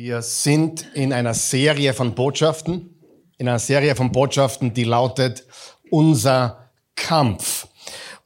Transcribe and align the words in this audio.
Wir 0.00 0.22
sind 0.22 0.86
in 0.94 1.12
einer 1.12 1.34
Serie 1.34 1.92
von 1.92 2.14
Botschaften, 2.14 2.94
in 3.36 3.48
einer 3.48 3.58
Serie 3.58 3.96
von 3.96 4.12
Botschaften, 4.12 4.72
die 4.72 4.84
lautet 4.84 5.44
Unser 5.90 6.70
Kampf. 6.94 7.66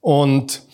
Und 0.02 0.64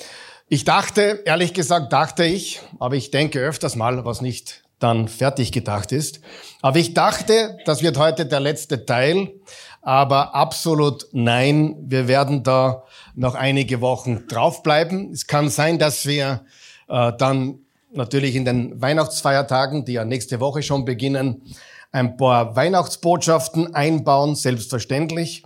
ich 0.48 0.64
dachte, 0.64 1.22
ehrlich 1.24 1.54
gesagt, 1.54 1.92
dachte 1.92 2.24
ich, 2.24 2.60
aber 2.80 2.96
ich 2.96 3.12
denke 3.12 3.38
öfters 3.38 3.76
mal, 3.76 4.04
was 4.04 4.22
nicht 4.22 4.64
dann 4.80 5.06
fertig 5.06 5.52
gedacht 5.52 5.92
ist. 5.92 6.18
Aber 6.62 6.80
ich 6.80 6.94
dachte, 6.94 7.58
das 7.64 7.80
wird 7.80 7.96
heute 7.96 8.26
der 8.26 8.40
letzte 8.40 8.84
Teil, 8.84 9.34
aber 9.82 10.34
absolut 10.34 11.06
nein, 11.12 11.76
wir 11.86 12.08
werden 12.08 12.42
da 12.42 12.82
noch 13.14 13.36
einige 13.36 13.80
Wochen 13.80 14.26
draufbleiben. 14.26 15.12
Es 15.12 15.28
kann 15.28 15.48
sein, 15.48 15.78
dass 15.78 16.06
wir 16.06 16.44
äh, 16.88 17.12
dann 17.16 17.60
natürlich 17.92 18.34
in 18.36 18.44
den 18.44 18.80
Weihnachtsfeiertagen, 18.80 19.84
die 19.84 19.94
ja 19.94 20.04
nächste 20.04 20.40
Woche 20.40 20.62
schon 20.62 20.84
beginnen, 20.84 21.42
ein 21.90 22.16
paar 22.16 22.54
Weihnachtsbotschaften 22.56 23.74
einbauen, 23.74 24.34
selbstverständlich. 24.34 25.44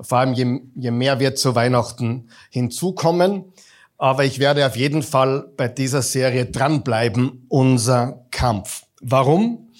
Vor 0.00 0.18
allem 0.18 0.34
je, 0.34 0.60
je 0.74 0.90
mehr 0.90 1.20
wir 1.20 1.34
zu 1.34 1.54
Weihnachten 1.54 2.28
hinzukommen. 2.50 3.52
Aber 3.98 4.24
ich 4.24 4.38
werde 4.38 4.66
auf 4.66 4.76
jeden 4.76 5.02
Fall 5.02 5.48
bei 5.56 5.68
dieser 5.68 6.02
Serie 6.02 6.46
dranbleiben, 6.46 7.46
unser 7.48 8.26
Kampf. 8.30 8.82
Warum? 9.00 9.70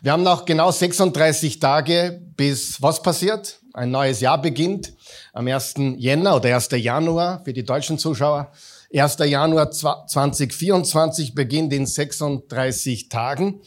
Wir 0.00 0.12
haben 0.12 0.22
noch 0.22 0.44
genau 0.44 0.70
36 0.70 1.58
Tage, 1.58 2.22
bis 2.36 2.80
was 2.80 3.02
passiert? 3.02 3.60
Ein 3.74 3.90
neues 3.90 4.20
Jahr 4.20 4.40
beginnt 4.40 4.94
am 5.34 5.46
1. 5.46 5.74
Jänner 5.96 6.36
oder 6.36 6.54
1. 6.54 6.70
Januar 6.72 7.42
für 7.44 7.52
die 7.52 7.64
deutschen 7.64 7.98
Zuschauer. 7.98 8.52
1. 8.94 9.18
Januar 9.18 9.70
2024 9.70 11.34
beginnt 11.34 11.72
in 11.72 11.86
36 11.86 13.08
Tagen. 13.08 13.60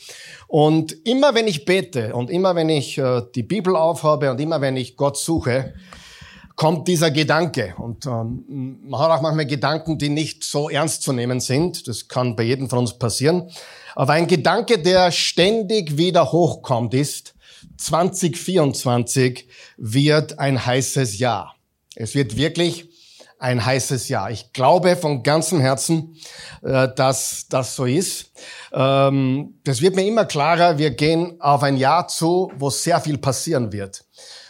Und 0.48 0.94
immer 1.06 1.36
wenn 1.36 1.48
ich 1.48 1.66
bete 1.66 2.16
und 2.16 2.30
immer 2.30 2.56
wenn 2.56 2.70
ich 2.70 2.98
äh, 2.98 3.22
die 3.36 3.44
Bibel 3.44 3.76
aufhabe 3.76 4.32
und 4.32 4.40
immer 4.40 4.62
wenn 4.62 4.78
ich 4.78 4.96
Gott 4.96 5.18
suche, 5.18 5.74
kommt 6.56 6.88
dieser 6.88 7.12
Gedanke. 7.12 7.74
Und 7.78 8.06
ähm, 8.06 8.80
man 8.84 9.00
hat 9.00 9.12
auch 9.12 9.22
manchmal 9.22 9.46
Gedanken, 9.46 9.98
die 9.98 10.10
nicht 10.10 10.44
so 10.44 10.70
ernst 10.70 11.04
zu 11.04 11.14
nehmen 11.14 11.40
sind. 11.40 11.88
Das 11.88 12.08
kann 12.08 12.36
bei 12.36 12.44
jedem 12.44 12.70
von 12.70 12.80
uns 12.80 12.98
passieren. 13.00 13.50
Aber 13.96 14.14
ein 14.14 14.28
Gedanke, 14.28 14.80
der 14.80 15.12
ständig 15.12 15.98
wieder 15.98 16.32
hochkommt, 16.32 16.94
ist, 16.94 17.34
2024 17.78 19.48
wird 19.78 20.38
ein 20.38 20.66
heißes 20.66 21.20
Jahr. 21.20 21.56
Es 21.96 22.14
wird 22.14 22.36
wirklich 22.36 22.89
ein 23.40 23.66
heißes 23.66 24.10
Jahr. 24.10 24.30
Ich 24.30 24.52
glaube 24.54 24.96
von 24.98 25.24
ganzem 25.24 25.62
Herzen, 25.62 26.18
äh, 26.62 26.90
dass 26.94 27.48
das 27.50 27.76
so 27.76 27.86
ist. 27.86 28.32
Ähm, 28.74 29.56
das 29.64 29.82
wird 29.82 29.96
mir 29.96 30.06
immer 30.06 30.26
klarer. 30.26 30.78
Wir 30.78 30.92
gehen 30.92 31.40
auf 31.40 31.64
ein 31.64 31.78
Jahr 31.78 32.08
zu, 32.08 32.52
wo 32.58 32.70
sehr 32.70 33.00
viel 33.00 33.18
passieren 33.18 33.72
wird. 33.72 34.04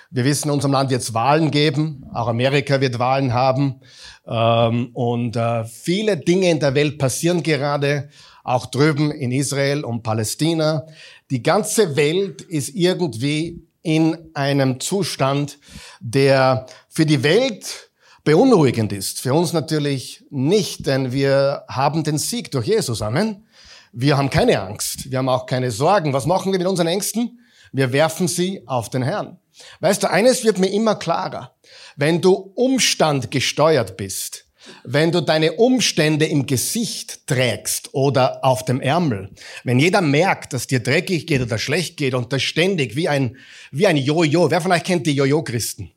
Wir 0.09 0.25
wissen, 0.25 0.47
in 0.47 0.55
unserem 0.55 0.71
Land 0.71 0.89
wird 0.89 1.03
es 1.03 1.13
Wahlen 1.13 1.51
geben. 1.51 2.09
Auch 2.13 2.27
Amerika 2.27 2.81
wird 2.81 2.97
Wahlen 2.97 3.31
haben. 3.31 3.81
Ähm, 4.27 4.89
und 4.93 5.35
äh, 5.35 5.65
viele 5.65 6.17
Dinge 6.17 6.49
in 6.49 6.59
der 6.59 6.73
Welt 6.73 6.97
passieren 6.97 7.43
gerade, 7.43 8.09
auch 8.43 8.65
drüben 8.65 9.11
in 9.11 9.31
Israel 9.31 9.83
und 9.83 10.01
Palästina. 10.01 10.87
Die 11.29 11.43
ganze 11.43 11.95
Welt 11.95 12.41
ist 12.41 12.69
irgendwie 12.69 13.67
in 13.83 14.17
einem 14.33 14.79
Zustand, 14.79 15.59
der 15.99 16.65
für 16.89 17.05
die 17.05 17.21
Welt 17.21 17.88
beunruhigend 18.23 18.93
ist. 18.93 19.21
Für 19.21 19.33
uns 19.33 19.53
natürlich 19.53 20.23
nicht, 20.29 20.87
denn 20.87 21.11
wir 21.11 21.63
haben 21.67 22.03
den 22.03 22.17
Sieg 22.17 22.51
durch 22.51 22.67
Jesus. 22.67 23.01
Amen. 23.01 23.45
Wir 23.91 24.17
haben 24.17 24.29
keine 24.29 24.61
Angst. 24.61 25.09
Wir 25.11 25.17
haben 25.17 25.29
auch 25.29 25.45
keine 25.45 25.71
Sorgen. 25.71 26.13
Was 26.13 26.25
machen 26.25 26.51
wir 26.51 26.59
mit 26.59 26.67
unseren 26.67 26.87
Ängsten? 26.87 27.39
Wir 27.71 27.91
werfen 27.91 28.27
sie 28.27 28.63
auf 28.67 28.89
den 28.89 29.03
Herrn. 29.03 29.39
Weißt 29.79 30.03
du, 30.03 30.09
eines 30.09 30.43
wird 30.43 30.59
mir 30.59 30.71
immer 30.71 30.95
klarer. 30.95 31.55
Wenn 31.95 32.21
du 32.21 32.51
Umstand 32.55 33.31
gesteuert 33.31 33.97
bist, 33.97 34.45
wenn 34.83 35.11
du 35.11 35.21
deine 35.21 35.53
Umstände 35.53 36.25
im 36.25 36.45
Gesicht 36.45 37.27
trägst 37.27 37.93
oder 37.93 38.43
auf 38.43 38.65
dem 38.65 38.81
Ärmel, 38.81 39.31
wenn 39.63 39.79
jeder 39.79 40.01
merkt, 40.01 40.53
dass 40.53 40.67
dir 40.67 40.81
dreckig 40.81 41.27
geht 41.27 41.41
oder 41.41 41.57
schlecht 41.57 41.97
geht 41.97 42.13
und 42.13 42.31
das 42.31 42.43
ständig 42.43 42.95
wie 42.95 43.09
ein, 43.09 43.37
wie 43.71 43.87
ein 43.87 43.97
Jojo, 43.97 44.51
wer 44.51 44.61
von 44.61 44.71
euch 44.71 44.83
kennt 44.83 45.07
die 45.07 45.13
Jojo-Christen? 45.13 45.91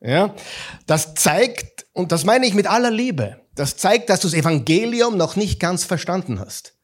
Ja, 0.00 0.34
das 0.86 1.14
zeigt, 1.14 1.86
und 1.92 2.12
das 2.12 2.24
meine 2.24 2.46
ich 2.46 2.54
mit 2.54 2.66
aller 2.66 2.90
Liebe, 2.90 3.40
das 3.54 3.76
zeigt, 3.76 4.10
dass 4.10 4.20
du 4.20 4.28
das 4.28 4.34
Evangelium 4.34 5.16
noch 5.16 5.36
nicht 5.36 5.58
ganz 5.58 5.84
verstanden 5.84 6.38
hast. 6.38 6.74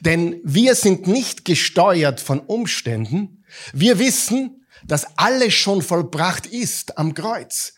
Denn 0.00 0.40
wir 0.42 0.74
sind 0.74 1.06
nicht 1.06 1.44
gesteuert 1.44 2.20
von 2.20 2.40
Umständen. 2.40 3.44
Wir 3.72 3.98
wissen, 3.98 4.66
dass 4.84 5.06
alles 5.16 5.54
schon 5.54 5.82
vollbracht 5.82 6.46
ist 6.46 6.98
am 6.98 7.14
Kreuz. 7.14 7.74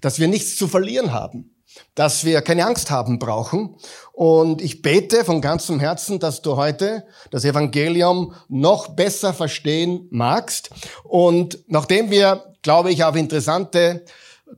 Dass 0.00 0.18
wir 0.18 0.28
nichts 0.28 0.56
zu 0.56 0.68
verlieren 0.68 1.12
haben. 1.12 1.56
Dass 1.94 2.24
wir 2.24 2.40
keine 2.42 2.66
Angst 2.66 2.90
haben 2.90 3.18
brauchen. 3.18 3.76
Und 4.12 4.62
ich 4.62 4.82
bete 4.82 5.24
von 5.24 5.40
ganzem 5.40 5.80
Herzen, 5.80 6.18
dass 6.18 6.42
du 6.42 6.56
heute 6.56 7.04
das 7.30 7.44
Evangelium 7.44 8.34
noch 8.48 8.88
besser 8.88 9.34
verstehen 9.34 10.06
magst. 10.10 10.70
Und 11.04 11.58
nachdem 11.66 12.10
wir, 12.10 12.54
glaube 12.62 12.90
ich, 12.90 13.04
auf 13.04 13.16
interessante 13.16 14.04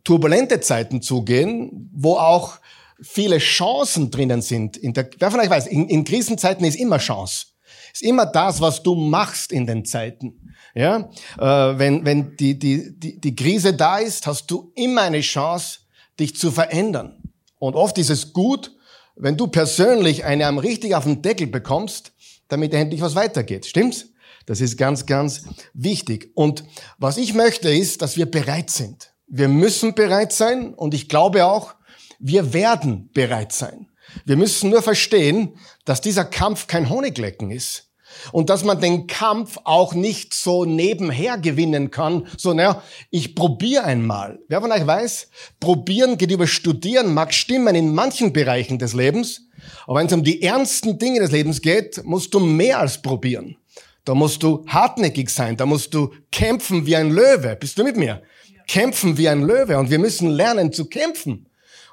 turbulente 0.05 0.61
Zeiten 0.61 1.03
zugehen, 1.03 1.91
wo 1.93 2.17
auch 2.17 2.59
viele 3.01 3.39
Chancen 3.39 4.11
drinnen 4.11 4.43
sind. 4.43 4.77
In 4.77 4.93
der, 4.93 5.11
wer 5.19 5.31
von 5.31 5.41
euch 5.41 5.51
weiß, 5.51 5.67
in, 5.67 5.89
in 5.89 6.05
Krisenzeiten 6.05 6.65
ist 6.65 6.77
immer 6.77 6.99
Chance. 6.99 7.47
Ist 7.93 8.03
immer 8.03 8.27
das, 8.27 8.61
was 8.61 8.83
du 8.83 8.95
machst 8.95 9.53
in 9.53 9.67
den 9.67 9.85
Zeiten. 9.85 10.55
Ja, 10.75 11.11
äh, 11.39 11.79
wenn 11.79 12.05
wenn 12.07 12.37
die, 12.37 12.59
die 12.59 12.99
die 12.99 13.21
die 13.21 13.37
Krise 13.37 13.75
da 13.75 13.99
ist, 13.99 14.27
hast 14.27 14.51
du 14.51 14.73
immer 14.75 15.03
eine 15.03 15.21
Chance, 15.21 15.81
dich 16.19 16.37
zu 16.37 16.51
verändern. 16.51 17.35
Und 17.59 17.77
oft 17.77 17.99
ist 17.99 18.09
es 18.09 18.33
gut, 18.33 18.75
wenn 19.15 19.37
du 19.37 19.49
persönlich 19.49 20.25
einen 20.25 20.59
richtig 20.59 20.95
auf 20.95 21.05
den 21.05 21.21
Deckel 21.21 21.47
bekommst, 21.47 22.13
damit 22.49 22.73
endlich 22.73 23.03
was 23.03 23.15
weitergeht. 23.15 23.67
Stimmt's? 23.67 24.09
Das 24.47 24.61
ist 24.61 24.77
ganz, 24.77 25.07
ganz 25.07 25.45
wichtig. 25.73 26.33
Und 26.35 26.65
was 26.99 27.17
ich 27.17 27.35
möchte, 27.35 27.71
ist, 27.71 28.03
dass 28.03 28.17
wir 28.17 28.29
bereit 28.29 28.71
sind. 28.71 29.12
Wir 29.35 29.49
müssen 29.49 29.95
bereit 29.95 30.31
sein 30.31 30.75
und 30.75 30.93
ich 30.93 31.09
glaube 31.09 31.47
auch, 31.47 31.75
wir 32.19 32.53
werden 32.53 33.09
bereit 33.15 33.53
sein. 33.53 33.89
Wir 34.27 34.37
müssen 34.37 34.69
nur 34.69 34.83
verstehen, 34.83 35.55
dass 35.87 36.03
dieser 36.03 36.27
Kampf 36.27 36.67
kein 36.67 36.91
Honiglecken 36.91 37.51
ist. 37.51 37.89
Und 38.31 38.51
dass 38.51 38.63
man 38.63 38.79
den 38.79 39.07
Kampf 39.07 39.57
auch 39.65 39.95
nicht 39.95 40.35
so 40.35 40.67
nebenher 40.67 41.39
gewinnen 41.39 41.91
kann, 41.91 42.27
so, 42.37 42.53
naja, 42.53 42.83
ich 43.09 43.35
probiere 43.35 43.85
einmal. 43.85 44.39
Wer 44.49 44.61
von 44.61 44.71
euch 44.71 44.87
weiß, 44.87 45.29
probieren 45.59 46.19
geht 46.19 46.31
über 46.31 46.47
studieren, 46.47 47.15
mag 47.15 47.33
stimmen 47.33 47.75
in 47.75 47.95
manchen 47.95 48.35
Bereichen 48.35 48.79
des 48.79 48.93
Lebens, 48.93 49.49
aber 49.87 50.01
wenn 50.01 50.09
es 50.09 50.13
um 50.13 50.25
die 50.25 50.43
ernsten 50.43 50.99
Dinge 50.99 51.21
des 51.21 51.31
Lebens 51.31 51.63
geht, 51.63 52.05
musst 52.05 52.35
du 52.35 52.39
mehr 52.39 52.81
als 52.81 53.01
probieren. 53.01 53.57
Da 54.05 54.15
musst 54.15 54.43
du 54.43 54.63
hartnäckig 54.67 55.31
sein, 55.31 55.57
da 55.57 55.65
musst 55.65 55.95
du 55.95 56.13
kämpfen 56.31 56.85
wie 56.85 56.97
ein 56.97 57.11
Löwe. 57.11 57.57
Bist 57.57 57.79
du 57.79 57.85
mit 57.85 57.97
mir? 57.97 58.21
Kämpfen 58.67 59.19
wie 59.19 59.29
ein 59.29 59.43
Löwe 59.43 59.79
und 59.79 59.91
wir 59.91 59.99
müssen 59.99 60.29
lernen 60.29 60.73
zu 60.73 60.87
kämpfen 60.87 61.47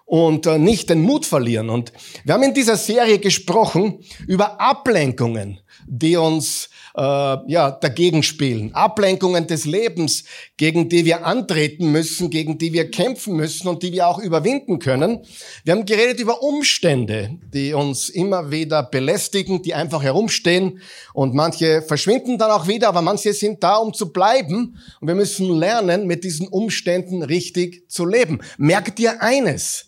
und 0.05 0.47
äh, 0.47 0.57
nicht 0.57 0.89
den 0.89 1.01
Mut 1.01 1.25
verlieren. 1.25 1.69
Und 1.69 1.93
wir 2.23 2.33
haben 2.33 2.43
in 2.43 2.53
dieser 2.53 2.77
Serie 2.77 3.19
gesprochen 3.19 3.99
über 4.27 4.59
Ablenkungen, 4.59 5.59
die 5.87 6.17
uns 6.17 6.69
äh, 6.95 7.01
ja 7.01 7.71
dagegen 7.71 8.23
spielen, 8.23 8.73
Ablenkungen 8.73 9.47
des 9.47 9.65
Lebens, 9.65 10.23
gegen 10.57 10.89
die 10.89 11.05
wir 11.05 11.25
antreten 11.25 11.91
müssen, 11.91 12.29
gegen 12.29 12.57
die 12.57 12.73
wir 12.73 12.91
kämpfen 12.91 13.35
müssen 13.35 13.67
und 13.67 13.83
die 13.83 13.91
wir 13.91 14.07
auch 14.07 14.19
überwinden 14.19 14.79
können. 14.79 15.25
Wir 15.63 15.73
haben 15.73 15.85
geredet 15.85 16.19
über 16.19 16.43
Umstände, 16.43 17.37
die 17.53 17.73
uns 17.73 18.09
immer 18.09 18.51
wieder 18.51 18.83
belästigen, 18.83 19.61
die 19.61 19.73
einfach 19.73 20.03
herumstehen 20.03 20.81
und 21.13 21.33
manche 21.33 21.81
verschwinden 21.81 22.37
dann 22.37 22.51
auch 22.51 22.67
wieder, 22.67 22.89
aber 22.89 23.01
manche 23.01 23.33
sind 23.33 23.63
da, 23.63 23.77
um 23.77 23.93
zu 23.93 24.11
bleiben 24.11 24.77
und 24.99 25.07
wir 25.07 25.15
müssen 25.15 25.57
lernen, 25.57 26.07
mit 26.07 26.23
diesen 26.23 26.47
Umständen 26.47 27.23
richtig 27.23 27.89
zu 27.89 28.05
leben. 28.05 28.39
Merkt 28.57 28.99
dir 28.99 29.21
eines, 29.21 29.87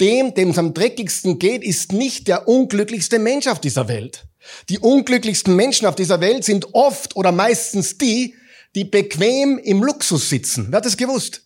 dem, 0.00 0.34
dem 0.34 0.50
es 0.50 0.58
am 0.58 0.74
dreckigsten 0.74 1.38
geht, 1.38 1.62
ist 1.62 1.92
nicht 1.92 2.28
der 2.28 2.48
unglücklichste 2.48 3.18
Mensch 3.18 3.46
auf 3.46 3.60
dieser 3.60 3.88
Welt. 3.88 4.24
Die 4.68 4.78
unglücklichsten 4.78 5.54
Menschen 5.54 5.86
auf 5.86 5.94
dieser 5.94 6.20
Welt 6.20 6.44
sind 6.44 6.74
oft 6.74 7.16
oder 7.16 7.32
meistens 7.32 7.98
die, 7.98 8.34
die 8.74 8.84
bequem 8.84 9.58
im 9.58 9.82
Luxus 9.82 10.28
sitzen. 10.28 10.66
Wer 10.70 10.78
hat 10.78 10.86
das 10.86 10.96
gewusst? 10.96 11.42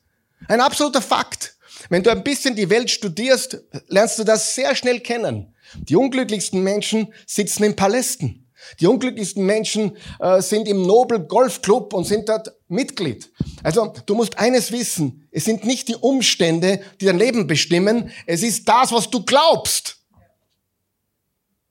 Ein 0.49 0.61
absoluter 0.61 1.03
Fakt. 1.03 1.57
Wenn 1.89 2.03
du 2.03 2.11
ein 2.11 2.25
bisschen 2.25 2.57
die 2.57 2.71
Welt 2.71 2.91
studierst, 2.91 3.59
lernst 3.89 4.19
du 4.19 4.25
das 4.25 4.55
sehr 4.55 4.75
schnell 4.75 5.01
kennen. 5.01 5.55
Die 5.75 5.97
unglücklichsten 5.97 6.63
Menschen 6.63 7.13
sitzen 7.27 7.65
in 7.65 7.77
Palästen. 7.77 8.47
Die 8.81 8.87
unglücklichsten 8.87 9.45
Menschen 9.45 9.97
äh, 10.19 10.41
sind 10.41 10.67
im 10.67 10.83
Nobel 10.83 11.21
Golf 11.21 11.63
Club 11.63 11.93
und 11.93 12.05
sind 12.05 12.29
dort 12.29 12.53
Mitglied. 12.69 13.31
Also 13.63 13.93
du 14.07 14.15
musst 14.15 14.39
eines 14.39 14.73
wissen, 14.73 15.29
es 15.31 15.45
sind 15.45 15.65
nicht 15.65 15.89
die 15.89 15.95
Umstände, 15.95 16.81
die 17.01 17.05
dein 17.05 17.19
Leben 17.19 17.47
bestimmen, 17.47 18.11
es 18.27 18.43
ist 18.43 18.67
das, 18.69 18.93
was 18.93 19.11
du 19.11 19.25
glaubst. 19.25 19.99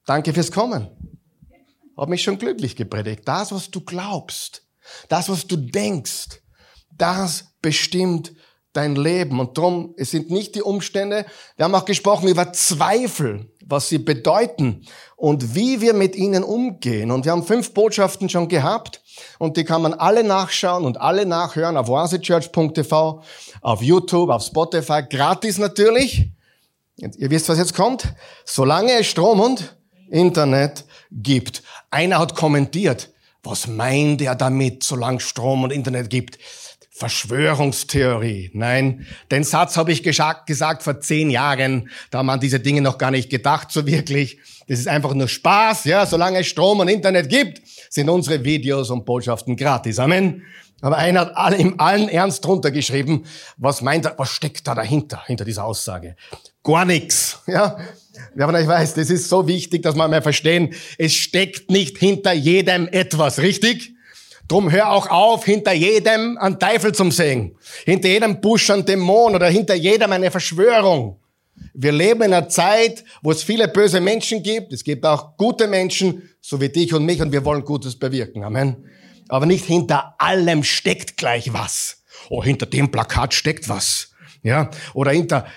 Danke 0.06 0.34
fürs 0.34 0.52
Kommen. 0.52 0.90
Hat 1.98 2.10
mich 2.10 2.24
schon 2.24 2.38
glücklich 2.38 2.76
gepredigt. 2.76 3.22
Das, 3.26 3.52
was 3.52 3.72
du 3.72 3.82
glaubst, 3.82 4.64
das, 5.10 5.30
was 5.30 5.48
du 5.48 5.56
denkst, 5.56 6.42
das 6.92 7.46
bestimmt 7.62 8.34
dein 8.76 8.96
Leben. 8.96 9.40
Und 9.40 9.58
darum, 9.58 9.94
es 9.98 10.12
sind 10.12 10.30
nicht 10.30 10.56
die 10.56 10.62
Umstände. 10.62 11.26
Wir 11.56 11.66
haben 11.66 11.76
auch 11.76 11.86
gesprochen 11.86 12.28
über 12.28 12.54
Zweifel, 12.54 13.50
was 13.66 13.90
sie 13.90 13.98
bedeuten 13.98 14.86
und 15.16 15.56
wie 15.56 15.82
wir 15.82 15.94
mit 15.94 16.16
ihnen 16.16 16.44
umgehen. 16.44 17.12
Und 17.12 17.26
wir 17.26 17.32
haben 17.32 17.44
fünf 17.44 17.74
Botschaften 17.74 18.30
schon 18.30 18.48
gehabt 18.48 19.02
und 19.40 19.58
die 19.58 19.64
kann 19.64 19.82
man 19.82 19.94
alle 19.94 20.24
nachschauen 20.24 20.86
und 20.86 21.00
alle 21.00 21.26
nachhören 21.26 21.78
auf 21.78 21.90
oasechurch.tv, 21.90 23.24
auf 23.62 23.82
YouTube, 23.82 24.30
auf 24.30 24.44
Spotify, 24.44 25.04
gratis 25.10 25.58
natürlich. 25.58 26.32
Ihr 26.98 27.30
wisst, 27.30 27.50
was 27.50 27.58
jetzt 27.58 27.76
kommt? 27.76 28.14
Solange 28.46 28.92
es 28.94 29.08
Strom 29.08 29.40
und 29.40 29.76
Internet 30.10 30.86
gibt. 31.12 31.64
Einer 31.96 32.20
hat 32.20 32.36
kommentiert, 32.36 33.10
was 33.42 33.68
meint 33.68 34.22
er 34.22 34.36
damit, 34.36 34.84
solange 34.84 35.22
Strom 35.22 35.64
und 35.64 35.72
Internet 35.72 36.10
gibt? 36.10 36.38
Verschwörungstheorie. 36.92 38.52
Nein, 38.54 39.08
den 39.32 39.46
Satz 39.46 39.78
habe 39.78 39.94
ich 39.94 40.04
gesagt 40.04 40.84
vor 40.84 41.00
zehn 41.00 41.30
Jahren. 41.30 41.90
Da 42.12 42.18
haben 42.18 42.26
man 42.26 42.42
diese 42.42 42.60
Dinge 42.60 42.82
noch 42.82 42.98
gar 42.98 43.12
nicht 43.12 43.30
gedacht, 43.30 43.72
so 43.72 43.86
wirklich. 43.86 44.40
Das 44.68 44.80
ist 44.80 44.90
einfach 44.90 45.14
nur 45.14 45.30
Spaß, 45.30 45.86
ja. 45.86 46.06
Solange 46.06 46.40
es 46.40 46.48
Strom 46.48 46.82
und 46.82 46.90
Internet 46.90 47.30
gibt, 47.30 47.62
sind 47.90 48.10
unsere 48.10 48.44
Videos 48.44 48.90
und 48.90 49.06
Botschaften 49.06 49.56
gratis. 49.56 49.98
Amen. 49.98 50.44
Aber 50.82 50.98
einer 50.98 51.22
hat 51.22 51.38
alle, 51.38 51.56
im 51.56 51.80
allen 51.80 52.10
Ernst 52.10 52.44
drunter 52.44 52.72
geschrieben, 52.72 53.24
was 53.56 53.82
meint 53.82 54.04
er, 54.04 54.20
was 54.20 54.32
steckt 54.32 54.68
da 54.68 54.76
dahinter, 54.76 55.24
hinter 55.28 55.46
dieser 55.46 55.64
Aussage? 55.64 56.18
Gar 56.62 56.84
nichts, 56.84 57.40
ja. 57.48 57.78
Ja, 58.38 58.48
aber 58.48 58.60
ich 58.60 58.68
weiß, 58.68 58.96
das 58.96 59.10
ist 59.10 59.30
so 59.30 59.48
wichtig, 59.48 59.84
dass 59.84 59.96
wir 59.96 60.08
mal 60.08 60.22
verstehen, 60.22 60.74
es 60.98 61.14
steckt 61.14 61.72
nicht 61.72 61.98
hinter 61.98 62.34
jedem 62.34 62.88
etwas, 62.90 63.40
richtig? 63.40 63.94
Drum 64.48 64.72
hör 64.72 64.92
auch 64.92 65.10
auf, 65.10 65.46
hinter 65.46 65.74
jedem 65.74 66.38
einen 66.38 66.60
Teufel 66.60 66.94
zum 66.94 67.12
sehen. 67.12 67.58
Hinter 67.86 68.10
jedem 68.10 68.42
Busch 68.42 68.70
einen 68.70 68.86
Dämon 68.86 69.34
oder 69.36 69.48
hinter 69.48 69.74
jedem 69.74 70.12
eine 70.12 70.30
Verschwörung. 70.30 71.20
Wir 71.74 71.92
leben 71.92 72.22
in 72.22 72.34
einer 72.34 72.50
Zeit, 72.50 73.04
wo 73.24 73.32
es 73.32 73.42
viele 73.42 73.68
böse 73.68 74.02
Menschen 74.02 74.44
gibt. 74.44 74.74
Es 74.74 74.84
gibt 74.84 75.06
auch 75.06 75.38
gute 75.38 75.68
Menschen, 75.68 76.30
so 76.42 76.60
wie 76.62 76.70
dich 76.70 76.94
und 76.94 77.06
mich, 77.06 77.22
und 77.22 77.32
wir 77.32 77.46
wollen 77.46 77.64
Gutes 77.64 77.98
bewirken. 77.98 78.44
Amen. 78.44 78.86
Aber 79.30 79.46
nicht 79.46 79.66
hinter 79.66 80.14
allem 80.20 80.64
steckt 80.64 81.18
gleich 81.18 81.54
was. 81.54 82.04
Oh, 82.30 82.44
hinter 82.44 82.66
dem 82.66 82.92
Plakat 82.92 83.34
steckt 83.34 83.68
was. 83.70 84.15
Ja, 84.46 84.70
oder 84.94 85.10
hinter, 85.10 85.48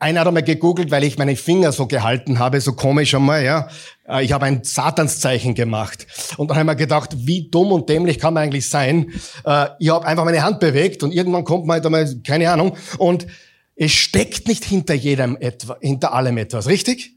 einer 0.00 0.20
hat 0.20 0.26
einmal 0.26 0.42
gegoogelt, 0.42 0.90
weil 0.90 1.04
ich 1.04 1.18
meine 1.18 1.36
Finger 1.36 1.70
so 1.70 1.86
gehalten 1.86 2.40
habe, 2.40 2.60
so 2.60 2.72
komisch 2.72 3.14
einmal, 3.14 3.44
ja. 3.44 3.68
Äh, 4.08 4.24
ich 4.24 4.32
habe 4.32 4.46
ein 4.46 4.64
Satanszeichen 4.64 5.54
gemacht. 5.54 6.04
Und 6.36 6.50
dann 6.50 6.56
haben 6.56 6.66
wir 6.66 6.74
gedacht, 6.74 7.10
wie 7.16 7.48
dumm 7.48 7.70
und 7.70 7.88
dämlich 7.88 8.18
kann 8.18 8.34
man 8.34 8.42
eigentlich 8.42 8.68
sein? 8.68 9.12
Äh, 9.46 9.66
ich 9.78 9.90
habe 9.90 10.04
einfach 10.04 10.24
meine 10.24 10.42
Hand 10.42 10.58
bewegt 10.58 11.04
und 11.04 11.12
irgendwann 11.12 11.44
kommt 11.44 11.66
man 11.66 11.74
halt 11.74 11.86
einmal, 11.86 12.12
keine 12.26 12.50
Ahnung. 12.50 12.76
Und 12.98 13.28
es 13.76 13.92
steckt 13.92 14.48
nicht 14.48 14.64
hinter 14.64 14.94
jedem 14.94 15.36
etwas, 15.36 15.76
hinter 15.80 16.12
allem 16.12 16.36
etwas, 16.36 16.66
richtig? 16.66 17.12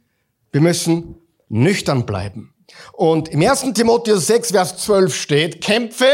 Wir 0.52 0.62
müssen 0.62 1.16
nüchtern 1.50 2.06
bleiben. 2.06 2.54
Und 2.94 3.30
im 3.30 3.42
1. 3.42 3.74
Timotheus 3.74 4.28
6, 4.28 4.52
Vers 4.52 4.78
12 4.78 5.16
steht, 5.16 5.62
kämpfe 5.62 6.06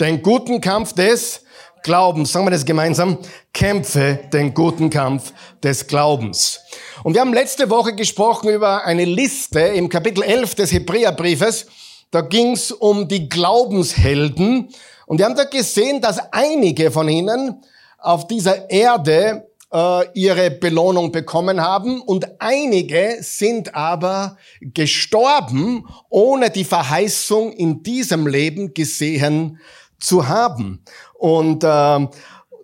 den 0.00 0.22
guten 0.22 0.62
Kampf 0.62 0.94
des 0.94 1.42
Glaubens. 1.82 2.32
Sagen 2.32 2.46
wir 2.46 2.50
das 2.50 2.64
gemeinsam. 2.64 3.18
Kämpfe 3.52 4.20
den 4.32 4.54
guten 4.54 4.90
Kampf 4.90 5.32
des 5.62 5.86
Glaubens. 5.86 6.60
Und 7.04 7.14
wir 7.14 7.20
haben 7.20 7.32
letzte 7.32 7.70
Woche 7.70 7.94
gesprochen 7.94 8.50
über 8.50 8.84
eine 8.84 9.04
Liste 9.04 9.60
im 9.60 9.88
Kapitel 9.88 10.22
11 10.22 10.54
des 10.54 10.72
Hebräerbriefes. 10.72 11.66
Da 12.10 12.22
ging 12.22 12.52
es 12.52 12.72
um 12.72 13.08
die 13.08 13.28
Glaubenshelden. 13.28 14.68
Und 15.06 15.18
wir 15.18 15.24
haben 15.24 15.36
da 15.36 15.44
gesehen, 15.44 16.00
dass 16.00 16.18
einige 16.32 16.90
von 16.90 17.08
ihnen 17.08 17.62
auf 17.98 18.26
dieser 18.26 18.70
Erde 18.70 19.48
äh, 19.72 20.06
ihre 20.14 20.50
Belohnung 20.50 21.12
bekommen 21.12 21.60
haben 21.60 22.00
und 22.00 22.40
einige 22.40 23.18
sind 23.20 23.74
aber 23.74 24.36
gestorben, 24.60 25.86
ohne 26.08 26.50
die 26.50 26.64
Verheißung 26.64 27.52
in 27.52 27.82
diesem 27.82 28.26
Leben 28.26 28.72
gesehen 28.72 29.58
zu 30.00 30.28
haben. 30.28 30.84
Und 31.18 31.64
äh, 31.64 32.06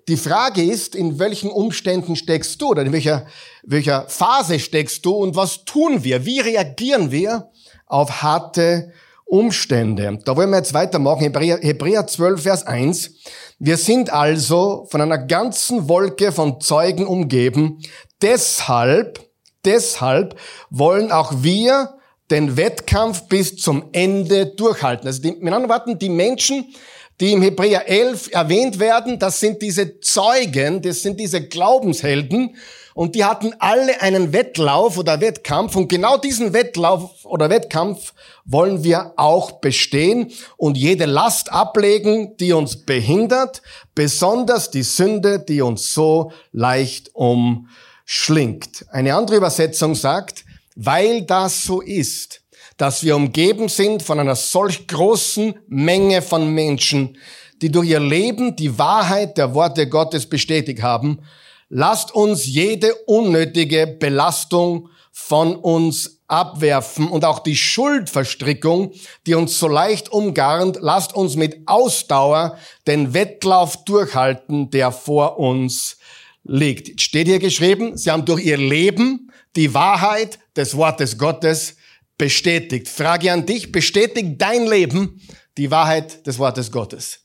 die 0.09 0.17
Frage 0.17 0.63
ist, 0.63 0.95
in 0.95 1.19
welchen 1.19 1.51
Umständen 1.51 2.15
steckst 2.15 2.61
du 2.63 2.69
oder 2.69 2.83
in 2.83 2.93
welcher, 2.93 3.27
welcher 3.65 4.09
Phase 4.09 4.59
steckst 4.59 5.05
du 5.05 5.13
und 5.13 5.35
was 5.35 5.65
tun 5.65 6.05
wir? 6.05 6.25
Wie 6.25 6.41
reagieren 6.41 7.11
wir 7.11 7.51
auf 7.87 8.23
harte 8.23 8.93
Umstände? 9.25 10.19
Da 10.25 10.37
wollen 10.37 10.51
wir 10.51 10.59
jetzt 10.59 10.75
weitermachen. 10.75 11.21
Hebräer, 11.21 11.59
Hebräer 11.61 12.07
12, 12.07 12.43
Vers 12.43 12.67
1. 12.67 13.11
Wir 13.59 13.77
sind 13.77 14.13
also 14.13 14.87
von 14.91 15.01
einer 15.01 15.19
ganzen 15.19 15.89
Wolke 15.89 16.31
von 16.31 16.61
Zeugen 16.61 17.07
umgeben. 17.07 17.81
Deshalb, 18.23 19.21
deshalb 19.65 20.39
wollen 20.71 21.11
auch 21.11 21.33
wir 21.43 21.95
den 22.31 22.57
Wettkampf 22.57 23.27
bis 23.29 23.57
zum 23.57 23.89
Ende 23.93 24.47
durchhalten. 24.47 25.07
Also 25.07 25.23
die, 25.23 25.33
mit 25.33 25.53
anderen 25.53 25.69
Worten, 25.69 25.99
die 25.99 26.09
Menschen, 26.09 26.75
die 27.21 27.33
im 27.33 27.43
Hebräer 27.43 27.89
11 27.89 28.31
erwähnt 28.33 28.79
werden, 28.79 29.19
das 29.19 29.41
sind 29.41 29.63
diese 29.63 30.01
Zeugen, 30.01 30.83
das 30.83 31.03
sind 31.03 31.21
diese 31.21 31.47
Glaubenshelden 31.47 32.57
und 32.95 33.15
die 33.15 33.25
hatten 33.25 33.55
alle 33.59 34.01
einen 34.01 34.33
Wettlauf 34.33 34.99
oder 34.99 35.21
Wettkampf 35.21 35.77
und 35.77 35.89
genau 35.89 36.17
diesen 36.17 36.53
Wettlauf 36.53 37.25
oder 37.25 37.51
Wettkampf 37.51 38.15
wollen 38.45 38.85
wir 38.85 39.15
auch 39.17 39.53
bestehen 39.53 40.31
und 40.57 40.77
jede 40.77 41.07
Last 41.07 41.53
ablegen, 41.53 42.37
die 42.37 42.53
uns 42.53 42.85
behindert, 42.85 43.63
besonders 43.95 44.71
die 44.71 44.83
Sünde, 44.83 45.41
die 45.41 45.61
uns 45.61 45.93
so 45.93 46.33
leicht 46.53 47.11
umschlingt. 47.15 48.87
Eine 48.91 49.15
andere 49.15 49.37
Übersetzung 49.37 49.95
sagt, 49.95 50.45
weil 50.77 51.23
das 51.23 51.63
so 51.65 51.81
ist, 51.81 52.43
dass 52.77 53.05
wir 53.05 53.17
umgeben 53.17 53.69
sind 53.69 54.03
von 54.03 54.19
einer 54.21 54.37
solch 54.37 54.87
großen 54.87 55.55
Menge 55.69 56.23
von 56.23 56.53
Menschen, 56.53 57.17
die 57.63 57.71
durch 57.71 57.89
ihr 57.89 58.01
Leben 58.01 58.57
die 58.57 58.79
Wahrheit 58.79 59.39
der 59.39 59.55
Worte 59.55 59.89
Gottes 59.89 60.27
bestätigt 60.27 60.83
haben. 60.83 61.21
Lasst 61.69 62.15
uns 62.15 62.47
jede 62.47 62.95
unnötige 63.07 63.87
Belastung 63.87 64.89
von 65.13 65.57
uns 65.57 66.21
abwerfen 66.27 67.09
und 67.09 67.25
auch 67.25 67.39
die 67.39 67.57
Schuldverstrickung, 67.57 68.93
die 69.27 69.35
uns 69.35 69.59
so 69.59 69.69
leicht 69.69 70.11
umgarnt, 70.11 70.79
lasst 70.81 71.15
uns 71.15 71.37
mit 71.37 71.67
Ausdauer 71.67 72.59
den 72.87 73.15
Wettlauf 73.15 73.85
durchhalten, 73.85 74.71
der 74.71 74.91
vor 74.91 75.39
uns 75.39 75.99
liegt. 76.43 77.01
Steht 77.01 77.29
hier 77.29 77.39
geschrieben, 77.39 77.97
sie 77.97 78.11
haben 78.11 78.25
durch 78.25 78.45
ihr 78.45 78.57
Leben 78.59 79.31
die 79.55 79.73
Wahrheit 79.75 80.39
des 80.57 80.77
Wortes 80.77 81.19
Gottes 81.19 81.77
bestätigt. 82.19 82.89
Frage 82.89 83.33
an 83.33 83.47
dich, 83.47 83.73
bestätigt 83.73 84.41
dein 84.41 84.67
Leben 84.67 85.21
die 85.57 85.71
Wahrheit 85.71 86.27
des 86.27 86.39
Wortes 86.39 86.71
Gottes? 86.71 87.21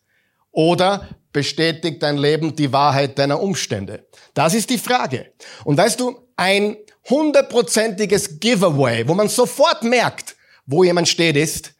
Oder 0.51 1.07
bestätigt 1.31 2.01
dein 2.01 2.17
Leben 2.17 2.55
die 2.55 2.71
Wahrheit 2.71 3.19
deiner 3.19 3.41
Umstände? 3.41 4.07
Das 4.33 4.53
ist 4.53 4.69
die 4.69 4.77
Frage. 4.77 5.33
Und 5.63 5.77
weißt 5.77 5.99
du, 5.99 6.27
ein 6.35 6.77
hundertprozentiges 7.09 8.39
Giveaway, 8.39 9.07
wo 9.07 9.13
man 9.13 9.29
sofort 9.29 9.83
merkt, 9.83 10.35
wo 10.65 10.83
jemand 10.83 11.07
steht, 11.07 11.35
ist 11.35 11.73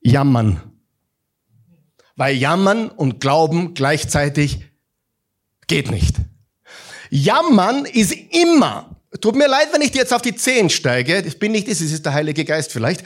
Jammern. 0.00 0.72
Weil 2.16 2.36
Jammern 2.36 2.88
und 2.88 3.20
Glauben 3.20 3.74
gleichzeitig 3.74 4.64
geht 5.66 5.90
nicht. 5.90 6.16
Jammern 7.10 7.84
ist 7.84 8.12
immer 8.12 8.97
Tut 9.20 9.36
mir 9.36 9.48
leid, 9.48 9.68
wenn 9.72 9.80
ich 9.80 9.90
dir 9.90 9.98
jetzt 9.98 10.12
auf 10.12 10.22
die 10.22 10.34
Zehen 10.34 10.68
steige. 10.68 11.22
Das 11.22 11.34
bin 11.34 11.52
nicht 11.52 11.66
ich, 11.66 11.80
es 11.80 11.92
ist 11.92 12.04
der 12.04 12.12
Heilige 12.12 12.44
Geist 12.44 12.72
vielleicht. 12.72 13.04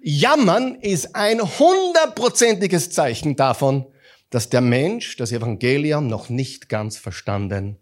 Jammern 0.00 0.76
ist 0.76 1.14
ein 1.14 1.40
hundertprozentiges 1.40 2.90
Zeichen 2.90 3.36
davon, 3.36 3.86
dass 4.30 4.48
der 4.48 4.60
Mensch 4.60 5.16
das 5.16 5.32
Evangelium 5.32 6.06
noch 6.06 6.28
nicht 6.28 6.68
ganz 6.68 6.96
verstanden 6.96 7.78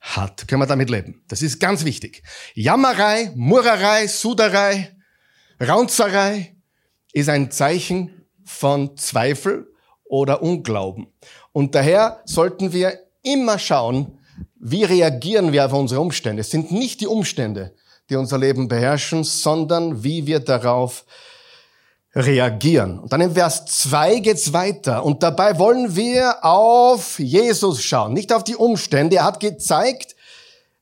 hat. 0.00 0.46
Können 0.48 0.62
wir 0.62 0.66
damit 0.66 0.90
leben? 0.90 1.24
Das 1.28 1.40
ist 1.40 1.60
ganz 1.60 1.84
wichtig. 1.84 2.22
Jammerei, 2.54 3.32
Murrerei, 3.34 4.06
Suderei, 4.06 4.94
Raunzerei 5.60 6.54
ist 7.12 7.28
ein 7.28 7.50
Zeichen 7.50 8.26
von 8.44 8.96
Zweifel 8.96 9.72
oder 10.04 10.42
Unglauben. 10.42 11.08
Und 11.52 11.74
daher 11.74 12.22
sollten 12.24 12.72
wir 12.72 12.98
immer 13.22 13.58
schauen, 13.58 14.17
wie 14.60 14.84
reagieren 14.84 15.52
wir 15.52 15.66
auf 15.66 15.72
unsere 15.72 16.00
Umstände? 16.00 16.40
Es 16.40 16.50
sind 16.50 16.72
nicht 16.72 17.00
die 17.00 17.06
Umstände, 17.06 17.72
die 18.10 18.16
unser 18.16 18.38
Leben 18.38 18.68
beherrschen, 18.68 19.24
sondern 19.24 20.02
wie 20.02 20.26
wir 20.26 20.40
darauf 20.40 21.04
reagieren. 22.14 22.98
Und 22.98 23.12
dann 23.12 23.20
im 23.20 23.34
Vers 23.34 23.66
2 23.66 24.20
geht's 24.20 24.52
weiter. 24.52 25.04
Und 25.04 25.22
dabei 25.22 25.58
wollen 25.58 25.94
wir 25.94 26.44
auf 26.44 27.18
Jesus 27.18 27.82
schauen, 27.82 28.12
nicht 28.12 28.32
auf 28.32 28.44
die 28.44 28.56
Umstände. 28.56 29.16
Er 29.16 29.24
hat 29.24 29.40
gezeigt, 29.40 30.16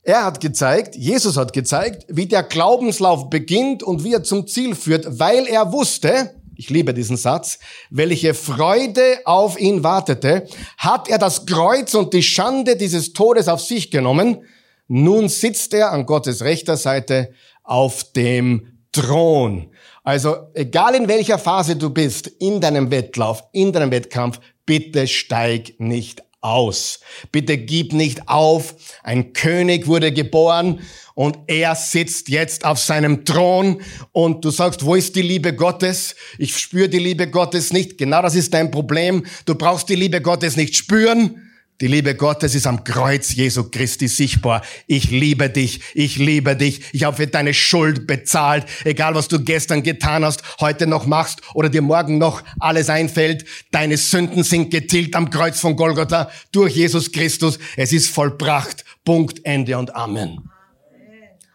er 0.03 0.25
hat 0.25 0.41
gezeigt, 0.41 0.95
Jesus 0.95 1.37
hat 1.37 1.53
gezeigt, 1.53 2.07
wie 2.09 2.27
der 2.27 2.45
Glaubenslauf 2.45 3.29
beginnt 3.29 3.83
und 3.83 4.05
wie 4.05 4.15
er 4.15 4.23
zum 4.23 4.47
Ziel 4.47 4.75
führt, 4.75 5.19
weil 5.19 5.47
er 5.47 5.73
wusste, 5.73 6.35
ich 6.57 6.71
liebe 6.71 6.95
diesen 6.95 7.17
Satz, 7.17 7.59
welche 7.91 8.35
Freude 8.35 9.21
auf 9.25 9.59
ihn 9.59 9.85
wartete, 9.85 10.47
hat 10.79 11.09
er 11.09 11.19
das 11.19 11.47
Kreuz 11.47 11.95
und 11.95 12.15
die 12.15 12.23
Schande 12.23 12.77
dieses 12.77 13.13
Todes 13.13 13.49
auf 13.49 13.61
sich 13.61 13.91
genommen. 13.91 14.45
Nun 14.89 15.29
sitzt 15.29 15.75
er 15.75 15.93
an 15.93 16.07
Gottes 16.07 16.43
rechter 16.43 16.77
Seite 16.77 17.31
auf 17.63 18.13
dem 18.13 18.79
Thron. 18.93 19.71
Also 20.03 20.37
egal 20.55 20.95
in 20.95 21.09
welcher 21.09 21.39
Phase 21.39 21.77
du 21.77 21.91
bist, 21.91 22.29
in 22.39 22.61
deinem 22.61 22.91
Wettlauf, 22.91 23.43
in 23.53 23.73
deinem 23.73 23.91
Wettkampf, 23.91 24.41
bitte 24.65 25.07
steig 25.07 25.75
nicht 25.79 26.23
aus. 26.47 27.01
Bitte 27.33 27.59
gib 27.59 27.93
nicht 27.93 28.29
auf. 28.29 28.75
Ein 29.03 29.33
König 29.33 29.87
wurde 29.87 30.13
geboren 30.13 30.81
und 31.15 31.39
er 31.47 31.75
sitzt 31.75 32.29
jetzt 32.29 32.65
auf 32.65 32.79
seinem 32.79 33.25
Thron 33.25 33.81
und 34.13 34.45
du 34.45 34.51
sagst, 34.51 34.85
wo 34.85 34.95
ist 34.95 35.17
die 35.17 35.23
Liebe 35.23 35.55
Gottes? 35.55 36.15
Ich 36.39 36.57
spüre 36.57 36.89
die 36.89 36.99
Liebe 36.99 37.29
Gottes 37.29 37.73
nicht. 37.73 37.99
Genau 37.99 38.23
das 38.23 38.35
ist 38.35 38.55
dein 38.55 38.71
Problem. 38.71 39.25
Du 39.45 39.55
brauchst 39.55 39.89
die 39.89 39.95
Liebe 39.95 40.21
Gottes 40.21 40.57
nicht 40.57 40.77
spüren. 40.77 41.46
Die 41.83 41.89
Liebe 41.89 42.15
Gottes 42.15 42.55
ist 42.55 42.67
am 42.67 42.85
Kreuz 42.85 43.35
Jesu 43.35 43.65
Christi 43.65 44.09
sichtbar. 44.09 44.63
Ich 44.87 45.11
liebe 45.11 45.51
dich, 45.51 45.81
ich 45.93 46.17
liebe 46.17 46.57
dich. 46.57 46.81
Ich 46.95 47.05
habe 47.05 47.19
für 47.19 47.27
deine 47.27 47.53
Schuld 47.53 48.07
bezahlt. 48.07 48.65
Egal, 48.85 49.15
was 49.15 49.29
du 49.29 49.45
gestern 49.45 49.83
getan 49.83 50.25
hast, 50.25 50.43
heute 50.59 50.87
noch 50.87 51.05
machst 51.05 51.43
oder 51.53 51.69
dir 51.69 51.83
morgen 51.83 52.17
noch 52.17 52.43
alles 52.61 52.89
einfällt. 52.89 53.45
Deine 53.73 53.99
Sünden 53.99 54.43
sind 54.43 54.71
getilgt 54.71 55.15
am 55.17 55.29
Kreuz 55.29 55.61
von 55.61 55.77
Golgotha 55.77 56.31
durch 56.51 56.75
Jesus 56.75 57.13
Christus. 57.13 57.59
Es 57.77 57.93
ist 57.93 58.09
vollbracht. 58.09 58.87
Punkt, 59.05 59.45
Ende 59.45 59.77
und 59.77 59.95
Amen. 59.95 60.51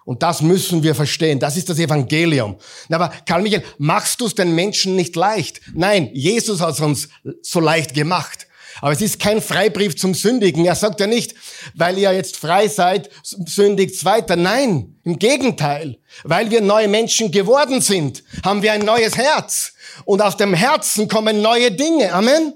Und 0.06 0.22
das 0.22 0.44
müssen 0.44 0.84
wir 0.84 0.94
verstehen. 0.94 1.40
Das 1.40 1.58
ist 1.58 1.68
das 1.68 1.80
Evangelium. 1.80 2.58
Aber 2.92 3.12
Karl 3.26 3.42
Michael, 3.42 3.64
machst 3.80 4.22
du 4.22 4.28
es 4.28 4.36
den 4.36 4.54
Menschen 4.54 4.96
nicht 4.96 5.16
leicht? 5.16 5.62
Nein, 5.74 6.12
Jesus 6.14 6.62
hat 6.62 6.76
es 6.76 6.80
uns 6.80 7.10
so 7.42 7.60
leicht 7.60 7.96
gemacht. 7.96 8.48
Aber 8.80 8.92
es 8.92 9.02
ist 9.02 9.20
kein 9.20 9.42
Freibrief 9.42 9.98
zum 9.98 10.14
Sündigen. 10.14 10.66
Er 10.66 10.76
sagt 10.76 11.00
ja 11.00 11.08
nicht, 11.08 11.36
weil 11.74 11.98
ihr 11.98 12.14
jetzt 12.14 12.38
frei 12.38 12.68
seid, 12.68 13.10
sündigt 13.24 14.04
weiter. 14.06 14.36
Nein, 14.36 14.98
im 15.04 15.20
Gegenteil. 15.20 15.98
Weil 16.24 16.50
wir 16.52 16.62
neue 16.62 16.88
Menschen 16.88 17.32
geworden 17.32 17.82
sind, 17.82 18.24
haben 18.44 18.62
wir 18.62 18.72
ein 18.74 18.86
neues 18.86 19.18
Herz. 19.18 19.74
Und 20.06 20.22
aus 20.22 20.38
dem 20.38 20.54
Herzen 20.54 21.08
kommen 21.08 21.42
neue 21.42 21.72
Dinge. 21.72 22.14
Amen. 22.14 22.54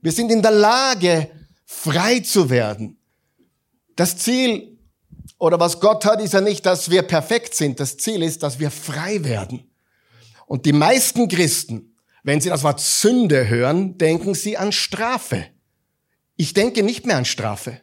Wir 0.00 0.12
sind 0.12 0.30
in 0.30 0.42
der 0.42 0.52
Lage, 0.52 1.30
frei 1.64 2.20
zu 2.20 2.50
werden. 2.50 2.98
Das 3.96 4.16
Ziel 4.16 4.78
oder 5.38 5.58
was 5.58 5.80
Gott 5.80 6.04
hat, 6.04 6.20
ist 6.20 6.34
ja 6.34 6.40
nicht, 6.40 6.64
dass 6.66 6.90
wir 6.90 7.02
perfekt 7.02 7.54
sind. 7.54 7.80
Das 7.80 7.96
Ziel 7.96 8.22
ist, 8.22 8.42
dass 8.42 8.60
wir 8.60 8.70
frei 8.70 9.24
werden. 9.24 9.70
Und 10.46 10.66
die 10.66 10.72
meisten 10.72 11.28
Christen 11.28 11.91
wenn 12.22 12.40
Sie 12.40 12.48
das 12.48 12.62
Wort 12.62 12.80
Sünde 12.80 13.48
hören, 13.48 13.98
denken 13.98 14.34
Sie 14.34 14.56
an 14.56 14.72
Strafe. 14.72 15.46
Ich 16.36 16.54
denke 16.54 16.82
nicht 16.82 17.06
mehr 17.06 17.16
an 17.16 17.24
Strafe. 17.24 17.80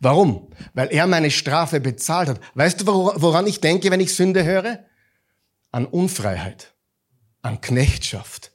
Warum? 0.00 0.50
Weil 0.74 0.88
er 0.92 1.06
meine 1.06 1.30
Strafe 1.30 1.80
bezahlt 1.80 2.28
hat. 2.28 2.40
Weißt 2.54 2.80
du, 2.80 2.86
woran 2.86 3.46
ich 3.46 3.60
denke, 3.60 3.90
wenn 3.90 4.00
ich 4.00 4.14
Sünde 4.14 4.44
höre? 4.44 4.84
An 5.70 5.86
Unfreiheit, 5.86 6.74
an 7.42 7.60
Knechtschaft. 7.60 8.52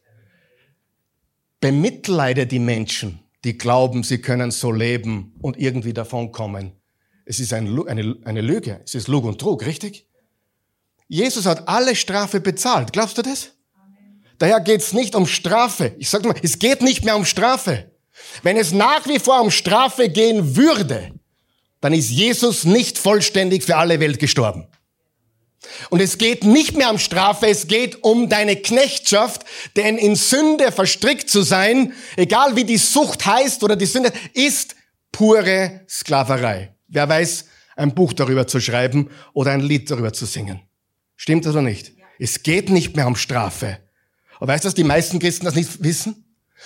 Bemitleide 1.60 2.46
die 2.46 2.60
Menschen, 2.60 3.20
die 3.44 3.58
glauben, 3.58 4.04
sie 4.04 4.20
können 4.20 4.52
so 4.52 4.72
leben 4.72 5.36
und 5.42 5.58
irgendwie 5.58 5.94
davonkommen. 5.94 6.74
Es 7.26 7.40
ist 7.40 7.54
ein, 7.54 7.88
eine, 7.88 8.18
eine 8.26 8.42
Lüge. 8.42 8.82
Es 8.84 8.96
ist 8.96 9.08
Lug 9.08 9.24
und 9.24 9.40
Trug, 9.40 9.66
richtig? 9.66 10.10
Jesus 11.08 11.46
hat 11.46 11.68
alle 11.68 11.96
Strafe 11.96 12.42
bezahlt. 12.42 12.92
Glaubst 12.92 13.18
du 13.18 13.22
das? 13.22 13.53
Daher 14.40 14.60
geht 14.60 14.82
es 14.82 14.94
nicht 14.94 15.16
um 15.16 15.28
Strafe. 15.28 15.96
Ich 16.00 16.10
sage 16.10 16.28
mal, 16.28 16.36
es 16.42 16.60
geht 16.60 16.82
nicht 16.82 17.06
mehr 17.06 17.16
um 17.16 17.26
Strafe. 17.26 17.92
Wenn 18.42 18.58
es 18.58 18.72
nach 18.72 19.08
wie 19.08 19.20
vor 19.20 19.42
um 19.42 19.52
Strafe 19.52 20.10
gehen 20.10 20.56
würde, 20.56 21.12
dann 21.82 21.94
ist 21.94 22.10
Jesus 22.10 22.64
nicht 22.64 22.98
vollständig 22.98 23.64
für 23.64 23.76
alle 23.76 24.00
Welt 24.00 24.20
gestorben. 24.20 24.68
Und 25.90 26.02
es 26.02 26.18
geht 26.18 26.44
nicht 26.44 26.76
mehr 26.76 26.90
um 26.90 27.00
Strafe, 27.00 27.48
es 27.48 27.68
geht 27.68 28.04
um 28.04 28.30
deine 28.30 28.56
Knechtschaft, 28.56 29.44
denn 29.76 29.98
in 29.98 30.16
Sünde 30.16 30.72
verstrickt 30.72 31.30
zu 31.30 31.42
sein, 31.42 31.94
egal 32.16 32.56
wie 32.56 32.66
die 32.66 32.78
Sucht 32.78 33.26
heißt 33.26 33.64
oder 33.64 33.76
die 33.76 33.86
Sünde, 33.86 34.12
ist 34.34 34.76
pure 35.12 35.82
Sklaverei. 35.88 36.76
Wer 36.88 37.08
weiß, 37.08 37.46
ein 37.76 37.96
Buch 37.96 38.14
darüber 38.14 38.46
zu 38.48 38.60
schreiben 38.60 39.10
oder 39.34 39.52
ein 39.52 39.62
Lied 39.62 39.90
darüber 39.90 40.14
zu 40.14 40.26
singen. 40.26 40.62
Stimmt 41.16 41.46
das 41.46 41.54
oder 41.54 41.62
nicht? 41.62 41.94
Es 42.20 42.44
geht 42.44 42.70
nicht 42.70 42.96
mehr 42.96 43.08
um 43.08 43.16
Strafe. 43.16 43.80
Und 44.44 44.50
weißt 44.50 44.66
du, 44.66 44.68
dass 44.68 44.76
die 44.76 44.84
meisten 44.84 45.20
Christen 45.20 45.46
das 45.46 45.56
nicht 45.56 45.82
wissen? 45.86 46.26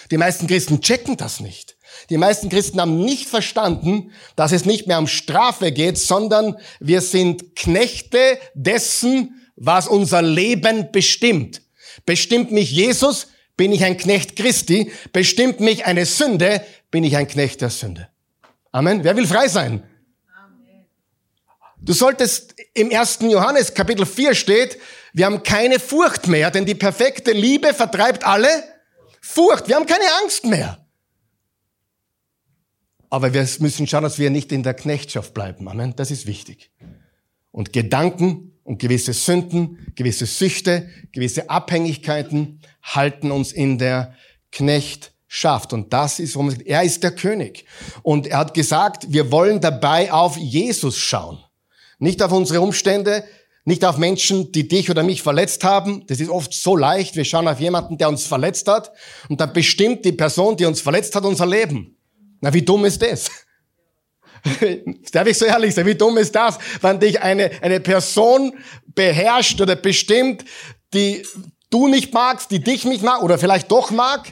Die 0.10 0.17
meisten 0.17 0.48
Christen 0.48 0.81
checken 0.81 1.15
das 1.15 1.39
nicht. 1.39 1.77
Die 2.10 2.17
meisten 2.17 2.50
Christen 2.50 2.81
haben 2.81 3.05
nicht 3.05 3.29
verstanden, 3.29 4.12
dass 4.36 4.51
es 4.51 4.65
nicht 4.65 4.88
mehr 4.88 4.98
um 4.98 5.05
Strafe 5.05 5.72
geht, 5.72 6.00
sondern 6.00 6.57
wir 6.79 7.01
sind 7.01 7.55
Knechte 7.55 8.39
dessen, 8.55 9.48
was 9.55 9.88
unser 9.88 10.24
Leben 10.24 10.91
bestimmt. 10.91 11.62
Bestimmt 12.03 12.51
mich 12.51 12.72
Jesus, 12.72 13.27
bin 13.57 13.72
ich 13.72 13.84
ein 13.84 13.98
Knecht 13.98 14.36
Christi. 14.36 14.91
Bestimmt 15.13 15.60
mich 15.60 15.86
eine 15.86 16.07
Sünde, 16.07 16.65
bin 16.89 17.03
ich 17.03 17.15
ein 17.15 17.27
Knecht 17.27 17.62
der 17.62 17.69
Sünde. 17.69 18.07
Amen. 18.72 19.03
Wer 19.03 19.15
will 19.15 19.27
frei 19.27 19.50
sein? 19.50 19.84
Du 21.79 21.93
solltest 21.93 22.55
im 22.74 22.89
ersten 22.89 23.29
Johannes 23.29 23.75
Kapitel 23.75 24.07
4 24.07 24.34
steht, 24.34 24.79
wir 25.17 25.25
haben 25.25 25.41
keine 25.41 25.79
Furcht 25.79 26.27
mehr, 26.27 26.51
denn 26.51 26.67
die 26.67 26.75
perfekte 26.75 27.31
Liebe 27.31 27.74
vertreibt 27.74 28.24
alle 28.24 28.50
Furcht. 29.19 29.67
Wir 29.67 29.75
haben 29.75 29.88
keine 29.88 30.05
Angst 30.21 30.45
mehr. 30.45 30.86
Aber 33.09 33.33
wir 33.33 33.47
müssen 33.57 33.88
schauen, 33.88 34.03
dass 34.03 34.19
wir 34.19 34.29
nicht 34.29 34.51
in 34.51 34.62
der 34.62 34.75
Knechtschaft 34.75 35.33
bleiben. 35.33 35.67
Amen. 35.67 35.95
Das 35.95 36.12
ist 36.12 36.27
wichtig. 36.27 36.69
Und 37.50 37.74
Gedanken 37.74 38.59
und 38.63 38.77
gewisse 38.77 39.13
Sünden, 39.13 39.91
gewisse 39.95 40.27
Süchte, 40.27 40.88
gewisse 41.13 41.50
Abhängigkeiten 41.50 42.62
halten 42.83 43.31
uns 43.31 43.51
in 43.51 43.79
der 43.79 44.13
Knechtschaft. 44.51 45.74
Und 45.74 45.93
das 45.93 46.19
ist, 46.19 46.36
warum 46.36 46.53
er 46.63 46.83
ist 46.83 47.01
der 47.01 47.15
König. 47.15 47.65
Und 48.03 48.27
er 48.27 48.38
hat 48.38 48.53
gesagt, 48.53 49.12
wir 49.12 49.31
wollen 49.31 49.62
dabei 49.62 50.13
auf 50.13 50.38
Jesus 50.38 51.00
schauen. 51.00 51.39
Nicht 51.97 52.21
auf 52.21 52.31
unsere 52.31 52.62
Umstände, 52.62 53.24
nicht 53.67 53.83
auf 53.83 53.97
Menschen, 53.97 54.53
die 54.53 54.65
dich 54.65 54.89
oder 54.89 55.03
mich 55.03 55.21
verletzt 55.21 55.65
haben. 55.65 56.07
Das 56.07 56.21
ist 56.21 56.29
oft 56.29 56.53
so 56.53 56.77
leicht. 56.77 57.17
Wir 57.17 57.25
schauen 57.25 57.50
auf 57.50 57.59
jemanden, 57.59 57.97
der 57.97 58.07
uns 58.07 58.25
verletzt 58.25 58.69
hat. 58.69 58.93
Und 59.27 59.41
dann 59.41 59.51
bestimmt 59.51 60.05
die 60.05 60.13
Person, 60.13 60.55
die 60.55 60.63
uns 60.63 60.79
verletzt 60.79 61.13
hat, 61.15 61.25
unser 61.25 61.45
Leben. 61.45 61.97
Na, 62.39 62.53
wie 62.53 62.62
dumm 62.62 62.86
ist 62.86 63.01
das? 63.01 63.29
Darf 65.12 65.27
ich 65.27 65.38
so 65.38 65.43
ehrlich 65.43 65.75
sein? 65.75 65.86
Wie 65.86 65.95
dumm 65.95 66.17
ist 66.17 66.33
das, 66.33 66.57
wenn 66.79 66.97
dich 67.01 67.21
eine, 67.21 67.51
eine 67.62 67.81
Person 67.81 68.53
beherrscht 68.95 69.59
oder 69.59 69.75
bestimmt, 69.75 70.45
die 70.93 71.25
du 71.69 71.89
nicht 71.89 72.13
magst, 72.13 72.50
die 72.51 72.63
dich 72.63 72.86
nicht 72.86 73.03
mag 73.03 73.21
oder 73.21 73.38
vielleicht 73.38 73.69
doch 73.69 73.91
mag, 73.91 74.31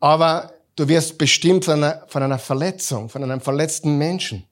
aber 0.00 0.54
du 0.76 0.88
wirst 0.88 1.18
bestimmt 1.18 1.66
von 1.66 1.84
einer, 1.84 2.06
von 2.08 2.22
einer 2.22 2.38
Verletzung, 2.38 3.10
von 3.10 3.22
einem 3.22 3.42
verletzten 3.42 3.98
Menschen. 3.98 4.48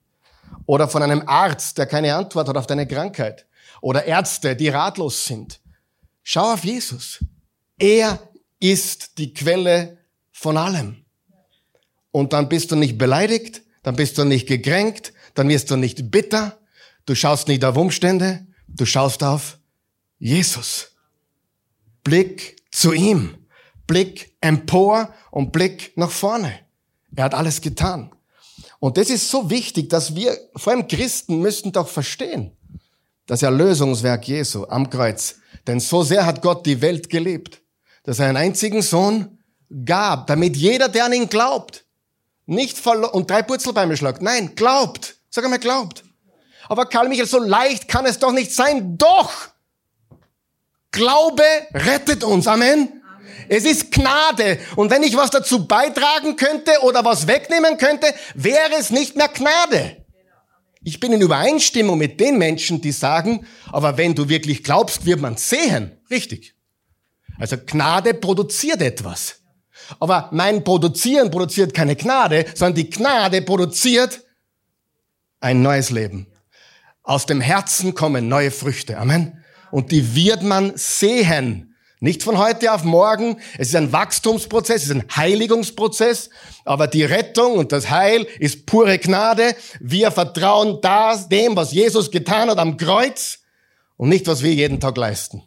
Oder 0.67 0.89
von 0.89 1.03
einem 1.03 1.23
Arzt, 1.27 1.79
der 1.79 1.87
keine 1.87 2.15
Antwort 2.15 2.49
hat 2.49 2.57
auf 2.57 2.67
deine 2.67 2.87
Krankheit. 2.87 3.47
Oder 3.81 4.05
Ärzte, 4.05 4.57
die 4.57 4.69
ratlos 4.69 5.27
sind. 5.27 5.61
Schau 6.23 6.53
auf 6.53 6.65
Jesus. 6.65 7.25
Er 7.79 8.19
ist 8.59 9.19
die 9.19 9.33
Quelle 9.33 9.99
von 10.31 10.57
allem. 10.57 11.05
Und 12.11 12.33
dann 12.33 12.49
bist 12.49 12.71
du 12.71 12.77
nicht 12.77 12.99
beleidigt, 12.99 13.63
dann 13.83 13.97
bist 13.97 14.19
du 14.19 14.25
nicht 14.25 14.47
gekränkt, 14.47 15.13
dann 15.35 15.49
wirst 15.49 15.71
du 15.71 15.77
nicht 15.77 16.11
bitter, 16.11 16.59
du 17.07 17.15
schaust 17.15 17.49
nicht 17.49 17.65
auf 17.65 17.77
Umstände, 17.77 18.47
du 18.69 18.85
schaust 18.85 19.23
auf 19.23 19.59
Jesus. 20.19 20.93
Blick 22.05 22.57
zu 22.71 22.93
ihm, 22.93 23.47
Blick 23.87 24.37
empor 24.41 25.15
und 25.31 25.53
Blick 25.53 25.97
nach 25.97 26.11
vorne. 26.11 26.61
Er 27.15 27.25
hat 27.25 27.35
alles 27.35 27.61
getan. 27.61 28.13
Und 28.79 28.97
das 28.97 29.11
ist 29.11 29.31
so 29.31 29.51
wichtig, 29.51 29.89
dass 29.89 30.15
wir, 30.15 30.37
vor 30.57 30.73
allem 30.73 30.89
Christen, 30.89 31.41
müssen 31.41 31.73
doch 31.73 31.89
verstehen, 31.89 32.57
das 33.31 33.43
Erlösungswerk 33.43 34.27
Jesu 34.27 34.67
am 34.69 34.91
Kreuz. 34.91 35.37
Denn 35.69 35.79
so 35.79 36.03
sehr 36.03 36.27
hat 36.27 36.43
Gott 36.43 36.67
die 36.67 36.83
Welt 36.83 37.09
gelebt, 37.09 37.63
dass 38.03 38.19
er 38.19 38.27
einen 38.27 38.37
einzigen 38.37 38.83
Sohn 38.83 39.39
gab, 39.85 40.27
damit 40.27 40.57
jeder, 40.57 40.89
der 40.89 41.05
an 41.05 41.13
ihn 41.13 41.29
glaubt, 41.29 41.85
nicht 42.47 42.77
verloren 42.77 43.13
und 43.13 43.31
drei 43.31 43.43
Purzelbäume 43.43 43.97
schlagt. 43.97 44.21
Nein, 44.21 44.57
glaubt. 44.57 45.15
Sag 45.29 45.45
einmal, 45.45 45.61
glaubt. 45.61 46.03
Aber 46.69 46.87
Karl 46.87 47.09
Michael, 47.09 47.29
so 47.29 47.39
leicht 47.39 47.87
kann 47.87 48.05
es 48.05 48.19
doch 48.19 48.33
nicht 48.33 48.53
sein. 48.53 48.99
Doch! 48.99 49.31
Glaube 50.91 51.45
rettet 51.73 52.25
uns. 52.25 52.49
Amen. 52.49 53.01
Es 53.49 53.65
ist 53.65 53.93
Gnade. 53.93 54.59
Und 54.75 54.91
wenn 54.91 55.05
ich 55.05 55.17
was 55.17 55.31
dazu 55.31 55.69
beitragen 55.69 56.35
könnte 56.35 56.73
oder 56.83 57.05
was 57.05 57.29
wegnehmen 57.29 57.79
könnte, 57.79 58.13
wäre 58.35 58.75
es 58.77 58.91
nicht 58.91 59.15
mehr 59.15 59.29
Gnade. 59.29 60.00
Ich 60.83 60.99
bin 60.99 61.13
in 61.13 61.21
Übereinstimmung 61.21 61.99
mit 61.99 62.21
den 62.21 62.39
Menschen, 62.39 62.81
die 62.81 62.93
sagen, 62.93 63.47
aber 63.67 63.99
wenn 63.99 64.15
du 64.15 64.29
wirklich 64.29 64.63
glaubst, 64.65 65.05
wird 65.05 65.21
man 65.21 65.37
sehen. 65.37 65.93
Richtig. 66.11 66.55
Also 67.39 67.57
Gnade 67.65 68.15
produziert 68.15 68.81
etwas. 68.81 69.41
Aber 69.99 70.29
mein 70.33 70.65
Produzieren 70.65 71.31
produziert 71.31 71.75
keine 71.75 71.97
Gnade, 71.97 72.47
sondern 72.55 72.77
die 72.77 72.91
Gnade 72.91 73.43
produziert 73.43 74.23
ein 75.41 75.63
neues 75.63 75.91
Leben. 75.91 76.27
Aus 77.03 77.27
dem 77.27 77.41
Herzen 77.41 77.95
kommen 77.95 78.29
neue 78.29 78.51
Früchte. 78.51 78.99
Amen. 78.99 79.43
Und 79.71 79.91
die 79.91 80.15
wird 80.15 80.43
man 80.43 80.77
sehen. 80.77 81.70
Nicht 82.03 82.23
von 82.23 82.39
heute 82.39 82.73
auf 82.73 82.83
morgen. 82.83 83.39
Es 83.59 83.69
ist 83.69 83.77
ein 83.77 83.93
Wachstumsprozess, 83.93 84.85
es 84.85 84.89
ist 84.89 84.97
ein 84.97 85.05
Heiligungsprozess. 85.15 86.31
Aber 86.65 86.87
die 86.87 87.05
Rettung 87.05 87.53
und 87.53 87.73
das 87.73 87.91
Heil 87.91 88.27
ist 88.39 88.65
pure 88.65 88.99
Gnade. 88.99 89.55
Wir 89.81 90.11
vertrauen 90.11 90.79
das, 90.81 91.29
dem, 91.29 91.57
was 91.57 91.73
Jesus 91.73 92.11
getan 92.11 92.49
hat 92.49 92.59
am 92.59 92.79
Kreuz 92.79 93.41
und 93.99 94.09
nicht, 94.09 94.27
was 94.27 94.43
wir 94.43 94.55
jeden 94.55 94.81
Tag 94.81 94.97
leisten. 94.97 95.43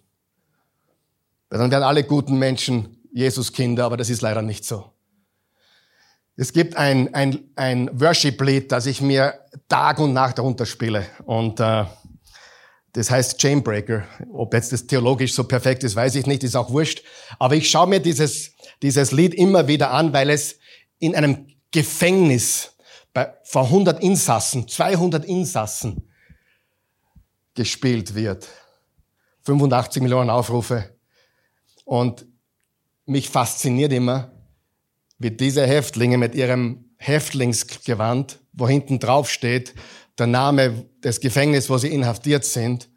Dann 1.50 1.72
werden 1.72 1.84
alle 1.84 2.04
guten 2.04 2.38
Menschen 2.38 2.98
Jesus-Kinder, 3.12 3.86
aber 3.86 3.98
das 3.98 4.12
ist 4.12 4.22
leider 4.22 4.44
nicht 4.44 4.64
so. 4.64 4.86
Es 6.36 6.54
gibt 6.54 6.78
ein, 6.78 7.14
ein, 7.16 7.40
ein 7.56 7.90
Worship-Lied, 8.00 8.72
das 8.72 8.86
ich 8.86 9.02
mir 9.02 9.40
Tag 9.70 10.00
und 10.00 10.14
Nacht 10.14 10.38
darunter 10.38 10.66
spiele. 10.68 11.06
Und 11.26 11.60
äh, 11.60 11.86
das 12.94 13.10
heißt 13.10 13.40
Chainbreaker. 13.40 14.08
Ob 14.32 14.54
jetzt 14.54 14.72
das 14.72 14.88
theologisch 14.88 15.34
so 15.34 15.44
perfekt 15.44 15.84
ist, 15.84 15.96
weiß 15.96 16.16
ich 16.16 16.26
nicht, 16.26 16.44
ist 16.44 16.56
auch 16.56 16.70
wurscht. 16.70 17.04
Aber 17.40 17.56
ich 17.56 17.70
schaue 17.70 17.88
mir 17.88 18.00
dieses, 18.00 18.52
dieses 18.82 19.12
Lied 19.12 19.34
immer 19.34 19.68
wieder 19.68 19.92
an, 19.92 20.14
weil 20.14 20.30
es 20.30 20.60
in 21.00 21.16
einem 21.16 21.48
Gefängnis 21.72 22.72
bei, 23.14 23.34
vor 23.44 23.66
100 23.66 24.02
Insassen, 24.02 24.68
200 24.68 25.26
Insassen 25.26 26.08
gespielt 27.56 28.16
wird. 28.16 28.48
85 29.44 30.02
Millionen 30.02 30.30
Aufrufe. 30.30 30.96
Und 31.86 32.26
mich 33.06 33.30
fasziniert 33.30 33.92
immer, 33.92 34.32
wie 35.18 35.32
diese 35.32 35.66
Häftlinge 35.66 36.18
mit 36.18 36.36
ihrem 36.36 36.86
Häftlingsgewand, 36.98 38.40
wo 38.54 38.68
hinten 38.68 39.00
drauf 39.00 39.30
steht, 39.30 39.74
der 40.18 40.28
Name 40.28 40.86
des 41.04 41.20
Gefängnisses, 41.20 41.70
wo 41.70 41.78
sie 41.78 41.90
inhaftiert 41.90 42.46
sind, 42.46 42.90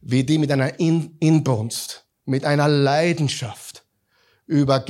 wie 0.00 0.24
die 0.24 0.38
mit 0.38 0.52
einer 0.52 0.78
In 0.78 1.16
Inbrunst, 1.20 2.06
mit 2.24 2.44
einer 2.44 2.68
Leidenschaft 2.68 3.84
über 4.46 4.84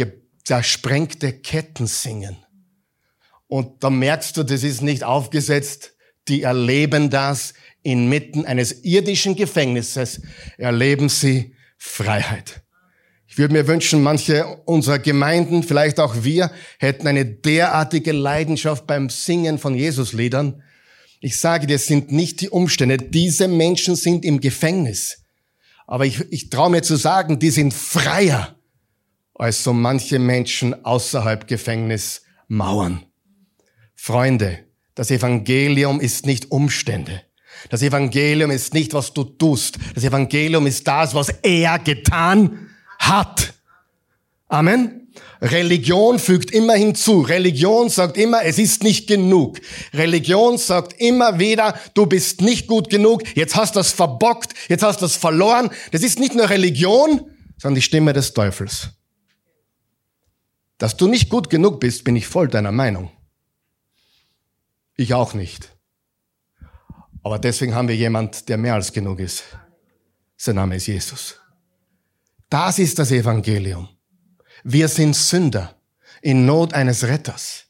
zersprengte 0.44 1.32
Ketten 1.32 1.86
singen. 1.86 2.36
Und 3.48 3.82
da 3.82 3.90
merkst 3.90 4.36
du, 4.36 4.42
das 4.42 4.62
ist 4.62 4.82
nicht 4.82 5.04
aufgesetzt, 5.04 5.94
die 6.28 6.42
erleben 6.42 7.10
das 7.10 7.54
inmitten 7.82 8.44
eines 8.44 8.84
irdischen 8.84 9.36
Gefängnisses, 9.36 10.20
erleben 10.58 11.08
sie 11.08 11.54
Freiheit. 11.78 12.62
Ich 13.28 13.38
würde 13.38 13.54
mir 13.54 13.66
wünschen, 13.66 14.02
manche 14.02 14.46
unserer 14.64 14.98
Gemeinden, 14.98 15.62
vielleicht 15.62 16.00
auch 16.00 16.22
wir, 16.22 16.50
hätten 16.78 17.06
eine 17.06 17.24
derartige 17.24 18.12
Leidenschaft 18.12 18.86
beim 18.86 19.08
Singen 19.08 19.58
von 19.58 19.74
Jesusliedern, 19.74 20.62
ich 21.26 21.40
sage 21.40 21.66
dir, 21.66 21.74
es 21.74 21.88
sind 21.88 22.12
nicht 22.12 22.40
die 22.40 22.50
Umstände. 22.50 22.98
Diese 22.98 23.48
Menschen 23.48 23.96
sind 23.96 24.24
im 24.24 24.40
Gefängnis. 24.40 25.24
Aber 25.88 26.06
ich, 26.06 26.20
ich 26.30 26.50
traue 26.50 26.70
mir 26.70 26.82
zu 26.82 26.94
sagen, 26.94 27.40
die 27.40 27.50
sind 27.50 27.74
freier 27.74 28.54
als 29.34 29.64
so 29.64 29.72
manche 29.72 30.20
Menschen 30.20 30.84
außerhalb 30.84 31.48
Gefängnismauern. 31.48 33.06
Freunde, 33.96 34.60
das 34.94 35.10
Evangelium 35.10 35.98
ist 35.98 36.26
nicht 36.26 36.52
Umstände. 36.52 37.22
Das 37.70 37.82
Evangelium 37.82 38.52
ist 38.52 38.72
nicht, 38.72 38.94
was 38.94 39.12
du 39.12 39.24
tust. 39.24 39.78
Das 39.96 40.04
Evangelium 40.04 40.64
ist 40.68 40.86
das, 40.86 41.12
was 41.12 41.30
er 41.42 41.80
getan 41.80 42.70
hat. 43.00 43.52
Amen. 44.48 45.06
Religion 45.40 46.18
fügt 46.18 46.50
immer 46.50 46.74
hinzu. 46.74 47.20
Religion 47.20 47.88
sagt 47.88 48.16
immer, 48.16 48.42
es 48.42 48.58
ist 48.58 48.82
nicht 48.82 49.06
genug. 49.06 49.60
Religion 49.92 50.58
sagt 50.58 51.00
immer 51.00 51.38
wieder, 51.38 51.78
du 51.94 52.06
bist 52.06 52.40
nicht 52.42 52.66
gut 52.66 52.88
genug, 52.88 53.22
jetzt 53.36 53.56
hast 53.56 53.74
du 53.74 53.80
das 53.80 53.92
verbockt, 53.92 54.54
jetzt 54.68 54.82
hast 54.82 55.00
du 55.00 55.04
das 55.04 55.16
verloren. 55.16 55.70
Das 55.92 56.02
ist 56.02 56.18
nicht 56.18 56.34
nur 56.34 56.48
Religion, 56.48 57.30
sondern 57.58 57.76
die 57.76 57.82
Stimme 57.82 58.12
des 58.12 58.34
Teufels. 58.34 58.90
Dass 60.78 60.96
du 60.96 61.08
nicht 61.08 61.30
gut 61.30 61.48
genug 61.50 61.80
bist, 61.80 62.04
bin 62.04 62.16
ich 62.16 62.26
voll 62.26 62.48
deiner 62.48 62.72
Meinung. 62.72 63.10
Ich 64.96 65.14
auch 65.14 65.34
nicht. 65.34 65.72
Aber 67.22 67.38
deswegen 67.38 67.74
haben 67.74 67.88
wir 67.88 67.96
jemand, 67.96 68.48
der 68.48 68.56
mehr 68.56 68.74
als 68.74 68.92
genug 68.92 69.18
ist. 69.18 69.44
Sein 70.36 70.56
Name 70.56 70.76
ist 70.76 70.86
Jesus. 70.86 71.40
Das 72.48 72.78
ist 72.78 72.98
das 72.98 73.10
Evangelium. 73.10 73.88
Wir 74.68 74.88
sind 74.88 75.14
Sünder 75.14 75.76
in 76.22 76.44
Not 76.44 76.74
eines 76.74 77.04
Retters. 77.04 77.66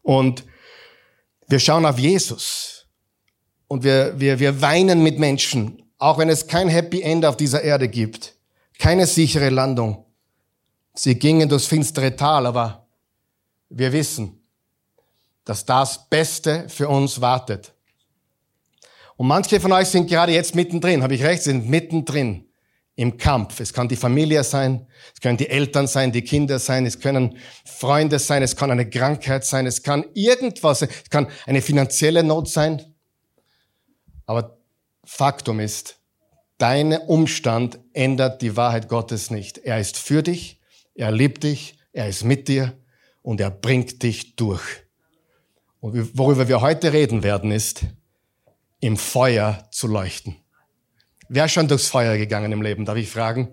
Und 0.00 0.42
wir 1.48 1.60
schauen 1.60 1.84
auf 1.84 1.98
Jesus 1.98 2.86
und 3.68 3.84
wir, 3.84 4.18
wir, 4.18 4.38
wir 4.38 4.62
weinen 4.62 5.02
mit 5.02 5.18
Menschen, 5.18 5.82
auch 5.98 6.16
wenn 6.16 6.30
es 6.30 6.46
kein 6.46 6.70
Happy 6.70 7.02
End 7.02 7.26
auf 7.26 7.36
dieser 7.36 7.60
Erde 7.60 7.88
gibt, 7.88 8.36
keine 8.78 9.06
sichere 9.06 9.50
Landung. 9.50 10.06
Sie 10.94 11.14
gingen 11.18 11.46
durchs 11.46 11.66
finstere 11.66 12.16
Tal, 12.16 12.46
aber 12.46 12.86
wir 13.68 13.92
wissen, 13.92 14.40
dass 15.44 15.66
das 15.66 16.08
Beste 16.08 16.70
für 16.70 16.88
uns 16.88 17.20
wartet. 17.20 17.74
Und 19.16 19.26
manche 19.26 19.60
von 19.60 19.72
euch 19.72 19.88
sind 19.88 20.08
gerade 20.08 20.32
jetzt 20.32 20.54
mittendrin, 20.54 21.02
habe 21.02 21.16
ich 21.16 21.22
recht, 21.22 21.42
sind 21.42 21.68
mittendrin 21.68 22.48
im 22.96 23.16
Kampf. 23.16 23.60
Es 23.60 23.72
kann 23.72 23.88
die 23.88 23.96
Familie 23.96 24.44
sein, 24.44 24.86
es 25.12 25.20
können 25.20 25.36
die 25.36 25.48
Eltern 25.48 25.86
sein, 25.86 26.12
die 26.12 26.22
Kinder 26.22 26.58
sein, 26.58 26.86
es 26.86 27.00
können 27.00 27.38
Freunde 27.64 28.18
sein, 28.18 28.42
es 28.42 28.54
kann 28.56 28.70
eine 28.70 28.88
Krankheit 28.88 29.44
sein, 29.44 29.66
es 29.66 29.82
kann 29.82 30.04
irgendwas, 30.14 30.82
es 30.82 31.10
kann 31.10 31.28
eine 31.46 31.60
finanzielle 31.60 32.22
Not 32.22 32.48
sein. 32.48 32.94
Aber 34.26 34.58
Faktum 35.04 35.60
ist, 35.60 35.98
dein 36.58 36.92
Umstand 36.96 37.78
ändert 37.92 38.42
die 38.42 38.56
Wahrheit 38.56 38.88
Gottes 38.88 39.30
nicht. 39.30 39.58
Er 39.58 39.80
ist 39.80 39.98
für 39.98 40.22
dich, 40.22 40.60
er 40.94 41.10
liebt 41.10 41.42
dich, 41.42 41.78
er 41.92 42.08
ist 42.08 42.24
mit 42.24 42.48
dir 42.48 42.72
und 43.22 43.40
er 43.40 43.50
bringt 43.50 44.02
dich 44.02 44.36
durch. 44.36 44.62
Und 45.80 46.16
worüber 46.16 46.48
wir 46.48 46.60
heute 46.60 46.92
reden 46.92 47.22
werden, 47.22 47.50
ist, 47.50 47.84
im 48.80 48.96
Feuer 48.96 49.66
zu 49.70 49.86
leuchten. 49.86 50.36
Wer 51.28 51.48
schon 51.48 51.68
durchs 51.68 51.88
Feuer 51.88 52.16
gegangen 52.16 52.52
im 52.52 52.62
Leben? 52.62 52.84
Darf 52.84 52.96
ich 52.96 53.10
fragen? 53.10 53.48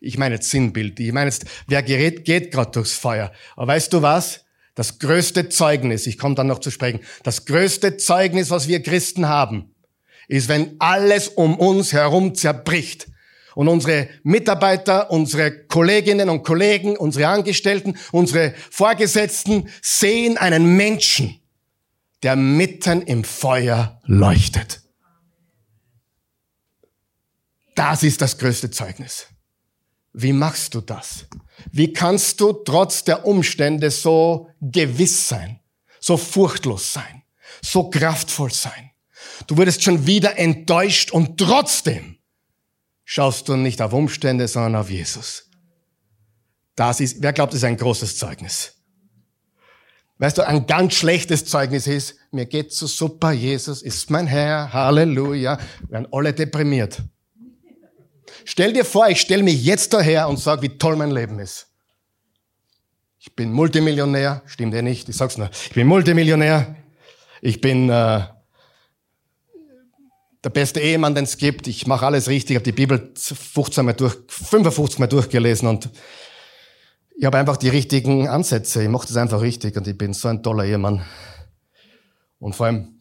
Ich 0.00 0.18
meine 0.18 0.36
jetzt 0.36 0.50
Sinnbild. 0.50 1.00
Ich 1.00 1.12
meine 1.12 1.30
jetzt, 1.30 1.46
wer 1.66 1.82
gerät, 1.82 2.24
geht 2.24 2.52
gerade 2.52 2.70
durchs 2.70 2.94
Feuer. 2.94 3.32
Aber 3.56 3.68
weißt 3.68 3.92
du 3.92 4.02
was? 4.02 4.44
Das 4.74 4.98
größte 4.98 5.48
Zeugnis, 5.48 6.06
ich 6.06 6.18
komme 6.18 6.34
dann 6.34 6.48
noch 6.48 6.58
zu 6.58 6.70
sprechen, 6.70 7.00
das 7.22 7.46
größte 7.46 7.96
Zeugnis, 7.96 8.50
was 8.50 8.68
wir 8.68 8.82
Christen 8.82 9.26
haben, 9.26 9.74
ist, 10.28 10.50
wenn 10.50 10.76
alles 10.78 11.28
um 11.28 11.58
uns 11.58 11.94
herum 11.94 12.34
zerbricht 12.34 13.06
und 13.54 13.68
unsere 13.68 14.08
Mitarbeiter, 14.22 15.10
unsere 15.10 15.64
Kolleginnen 15.66 16.28
und 16.28 16.42
Kollegen, 16.42 16.94
unsere 16.94 17.28
Angestellten, 17.28 17.96
unsere 18.12 18.52
Vorgesetzten 18.70 19.70
sehen 19.80 20.36
einen 20.36 20.76
Menschen, 20.76 21.40
der 22.22 22.36
mitten 22.36 23.00
im 23.00 23.24
Feuer 23.24 24.02
leuchtet. 24.04 24.82
Das 27.76 28.02
ist 28.02 28.22
das 28.22 28.38
größte 28.38 28.70
Zeugnis. 28.70 29.26
Wie 30.12 30.32
machst 30.32 30.74
du 30.74 30.80
das? 30.80 31.26
Wie 31.70 31.92
kannst 31.92 32.40
du 32.40 32.52
trotz 32.54 33.04
der 33.04 33.26
Umstände 33.26 33.90
so 33.90 34.48
gewiss 34.60 35.28
sein, 35.28 35.60
so 36.00 36.16
furchtlos 36.16 36.94
sein, 36.94 37.22
so 37.62 37.90
kraftvoll 37.90 38.50
sein? 38.50 38.92
Du 39.46 39.58
wurdest 39.58 39.82
schon 39.82 40.06
wieder 40.06 40.38
enttäuscht 40.38 41.10
und 41.10 41.38
trotzdem 41.38 42.16
schaust 43.04 43.48
du 43.48 43.56
nicht 43.56 43.82
auf 43.82 43.92
Umstände, 43.92 44.48
sondern 44.48 44.76
auf 44.76 44.90
Jesus. 44.90 45.50
Das 46.76 47.00
ist, 47.00 47.22
wer 47.22 47.34
glaubt, 47.34 47.52
das 47.52 47.58
ist 47.58 47.64
ein 47.64 47.76
großes 47.76 48.16
Zeugnis? 48.16 48.72
Weißt 50.16 50.38
du, 50.38 50.46
ein 50.46 50.66
ganz 50.66 50.94
schlechtes 50.94 51.44
Zeugnis 51.44 51.86
ist, 51.86 52.16
mir 52.30 52.46
geht's 52.46 52.78
so 52.78 52.86
super, 52.86 53.32
Jesus 53.32 53.82
ist 53.82 54.08
mein 54.08 54.26
Herr, 54.26 54.72
Halleluja. 54.72 55.58
Werden 55.88 56.08
alle 56.10 56.32
deprimiert. 56.32 57.02
Stell 58.48 58.72
dir 58.72 58.84
vor, 58.84 59.08
ich 59.08 59.20
stelle 59.20 59.42
mich 59.42 59.64
jetzt 59.64 59.92
daher 59.92 60.28
und 60.28 60.38
sage, 60.38 60.62
wie 60.62 60.78
toll 60.78 60.94
mein 60.94 61.10
Leben 61.10 61.40
ist. 61.40 61.66
Ich 63.18 63.34
bin 63.34 63.52
Multimillionär, 63.52 64.40
stimmt 64.46 64.72
ja 64.72 64.82
nicht, 64.82 65.08
ich 65.08 65.16
sag's 65.16 65.36
nur. 65.36 65.50
Ich 65.50 65.74
bin 65.74 65.88
Multimillionär, 65.88 66.76
ich 67.42 67.60
bin 67.60 67.90
äh, 67.90 68.22
der 70.44 70.50
beste 70.50 70.78
Ehemann, 70.78 71.16
den 71.16 71.24
es 71.24 71.38
gibt. 71.38 71.66
Ich 71.66 71.88
mache 71.88 72.06
alles 72.06 72.28
richtig, 72.28 72.54
habe 72.54 72.62
die 72.62 72.70
Bibel 72.70 73.12
15 73.16 73.84
Mal 73.84 73.94
durch, 73.94 74.16
55 74.28 75.00
Mal 75.00 75.08
durchgelesen 75.08 75.68
und 75.68 75.90
ich 77.16 77.24
habe 77.24 77.38
einfach 77.38 77.56
die 77.56 77.68
richtigen 77.68 78.28
Ansätze. 78.28 78.80
Ich 78.80 78.88
mache 78.88 79.08
das 79.08 79.16
einfach 79.16 79.40
richtig 79.40 79.76
und 79.76 79.88
ich 79.88 79.98
bin 79.98 80.12
so 80.12 80.28
ein 80.28 80.44
toller 80.44 80.64
Ehemann. 80.64 81.04
Und 82.38 82.54
vor 82.54 82.66
allem, 82.66 83.00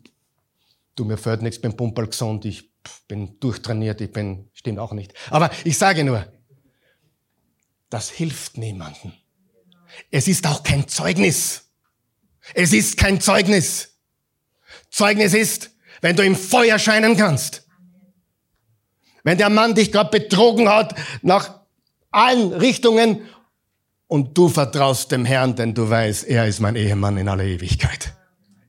du, 0.96 1.06
mir 1.06 1.18
fällt 1.18 1.44
nichts, 1.44 1.62
bin 1.62 1.78
pumperl 1.78 2.08
gesund, 2.08 2.46
ich 2.46 2.75
bin 3.08 3.40
durchtrainiert, 3.40 4.02
ich 4.02 4.12
bin, 4.12 4.50
stimmt 4.54 4.80
auch 4.80 4.94
nicht. 4.94 5.14
Aber 5.30 5.50
ich 5.64 5.78
sage 5.78 6.04
nur, 6.04 6.26
das 7.90 8.10
hilft 8.10 8.58
niemanden. 8.58 9.14
Es 10.12 10.28
ist 10.28 10.48
auch 10.48 10.64
kein 10.64 10.88
Zeugnis. 10.88 11.70
Es 12.54 12.74
ist 12.74 12.98
kein 12.98 13.22
Zeugnis. 13.22 13.96
Zeugnis 14.90 15.34
ist, 15.34 15.72
wenn 16.02 16.16
du 16.16 16.24
im 16.24 16.36
Feuer 16.36 16.80
scheinen 16.80 17.18
kannst. 17.18 17.68
Wenn 19.24 19.38
der 19.38 19.50
Mann 19.50 19.74
dich 19.74 19.92
gerade 19.92 20.12
betrogen 20.12 20.70
hat 20.70 20.96
nach 21.22 21.62
allen 22.12 22.54
Richtungen 22.54 23.22
und 24.08 24.38
du 24.38 24.50
vertraust 24.50 25.12
dem 25.12 25.26
Herrn, 25.26 25.56
denn 25.56 25.74
du 25.74 25.90
weißt, 25.90 26.26
er 26.26 26.48
ist 26.48 26.60
mein 26.60 26.76
Ehemann 26.76 27.18
in 27.18 27.28
aller 27.28 27.44
Ewigkeit. 27.44 28.14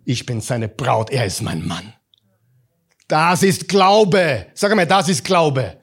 Ich 0.05 0.25
bin 0.25 0.41
seine 0.41 0.69
Braut, 0.69 1.11
er 1.11 1.27
ist 1.27 1.43
mein 1.43 1.67
Mann. 1.67 1.93
Das 3.09 3.43
ist 3.43 3.69
Glaube. 3.69 4.47
Sag 4.55 4.75
mal, 4.75 4.87
das 4.87 5.09
ist 5.09 5.25
Glaube. 5.25 5.77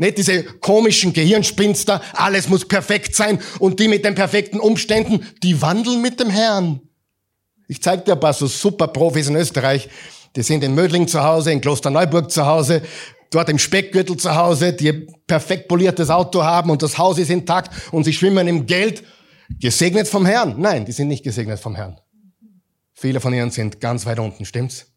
Nicht 0.00 0.16
diese 0.16 0.44
komischen 0.44 1.12
Gehirnspinster, 1.12 2.00
alles 2.14 2.48
muss 2.48 2.66
perfekt 2.66 3.14
sein 3.14 3.38
und 3.58 3.80
die 3.80 3.88
mit 3.88 4.04
den 4.04 4.14
perfekten 4.14 4.58
Umständen, 4.58 5.26
die 5.42 5.60
wandeln 5.60 6.00
mit 6.00 6.18
dem 6.20 6.30
Herrn. 6.30 6.80
Ich 7.68 7.82
zeige 7.82 8.04
dir 8.04 8.12
ein 8.12 8.20
paar 8.20 8.32
so 8.32 8.46
super 8.46 8.88
Profis 8.88 9.28
in 9.28 9.36
Österreich, 9.36 9.90
die 10.36 10.42
sind 10.42 10.64
in 10.64 10.74
Mödling 10.74 11.06
zu 11.06 11.22
Hause, 11.22 11.52
in 11.52 11.60
Klosterneuburg 11.60 12.30
zu 12.30 12.46
Hause, 12.46 12.80
dort 13.30 13.50
im 13.50 13.58
Speckgürtel 13.58 14.16
zu 14.16 14.34
Hause, 14.34 14.72
die 14.72 15.06
perfekt 15.26 15.68
poliertes 15.68 16.08
Auto 16.08 16.42
haben 16.42 16.70
und 16.70 16.82
das 16.82 16.96
Haus 16.96 17.18
ist 17.18 17.30
intakt 17.30 17.70
und 17.92 18.04
sie 18.04 18.12
schwimmen 18.12 18.48
im 18.48 18.64
Geld. 18.64 19.04
Gesegnet 19.60 20.08
vom 20.08 20.24
Herrn? 20.24 20.54
Nein, 20.58 20.86
die 20.86 20.92
sind 20.92 21.08
nicht 21.08 21.24
gesegnet 21.24 21.60
vom 21.60 21.74
Herrn. 21.74 22.00
Viele 22.94 23.20
von 23.20 23.34
ihnen 23.34 23.50
sind 23.50 23.80
ganz 23.80 24.06
weit 24.06 24.18
unten, 24.18 24.44
stimmt's? 24.44 24.89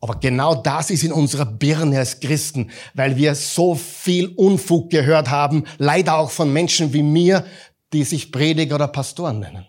Aber 0.00 0.20
genau 0.20 0.54
das 0.54 0.90
ist 0.90 1.04
in 1.04 1.12
unserer 1.12 1.46
Birne 1.46 1.98
als 1.98 2.20
Christen, 2.20 2.70
weil 2.94 3.16
wir 3.16 3.34
so 3.34 3.74
viel 3.74 4.28
Unfug 4.28 4.90
gehört 4.90 5.30
haben, 5.30 5.64
leider 5.78 6.18
auch 6.18 6.30
von 6.30 6.52
Menschen 6.52 6.92
wie 6.92 7.02
mir, 7.02 7.44
die 7.92 8.04
sich 8.04 8.30
Prediger 8.30 8.76
oder 8.76 8.88
Pastoren 8.88 9.40
nennen. 9.40 9.66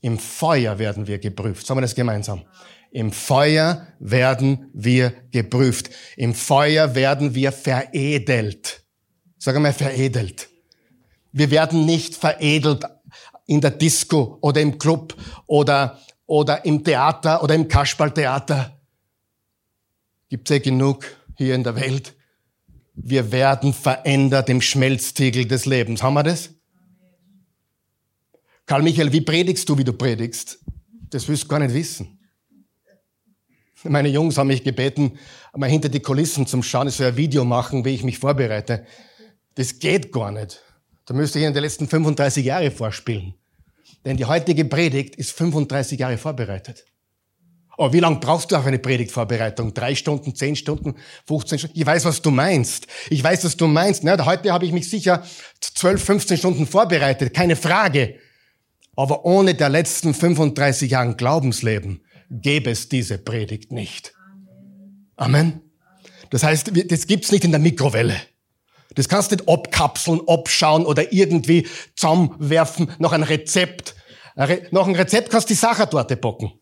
Im 0.00 0.18
Feuer 0.18 0.78
werden 0.78 1.06
wir 1.06 1.18
geprüft. 1.18 1.66
Sagen 1.66 1.78
wir 1.78 1.82
das 1.82 1.94
gemeinsam. 1.94 2.42
Im 2.90 3.10
Feuer 3.10 3.86
werden 3.98 4.70
wir 4.72 5.12
geprüft. 5.32 5.90
Im 6.16 6.34
Feuer 6.34 6.94
werden 6.94 7.34
wir 7.34 7.50
veredelt. 7.50 8.84
Sag 9.38 9.58
mal 9.58 9.72
veredelt. 9.72 10.48
Wir 11.32 11.50
werden 11.50 11.86
nicht 11.86 12.14
veredelt 12.14 12.84
in 13.46 13.60
der 13.60 13.72
Disco 13.72 14.38
oder 14.40 14.60
im 14.60 14.78
Club 14.78 15.16
oder, 15.46 15.98
oder 16.26 16.64
im 16.64 16.84
Theater 16.84 17.42
oder 17.42 17.54
im 17.54 17.66
Kasperltheater 17.66 18.73
Gibt 20.34 20.50
es 20.50 20.56
ja 20.56 20.60
genug 20.60 21.06
hier 21.36 21.54
in 21.54 21.62
der 21.62 21.76
Welt. 21.76 22.12
Wir 22.96 23.30
werden 23.30 23.72
verändert 23.72 24.50
im 24.50 24.60
Schmelztiegel 24.60 25.46
des 25.46 25.64
Lebens. 25.64 26.02
Haben 26.02 26.14
wir 26.14 26.24
das? 26.24 26.50
Karl 28.66 28.82
Michael, 28.82 29.12
wie 29.12 29.20
predigst 29.20 29.68
du, 29.68 29.78
wie 29.78 29.84
du 29.84 29.92
predigst? 29.92 30.58
Das 31.10 31.28
willst 31.28 31.44
du 31.44 31.46
gar 31.46 31.60
nicht 31.60 31.72
wissen. 31.72 32.18
Meine 33.84 34.08
Jungs 34.08 34.36
haben 34.36 34.48
mich 34.48 34.64
gebeten, 34.64 35.20
mal 35.54 35.70
hinter 35.70 35.88
die 35.88 36.00
Kulissen 36.00 36.48
zum 36.48 36.64
Schauen, 36.64 36.90
so 36.90 37.04
ein 37.04 37.16
Video 37.16 37.44
machen, 37.44 37.84
wie 37.84 37.94
ich 37.94 38.02
mich 38.02 38.18
vorbereite. 38.18 38.84
Das 39.54 39.78
geht 39.78 40.10
gar 40.10 40.32
nicht. 40.32 40.64
Da 41.04 41.14
müsste 41.14 41.38
ich 41.38 41.44
in 41.44 41.54
den 41.54 41.62
letzten 41.62 41.86
35 41.86 42.44
Jahre 42.44 42.72
vorspielen. 42.72 43.34
Denn 44.04 44.16
die 44.16 44.24
heutige 44.24 44.64
Predigt 44.64 45.14
ist 45.14 45.30
35 45.30 46.00
Jahre 46.00 46.18
vorbereitet. 46.18 46.86
Aber 47.76 47.92
wie 47.92 48.00
lange 48.00 48.20
brauchst 48.20 48.52
du 48.52 48.56
auf 48.56 48.66
eine 48.66 48.78
Predigtvorbereitung? 48.78 49.74
Drei 49.74 49.94
Stunden, 49.94 50.34
zehn 50.34 50.56
Stunden, 50.56 50.94
15 51.26 51.58
Stunden? 51.58 51.78
Ich 51.78 51.84
weiß, 51.84 52.04
was 52.04 52.22
du 52.22 52.30
meinst. 52.30 52.86
Ich 53.10 53.22
weiß, 53.22 53.44
was 53.44 53.56
du 53.56 53.66
meinst. 53.66 54.04
Na, 54.04 54.24
heute 54.24 54.52
habe 54.52 54.64
ich 54.64 54.72
mich 54.72 54.88
sicher 54.88 55.24
12, 55.60 56.04
15 56.04 56.36
Stunden 56.36 56.66
vorbereitet, 56.66 57.34
keine 57.34 57.56
Frage. 57.56 58.16
Aber 58.96 59.24
ohne 59.24 59.54
der 59.54 59.70
letzten 59.70 60.14
35 60.14 60.92
Jahren 60.92 61.16
Glaubensleben 61.16 62.04
gäbe 62.30 62.70
es 62.70 62.88
diese 62.88 63.18
Predigt 63.18 63.72
nicht. 63.72 64.14
Amen. 65.16 65.60
Das 66.30 66.42
heißt, 66.42 66.70
das 66.90 67.06
gibt's 67.06 67.32
nicht 67.32 67.44
in 67.44 67.50
der 67.50 67.60
Mikrowelle. 67.60 68.16
Das 68.94 69.08
kannst 69.08 69.32
du 69.32 69.36
nicht 69.36 69.48
abkapseln, 69.48 70.20
abschauen 70.28 70.86
oder 70.86 71.12
irgendwie 71.12 71.66
zusammenwerfen, 71.96 72.92
noch 72.98 73.12
ein 73.12 73.24
Rezept. 73.24 73.96
Noch 74.70 74.86
ein 74.86 74.94
Rezept 74.94 75.30
kannst 75.30 75.50
du 75.50 75.54
die 75.54 75.58
Sachertorte 75.58 76.16
bocken. 76.16 76.52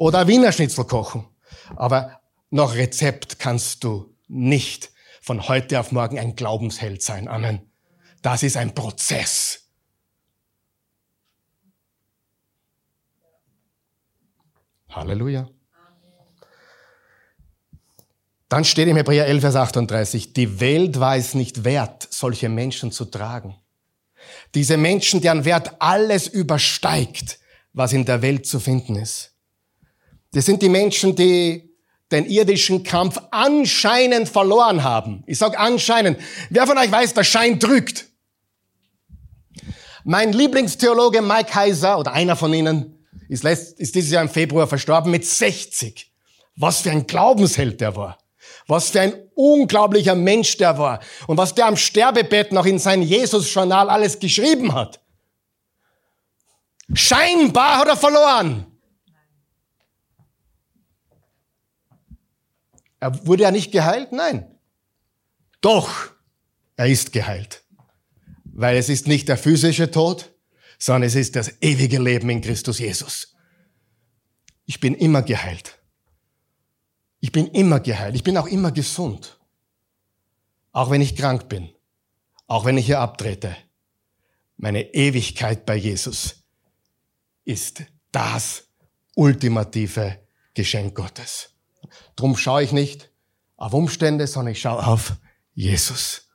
Oder 0.00 0.26
Wiener 0.26 0.50
Schnitzel 0.50 0.86
kochen. 0.86 1.28
Aber 1.76 2.22
nach 2.48 2.74
Rezept 2.74 3.38
kannst 3.38 3.84
du 3.84 4.16
nicht 4.28 4.92
von 5.20 5.46
heute 5.46 5.78
auf 5.78 5.92
morgen 5.92 6.18
ein 6.18 6.36
Glaubensheld 6.36 7.02
sein. 7.02 7.28
Amen. 7.28 7.70
Das 8.22 8.42
ist 8.42 8.56
ein 8.56 8.74
Prozess. 8.74 9.68
Halleluja. 14.88 15.50
Dann 18.48 18.64
steht 18.64 18.88
im 18.88 18.96
Hebräer 18.96 19.26
11, 19.26 19.40
Vers 19.42 19.56
38, 19.56 20.32
die 20.32 20.60
Welt 20.60 20.98
war 20.98 21.16
es 21.16 21.34
nicht 21.34 21.64
wert, 21.64 22.08
solche 22.10 22.48
Menschen 22.48 22.90
zu 22.90 23.04
tragen. 23.04 23.54
Diese 24.54 24.78
Menschen, 24.78 25.20
deren 25.20 25.44
Wert 25.44 25.74
alles 25.78 26.26
übersteigt, 26.26 27.38
was 27.74 27.92
in 27.92 28.06
der 28.06 28.22
Welt 28.22 28.46
zu 28.46 28.60
finden 28.60 28.96
ist. 28.96 29.30
Das 30.32 30.46
sind 30.46 30.62
die 30.62 30.68
Menschen, 30.68 31.16
die 31.16 31.70
den 32.10 32.26
irdischen 32.26 32.82
Kampf 32.82 33.20
anscheinend 33.30 34.28
verloren 34.28 34.82
haben. 34.82 35.22
Ich 35.26 35.38
sage 35.38 35.58
anscheinend. 35.58 36.18
Wer 36.48 36.66
von 36.66 36.76
euch 36.76 36.90
weiß, 36.90 37.14
der 37.14 37.24
Schein 37.24 37.58
drückt? 37.58 38.06
Mein 40.04 40.32
Lieblingstheologe 40.32 41.22
Mike 41.22 41.54
Heiser, 41.54 41.98
oder 41.98 42.12
einer 42.12 42.34
von 42.34 42.52
ihnen, 42.52 43.06
ist, 43.28 43.44
ist 43.44 43.94
dieses 43.94 44.10
Jahr 44.10 44.22
im 44.22 44.28
Februar 44.28 44.66
verstorben 44.66 45.10
mit 45.10 45.24
60. 45.24 46.10
Was 46.56 46.80
für 46.80 46.90
ein 46.90 47.06
Glaubensheld 47.06 47.80
der 47.80 47.94
war. 47.94 48.18
Was 48.66 48.90
für 48.90 49.00
ein 49.00 49.14
unglaublicher 49.34 50.14
Mensch 50.14 50.56
der 50.56 50.78
war. 50.78 51.00
Und 51.26 51.36
was 51.36 51.54
der 51.54 51.66
am 51.66 51.76
Sterbebett 51.76 52.52
noch 52.52 52.66
in 52.66 52.78
sein 52.78 53.02
Jesus-Journal 53.02 53.88
alles 53.88 54.18
geschrieben 54.18 54.74
hat. 54.74 55.00
Scheinbar 56.92 57.78
hat 57.78 57.88
er 57.88 57.96
verloren. 57.96 58.69
Er 63.00 63.26
wurde 63.26 63.44
ja 63.44 63.50
nicht 63.50 63.72
geheilt? 63.72 64.12
Nein. 64.12 64.46
Doch, 65.60 65.90
er 66.76 66.86
ist 66.86 67.12
geheilt. 67.12 67.64
Weil 68.44 68.76
es 68.76 68.88
ist 68.88 69.06
nicht 69.06 69.28
der 69.28 69.38
physische 69.38 69.90
Tod, 69.90 70.32
sondern 70.78 71.04
es 71.04 71.14
ist 71.14 71.36
das 71.36 71.60
ewige 71.62 71.98
Leben 71.98 72.30
in 72.30 72.40
Christus 72.40 72.78
Jesus. 72.78 73.34
Ich 74.66 74.80
bin 74.80 74.94
immer 74.94 75.22
geheilt. 75.22 75.78
Ich 77.20 77.32
bin 77.32 77.46
immer 77.48 77.80
geheilt. 77.80 78.14
Ich 78.14 78.22
bin 78.22 78.36
auch 78.36 78.46
immer 78.46 78.70
gesund. 78.70 79.38
Auch 80.72 80.90
wenn 80.90 81.00
ich 81.00 81.16
krank 81.16 81.48
bin. 81.48 81.70
Auch 82.46 82.64
wenn 82.64 82.78
ich 82.78 82.86
hier 82.86 83.00
abtrete. 83.00 83.56
Meine 84.56 84.94
Ewigkeit 84.94 85.64
bei 85.66 85.76
Jesus 85.76 86.44
ist 87.44 87.82
das 88.12 88.68
ultimative 89.14 90.18
Geschenk 90.54 90.94
Gottes. 90.94 91.50
Drum 92.16 92.36
schaue 92.36 92.62
ich 92.62 92.72
nicht 92.72 93.10
auf 93.56 93.74
Umstände, 93.74 94.26
sondern 94.26 94.52
ich 94.52 94.60
schaue 94.60 94.86
auf 94.86 95.16
Jesus. 95.54 96.28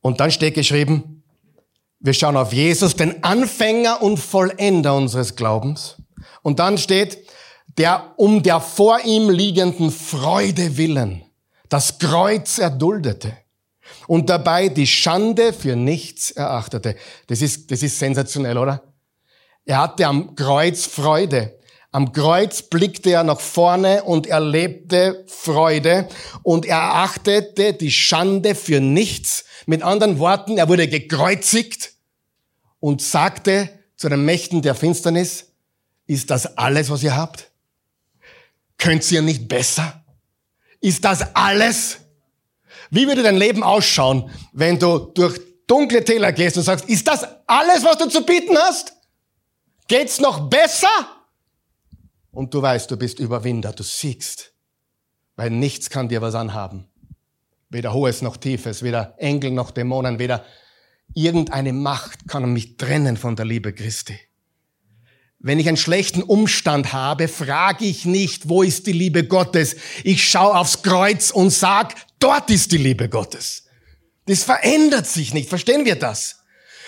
Und 0.00 0.20
dann 0.20 0.30
steht 0.30 0.54
geschrieben, 0.54 1.24
wir 1.98 2.14
schauen 2.14 2.36
auf 2.36 2.52
Jesus, 2.52 2.94
den 2.94 3.24
Anfänger 3.24 4.02
und 4.02 4.18
Vollender 4.18 4.94
unseres 4.94 5.34
Glaubens. 5.34 5.96
Und 6.42 6.60
dann 6.60 6.78
steht, 6.78 7.26
der 7.78 8.14
um 8.16 8.42
der 8.42 8.60
vor 8.60 9.00
ihm 9.04 9.28
liegenden 9.28 9.90
Freude 9.90 10.76
willen 10.76 11.26
das 11.68 11.98
Kreuz 11.98 12.58
erduldete 12.58 13.36
und 14.06 14.30
dabei 14.30 14.68
die 14.68 14.86
Schande 14.86 15.52
für 15.52 15.76
nichts 15.76 16.30
erachtete. 16.30 16.96
Das 17.26 17.42
ist, 17.42 17.70
das 17.70 17.82
ist 17.82 17.98
sensationell, 17.98 18.58
oder? 18.58 18.85
Er 19.66 19.78
hatte 19.78 20.06
am 20.06 20.36
Kreuz 20.36 20.86
Freude. 20.86 21.58
Am 21.90 22.12
Kreuz 22.12 22.62
blickte 22.62 23.10
er 23.10 23.24
nach 23.24 23.40
vorne 23.40 24.04
und 24.04 24.26
erlebte 24.26 25.24
Freude 25.26 26.08
und 26.42 26.66
er 26.66 26.94
achtete 26.94 27.72
die 27.72 27.90
Schande 27.90 28.54
für 28.54 28.80
nichts. 28.80 29.44
Mit 29.66 29.82
anderen 29.82 30.18
Worten, 30.20 30.56
er 30.56 30.68
wurde 30.68 30.88
gekreuzigt 30.88 31.94
und 32.78 33.02
sagte 33.02 33.68
zu 33.96 34.08
den 34.08 34.24
Mächten 34.24 34.62
der 34.62 34.76
Finsternis, 34.76 35.46
ist 36.06 36.30
das 36.30 36.56
alles, 36.56 36.88
was 36.88 37.02
ihr 37.02 37.16
habt? 37.16 37.50
Könnt 38.78 39.10
ihr 39.10 39.22
nicht 39.22 39.48
besser? 39.48 40.04
Ist 40.80 41.04
das 41.04 41.34
alles? 41.34 41.98
Wie 42.90 43.08
würde 43.08 43.24
dein 43.24 43.36
Leben 43.36 43.64
ausschauen, 43.64 44.30
wenn 44.52 44.78
du 44.78 44.98
durch 44.98 45.40
dunkle 45.66 46.04
Täler 46.04 46.30
gehst 46.30 46.56
und 46.56 46.62
sagst, 46.62 46.84
ist 46.88 47.08
das 47.08 47.26
alles, 47.48 47.82
was 47.82 47.98
du 47.98 48.06
zu 48.06 48.24
bieten 48.24 48.56
hast? 48.56 48.95
Geht's 49.88 50.20
noch 50.20 50.48
besser? 50.48 50.88
Und 52.32 52.52
du 52.52 52.60
weißt, 52.60 52.90
du 52.90 52.96
bist 52.96 53.18
Überwinder, 53.18 53.72
du 53.72 53.82
siegst. 53.82 54.52
Weil 55.36 55.50
nichts 55.50 55.90
kann 55.90 56.08
dir 56.08 56.22
was 56.22 56.34
anhaben. 56.34 56.88
Weder 57.68 57.92
Hohes 57.92 58.22
noch 58.22 58.36
Tiefes, 58.36 58.82
weder 58.82 59.14
Engel 59.18 59.50
noch 59.50 59.70
Dämonen, 59.70 60.18
weder 60.18 60.44
irgendeine 61.14 61.72
Macht 61.72 62.28
kann 62.28 62.52
mich 62.52 62.76
trennen 62.76 63.16
von 63.16 63.36
der 63.36 63.44
Liebe 63.44 63.72
Christi. 63.72 64.18
Wenn 65.38 65.60
ich 65.60 65.68
einen 65.68 65.76
schlechten 65.76 66.22
Umstand 66.22 66.92
habe, 66.92 67.28
frage 67.28 67.84
ich 67.84 68.04
nicht, 68.04 68.48
wo 68.48 68.62
ist 68.62 68.86
die 68.86 68.92
Liebe 68.92 69.26
Gottes? 69.26 69.76
Ich 70.02 70.28
schaue 70.28 70.56
aufs 70.56 70.82
Kreuz 70.82 71.30
und 71.30 71.50
sag, 71.50 71.94
dort 72.18 72.50
ist 72.50 72.72
die 72.72 72.78
Liebe 72.78 73.08
Gottes. 73.08 73.64
Das 74.26 74.42
verändert 74.42 75.06
sich 75.06 75.34
nicht. 75.34 75.48
Verstehen 75.48 75.84
wir 75.84 75.96
das? 75.96 76.42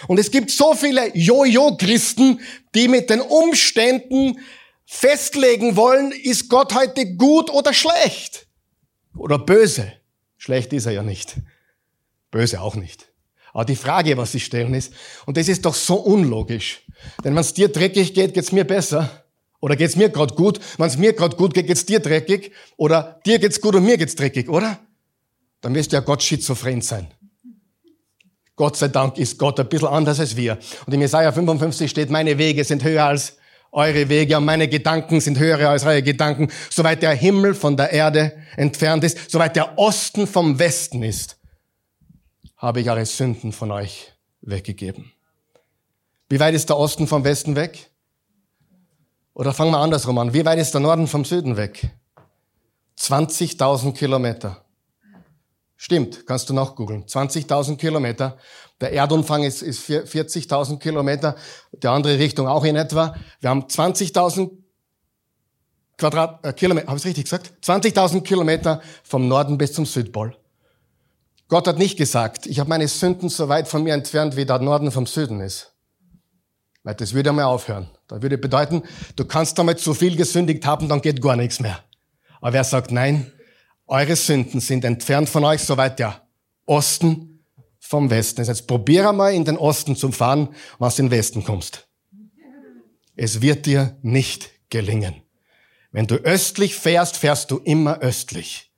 Und 0.07 0.19
es 0.19 0.31
gibt 0.31 0.51
so 0.51 0.75
viele 0.75 1.15
Jojo-Christen, 1.17 2.41
die 2.75 2.89
mit 2.89 3.11
den 3.11 3.21
Umständen 3.21 4.39
festlegen 4.87 5.77
wollen, 5.77 6.13
ist 6.13 6.49
Gott 6.49 6.75
heute 6.75 7.15
gut 7.17 7.51
oder 7.51 7.75
schlecht? 7.75 8.47
Oder 9.17 9.39
böse? 9.39 9.93
Schlecht 10.37 10.73
ist 10.73 10.87
er 10.87 10.93
ja 10.93 11.03
nicht. 11.03 11.37
Böse 12.31 12.61
auch 12.61 12.77
nicht. 12.77 13.09
Aber 13.53 13.65
die 13.65 13.77
Frage, 13.77 14.17
was 14.17 14.33
sie 14.33 14.41
stellen, 14.41 14.75
ist, 14.75 14.93
und 15.27 15.37
das 15.37 15.49
ist 15.49 15.65
doch 15.65 15.75
so 15.75 15.97
unlogisch. 15.97 16.83
Denn 17.25 17.35
wenn 17.35 17.41
es 17.41 17.55
dir 17.55 17.69
dreckig 17.69 18.15
geht, 18.15 18.35
geht's 18.35 18.53
mir 18.53 18.65
besser. 18.65 19.25
Oder 19.61 19.75
geht's 19.75 19.97
mir 19.97 20.09
gerade 20.09 20.35
gut? 20.35 20.61
Wenn 20.77 20.87
es 20.87 20.97
mir 20.97 21.13
gerade 21.13 21.37
gut 21.37 21.55
geht, 21.55 21.67
geht's 21.67 21.85
dir 21.85 22.01
dreckig. 22.01 22.53
Oder 22.77 23.21
dir 23.27 23.39
geht's 23.39 23.61
gut 23.61 23.75
und 23.75 23.85
mir 23.85 23.99
geht's 23.99 24.15
dreckig, 24.15 24.49
oder? 24.49 24.79
Dann 25.61 25.75
wirst 25.75 25.93
du 25.93 25.97
ja 25.97 26.01
Gott 26.01 26.23
schizophren 26.23 26.83
sein. 26.83 27.09
Gott 28.59 28.77
sei 28.77 28.89
Dank 28.89 29.17
ist 29.19 29.39
Gott 29.39 29.59
ein 29.61 29.69
bisschen 29.69 29.89
anders 29.89 30.19
als 30.19 30.37
wir. 30.37 30.59
Und 30.85 30.93
im 30.93 31.01
Jesaja 31.01 31.31
55 31.31 31.89
steht, 31.89 32.11
meine 32.11 32.37
Wege 32.37 32.65
sind 32.65 32.83
höher 32.83 33.05
als 33.05 33.39
eure 33.71 34.09
Wege 34.09 34.37
und 34.37 34.45
meine 34.45 34.67
Gedanken 34.67 35.21
sind 35.21 35.39
höher 35.39 35.71
als 35.71 35.85
eure 35.85 36.03
Gedanken. 36.03 36.51
Soweit 36.69 37.01
der 37.01 37.13
Himmel 37.13 37.55
von 37.55 37.77
der 37.77 37.93
Erde 37.93 38.37
entfernt 38.57 39.05
ist, 39.05 39.31
soweit 39.31 39.55
der 39.55 39.79
Osten 39.79 40.27
vom 40.27 40.59
Westen 40.59 41.05
ist, 41.05 41.39
habe 42.57 42.81
ich 42.81 42.91
eure 42.91 43.07
Sünden 43.07 43.53
von 43.53 43.71
euch 43.71 44.13
weggegeben. 44.41 45.13
Wie 46.29 46.41
weit 46.41 46.55
ist 46.55 46.69
der 46.69 46.79
Osten 46.79 47.07
vom 47.07 47.23
Westen 47.23 47.55
weg? 47.55 47.91
Oder 49.35 49.53
fangen 49.53 49.71
wir 49.71 49.79
andersrum 49.79 50.19
an. 50.19 50.35
Wie 50.35 50.45
weit 50.45 50.59
ist 50.59 50.75
der 50.75 50.81
Norden 50.81 51.07
vom 51.07 51.25
Süden 51.25 51.57
weg? 51.57 51.91
20.000 52.99 53.93
Kilometer. 53.93 54.65
Stimmt, 55.81 56.27
kannst 56.27 56.51
du 56.51 56.55
noch 56.55 56.75
googeln. 56.75 57.05
20.000 57.05 57.77
Kilometer. 57.77 58.37
Der 58.81 58.93
Erdumfang 58.93 59.45
ist, 59.45 59.63
ist 59.63 59.89
40.000 59.89 60.81
Kilometer. 60.81 61.37
Die 61.73 61.87
andere 61.87 62.19
Richtung 62.19 62.49
auch 62.49 62.65
in 62.65 62.75
etwa. 62.75 63.15
Wir 63.41 63.51
haben 63.51 63.63
20.000 63.63 64.51
Quadrat, 65.97 66.45
äh, 66.45 66.53
Kilometer, 66.53 66.89
habe 66.89 66.99
ich 66.99 67.05
richtig 67.05 67.25
gesagt? 67.25 67.53
20.000 67.63 68.23
Kilometer 68.23 68.83
vom 69.05 69.29
Norden 69.29 69.57
bis 69.57 69.73
zum 69.73 69.87
Südpol. 69.87 70.37
Gott 71.47 71.69
hat 71.69 71.79
nicht 71.79 71.97
gesagt, 71.97 72.47
ich 72.47 72.59
habe 72.59 72.69
meine 72.69 72.89
Sünden 72.89 73.29
so 73.29 73.49
weit 73.49 73.69
von 73.69 73.85
mir 73.85 73.95
entfernt, 73.95 74.37
wie 74.37 74.45
der 74.45 74.59
Norden 74.59 74.91
vom 74.91 75.07
Süden 75.07 75.41
ist. 75.41 75.73
Weil 76.83 76.97
das 76.97 77.15
würde 77.15 77.31
einmal 77.31 77.45
aufhören. 77.45 77.89
Das 78.09 78.21
würde 78.21 78.37
bedeuten, 78.37 78.83
du 79.15 79.25
kannst 79.25 79.57
damit 79.57 79.79
zu 79.79 79.95
viel 79.95 80.17
gesündigt 80.17 80.67
haben, 80.67 80.89
dann 80.89 81.01
geht 81.01 81.23
gar 81.23 81.37
nichts 81.37 81.61
mehr. 81.61 81.79
Aber 82.41 82.57
er 82.57 82.65
sagt, 82.65 82.91
nein, 82.91 83.33
eure 83.89 84.17
Sünden 84.17 84.61
sind 84.61 84.85
entfernt 84.85 85.29
von 85.29 85.45
euch, 85.45 85.63
soweit 85.63 85.99
der 85.99 86.27
Osten 86.67 87.43
vom 87.81 88.11
Westen 88.11 88.43
ist. 88.43 88.49
Jetzt 88.49 88.67
probier 88.67 89.09
einmal 89.09 89.35
in 89.35 89.45
den 89.45 89.57
Osten 89.57 89.97
zu 89.97 90.13
fahren, 90.13 90.55
was 90.79 90.99
in 90.99 91.07
den 91.07 91.11
Westen 91.13 91.43
kommst. 91.43 91.89
Es 93.17 93.41
wird 93.41 93.67
dir 93.67 93.97
nicht 94.03 94.51
gelingen. 94.71 95.23
Wenn 95.91 96.07
du 96.07 96.17
östlich 96.17 96.77
fährst, 96.77 97.17
fährst 97.17 97.51
du 97.51 97.59
immer 97.59 97.99
östlich. 98.01 98.71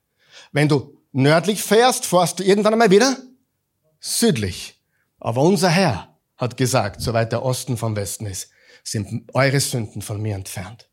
Wenn 0.51 0.69
du 0.69 0.97
nördlich 1.11 1.61
fährst, 1.61 2.05
fährst 2.05 2.39
du 2.39 2.43
irgendwann 2.43 2.73
einmal 2.73 2.89
wieder 2.89 3.17
südlich. 3.99 4.81
Aber 5.19 5.41
unser 5.41 5.69
Herr 5.69 6.17
hat 6.37 6.57
gesagt, 6.57 7.01
soweit 7.01 7.31
der 7.31 7.43
Osten 7.43 7.77
vom 7.77 7.95
Westen 7.95 8.25
ist, 8.25 8.49
sind 8.83 9.29
eure 9.33 9.59
Sünden 9.59 10.01
von 10.01 10.21
mir 10.21 10.35
entfernt. 10.35 10.89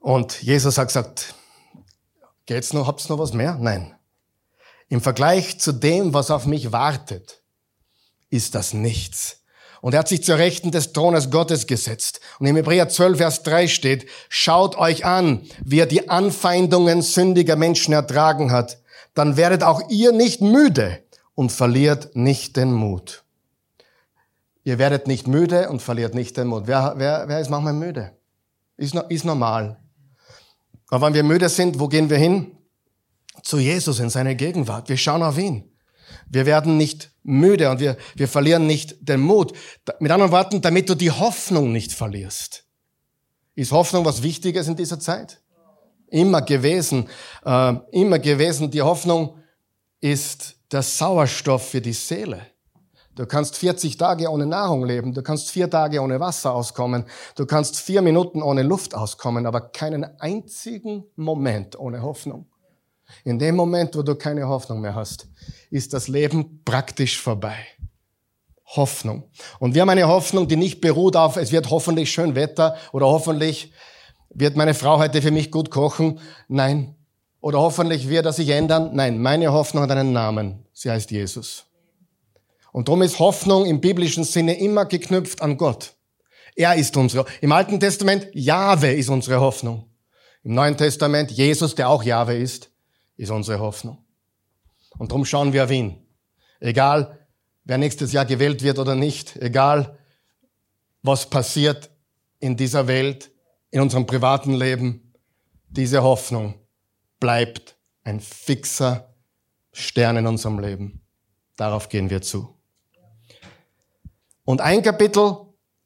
Und 0.00 0.42
Jesus 0.42 0.76
hat 0.76 0.88
gesagt, 0.88 1.34
geht's 2.46 2.72
noch, 2.72 2.86
habt's 2.86 3.08
noch 3.08 3.18
was 3.18 3.32
mehr? 3.32 3.56
Nein. 3.60 3.94
Im 4.88 5.00
Vergleich 5.00 5.58
zu 5.58 5.72
dem, 5.72 6.14
was 6.14 6.30
auf 6.30 6.46
mich 6.46 6.72
wartet, 6.72 7.42
ist 8.30 8.54
das 8.54 8.74
nichts. 8.74 9.40
Und 9.80 9.92
er 9.92 10.00
hat 10.00 10.08
sich 10.08 10.24
zur 10.24 10.38
Rechten 10.38 10.70
des 10.70 10.92
Thrones 10.92 11.30
Gottes 11.30 11.66
gesetzt. 11.66 12.20
Und 12.38 12.46
im 12.46 12.56
Hebräer 12.56 12.88
12, 12.88 13.18
Vers 13.18 13.42
3 13.42 13.68
steht, 13.68 14.06
schaut 14.30 14.76
euch 14.76 15.04
an, 15.04 15.42
wie 15.62 15.80
er 15.80 15.86
die 15.86 16.08
Anfeindungen 16.08 17.02
sündiger 17.02 17.56
Menschen 17.56 17.92
ertragen 17.92 18.50
hat. 18.50 18.78
Dann 19.12 19.36
werdet 19.36 19.62
auch 19.62 19.90
ihr 19.90 20.12
nicht 20.12 20.40
müde 20.40 21.02
und 21.34 21.52
verliert 21.52 22.16
nicht 22.16 22.56
den 22.56 22.72
Mut. 22.72 23.24
Ihr 24.64 24.78
werdet 24.78 25.06
nicht 25.06 25.26
müde 25.26 25.68
und 25.68 25.82
verliert 25.82 26.14
nicht 26.14 26.38
den 26.38 26.46
Mut. 26.46 26.62
Wer, 26.66 26.94
wer, 26.96 27.24
wer 27.26 27.40
ist 27.40 27.50
manchmal 27.50 27.74
müde? 27.74 28.12
Ist, 28.78 28.94
ist 28.94 29.26
normal. 29.26 29.83
Aber 30.94 31.08
wenn 31.08 31.14
wir 31.14 31.24
müde 31.24 31.48
sind, 31.48 31.80
wo 31.80 31.88
gehen 31.88 32.08
wir 32.08 32.18
hin? 32.18 32.56
Zu 33.42 33.58
Jesus 33.58 33.98
in 33.98 34.10
seine 34.10 34.36
Gegenwart. 34.36 34.88
Wir 34.88 34.96
schauen 34.96 35.24
auf 35.24 35.36
ihn. 35.36 35.68
Wir 36.30 36.46
werden 36.46 36.76
nicht 36.76 37.10
müde 37.24 37.68
und 37.68 37.80
wir, 37.80 37.96
wir 38.14 38.28
verlieren 38.28 38.68
nicht 38.68 38.96
den 39.00 39.18
Mut. 39.18 39.54
Mit 39.98 40.12
anderen 40.12 40.30
Worten, 40.30 40.60
damit 40.60 40.88
du 40.88 40.94
die 40.94 41.10
Hoffnung 41.10 41.72
nicht 41.72 41.92
verlierst. 41.92 42.64
Ist 43.56 43.72
Hoffnung 43.72 44.04
was 44.04 44.22
Wichtiges 44.22 44.68
in 44.68 44.76
dieser 44.76 45.00
Zeit? 45.00 45.42
Immer 46.06 46.42
gewesen, 46.42 47.08
äh, 47.44 47.74
immer 47.90 48.20
gewesen. 48.20 48.70
Die 48.70 48.82
Hoffnung 48.82 49.38
ist 50.00 50.54
der 50.70 50.82
Sauerstoff 50.82 51.70
für 51.70 51.80
die 51.80 51.92
Seele. 51.92 52.46
Du 53.14 53.26
kannst 53.26 53.56
40 53.56 53.96
Tage 53.96 54.28
ohne 54.28 54.44
Nahrung 54.44 54.84
leben, 54.84 55.14
du 55.14 55.22
kannst 55.22 55.50
vier 55.50 55.70
Tage 55.70 56.00
ohne 56.00 56.18
Wasser 56.18 56.52
auskommen, 56.52 57.04
du 57.36 57.46
kannst 57.46 57.78
vier 57.78 58.02
Minuten 58.02 58.42
ohne 58.42 58.62
Luft 58.62 58.94
auskommen, 58.94 59.46
aber 59.46 59.60
keinen 59.60 60.04
einzigen 60.20 61.04
Moment 61.14 61.78
ohne 61.78 62.02
Hoffnung. 62.02 62.46
In 63.22 63.38
dem 63.38 63.54
Moment, 63.54 63.94
wo 63.96 64.02
du 64.02 64.16
keine 64.16 64.48
Hoffnung 64.48 64.80
mehr 64.80 64.94
hast, 64.94 65.28
ist 65.70 65.92
das 65.92 66.08
Leben 66.08 66.62
praktisch 66.64 67.20
vorbei. 67.20 67.56
Hoffnung. 68.66 69.30
Und 69.60 69.74
wir 69.74 69.82
haben 69.82 69.90
eine 69.90 70.08
Hoffnung, 70.08 70.48
die 70.48 70.56
nicht 70.56 70.80
beruht 70.80 71.16
auf, 71.16 71.36
es 71.36 71.52
wird 71.52 71.70
hoffentlich 71.70 72.10
schön 72.10 72.34
Wetter 72.34 72.76
oder 72.92 73.06
hoffentlich 73.06 73.72
wird 74.30 74.56
meine 74.56 74.74
Frau 74.74 74.98
heute 74.98 75.22
für 75.22 75.30
mich 75.30 75.52
gut 75.52 75.70
kochen. 75.70 76.18
Nein. 76.48 76.96
Oder 77.40 77.60
hoffentlich 77.60 78.08
wird 78.08 78.26
er 78.26 78.32
sich 78.32 78.48
ändern. 78.48 78.90
Nein, 78.94 79.20
meine 79.20 79.52
Hoffnung 79.52 79.84
hat 79.84 79.90
einen 79.90 80.12
Namen. 80.12 80.66
Sie 80.72 80.90
heißt 80.90 81.10
Jesus. 81.10 81.66
Und 82.74 82.88
darum 82.88 83.02
ist 83.02 83.20
Hoffnung 83.20 83.66
im 83.66 83.80
biblischen 83.80 84.24
Sinne 84.24 84.58
immer 84.58 84.84
geknüpft 84.84 85.40
an 85.42 85.56
Gott. 85.56 85.94
Er 86.56 86.74
ist 86.74 86.96
unsere. 86.96 87.24
Im 87.40 87.52
Alten 87.52 87.78
Testament, 87.78 88.26
Jahwe 88.32 88.92
ist 88.92 89.10
unsere 89.10 89.40
Hoffnung. 89.40 89.88
Im 90.42 90.54
Neuen 90.54 90.76
Testament, 90.76 91.30
Jesus, 91.30 91.76
der 91.76 91.88
auch 91.88 92.02
Jahwe 92.02 92.36
ist 92.36 92.72
ist 93.16 93.30
unsere 93.30 93.60
Hoffnung. 93.60 94.04
Und 94.98 95.12
darum 95.12 95.24
schauen 95.24 95.52
wir 95.52 95.62
auf 95.62 95.70
ihn. 95.70 96.04
Egal, 96.58 97.24
wer 97.62 97.78
nächstes 97.78 98.10
Jahr 98.12 98.24
gewählt 98.24 98.64
wird 98.64 98.80
oder 98.80 98.96
nicht, 98.96 99.36
egal, 99.36 99.96
was 101.02 101.30
passiert 101.30 101.90
in 102.40 102.56
dieser 102.56 102.88
Welt, 102.88 103.30
in 103.70 103.82
unserem 103.82 104.04
privaten 104.04 104.52
Leben, 104.52 105.14
diese 105.68 106.02
Hoffnung 106.02 106.56
bleibt 107.20 107.76
ein 108.02 108.18
fixer 108.18 109.14
Stern 109.70 110.16
in 110.16 110.26
unserem 110.26 110.58
Leben. 110.58 111.02
Darauf 111.56 111.88
gehen 111.88 112.10
wir 112.10 112.20
zu. 112.20 112.53
Und 114.44 114.60
ein 114.60 114.82
Kapitel 114.82 115.36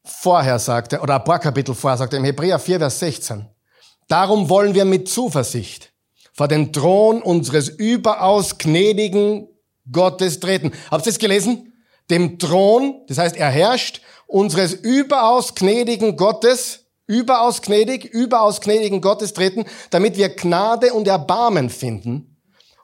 vorher 0.04 0.58
sagte, 0.58 1.00
oder 1.00 1.16
ein 1.16 1.24
paar 1.24 1.38
Kapitel 1.38 1.74
vorher 1.74 1.96
sagte, 1.96 2.16
im 2.16 2.24
Hebräer 2.24 2.58
4, 2.58 2.78
Vers 2.78 2.98
16, 2.98 3.46
darum 4.08 4.48
wollen 4.48 4.74
wir 4.74 4.84
mit 4.84 5.08
Zuversicht 5.08 5.92
vor 6.32 6.48
den 6.48 6.72
Thron 6.72 7.22
unseres 7.22 7.68
überaus 7.68 8.58
gnädigen 8.58 9.48
Gottes 9.90 10.40
treten. 10.40 10.72
Habt 10.90 11.06
ihr 11.06 11.10
es 11.10 11.18
gelesen? 11.18 11.72
Dem 12.10 12.38
Thron, 12.38 13.04
das 13.06 13.18
heißt, 13.18 13.36
er 13.36 13.50
herrscht, 13.50 14.00
unseres 14.26 14.72
überaus 14.72 15.54
gnädigen 15.54 16.16
Gottes, 16.16 16.86
überaus 17.06 17.62
gnädig, 17.62 18.04
überaus 18.04 18.60
gnädigen 18.60 19.00
Gottes 19.00 19.34
treten, 19.34 19.66
damit 19.90 20.16
wir 20.16 20.28
Gnade 20.30 20.92
und 20.94 21.06
Erbarmen 21.06 21.70
finden 21.70 22.36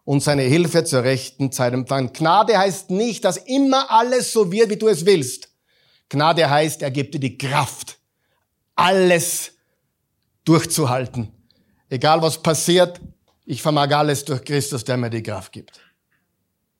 und 0.04 0.22
seine 0.22 0.42
Hilfe 0.42 0.84
zur 0.84 1.04
rechten 1.04 1.52
Zeit 1.52 1.72
empfangen. 1.72 2.12
Gnade 2.12 2.58
heißt 2.58 2.90
nicht, 2.90 3.24
dass 3.24 3.36
immer 3.36 3.90
alles 3.90 4.32
so 4.32 4.52
wird, 4.52 4.70
wie 4.70 4.76
du 4.76 4.88
es 4.88 5.06
willst. 5.06 5.53
Gnade 6.14 6.48
heißt, 6.48 6.82
er 6.82 6.90
gibt 6.90 7.14
dir 7.14 7.20
die 7.20 7.36
Kraft, 7.36 7.98
alles 8.74 9.52
durchzuhalten. 10.44 11.32
Egal 11.88 12.22
was 12.22 12.42
passiert, 12.42 13.00
ich 13.44 13.60
vermag 13.60 13.90
alles 13.92 14.24
durch 14.24 14.44
Christus, 14.44 14.84
der 14.84 14.96
mir 14.96 15.10
die 15.10 15.22
Kraft 15.22 15.52
gibt. 15.52 15.80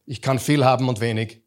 Ich 0.07 0.23
kann 0.23 0.39
viel 0.39 0.65
haben 0.65 0.89
und 0.89 1.01
wenig. 1.01 1.43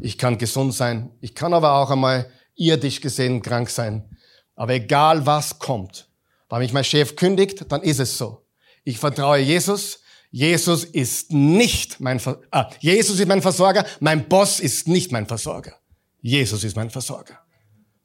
Ich 0.00 0.16
kann 0.18 0.38
gesund 0.38 0.74
sein. 0.74 1.10
Ich 1.20 1.34
kann 1.34 1.52
aber 1.54 1.74
auch 1.74 1.90
einmal 1.90 2.30
irdisch 2.54 3.00
gesehen 3.00 3.42
krank 3.42 3.70
sein. 3.70 4.16
Aber 4.54 4.74
egal 4.74 5.26
was 5.26 5.58
kommt, 5.58 6.08
wenn 6.48 6.58
mich 6.58 6.72
mein 6.72 6.84
Chef 6.84 7.16
kündigt, 7.16 7.70
dann 7.70 7.82
ist 7.82 8.00
es 8.00 8.16
so. 8.16 8.46
Ich 8.84 8.98
vertraue 8.98 9.38
Jesus. 9.38 10.00
Jesus 10.30 10.84
ist 10.84 11.32
nicht 11.32 12.00
mein, 12.00 12.20
Ver 12.20 12.40
ah, 12.50 12.70
Jesus 12.80 13.18
ist 13.18 13.28
mein 13.28 13.42
Versorger. 13.42 13.84
Mein 14.00 14.28
Boss 14.28 14.60
ist 14.60 14.88
nicht 14.88 15.12
mein 15.12 15.26
Versorger. 15.26 15.77
Jesus 16.20 16.64
ist 16.64 16.76
mein 16.76 16.90
Versorger. 16.90 17.38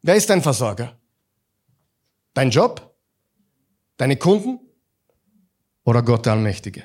Wer 0.02 0.16
ist 0.16 0.30
dein 0.30 0.42
Versorger? 0.42 0.98
Dein 2.34 2.50
Job? 2.50 2.96
Deine 3.98 4.18
Kunden? 4.18 4.60
Oder 5.84 6.02
Gott 6.02 6.26
der 6.26 6.34
Allmächtige? 6.34 6.84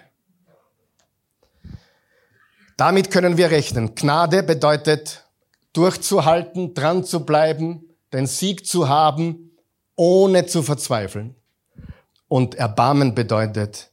Damit 2.76 3.10
können 3.10 3.36
wir 3.36 3.50
rechnen. 3.50 3.94
Gnade 3.94 4.42
bedeutet 4.42 5.28
durchzuhalten, 5.72 6.74
dran 6.74 7.04
zu 7.04 7.24
bleiben, 7.24 7.84
den 8.12 8.26
Sieg 8.26 8.66
zu 8.66 8.88
haben, 8.88 9.50
ohne 9.96 10.46
zu 10.46 10.62
verzweifeln. 10.62 11.34
Und 12.28 12.54
Erbarmen 12.54 13.14
bedeutet, 13.14 13.90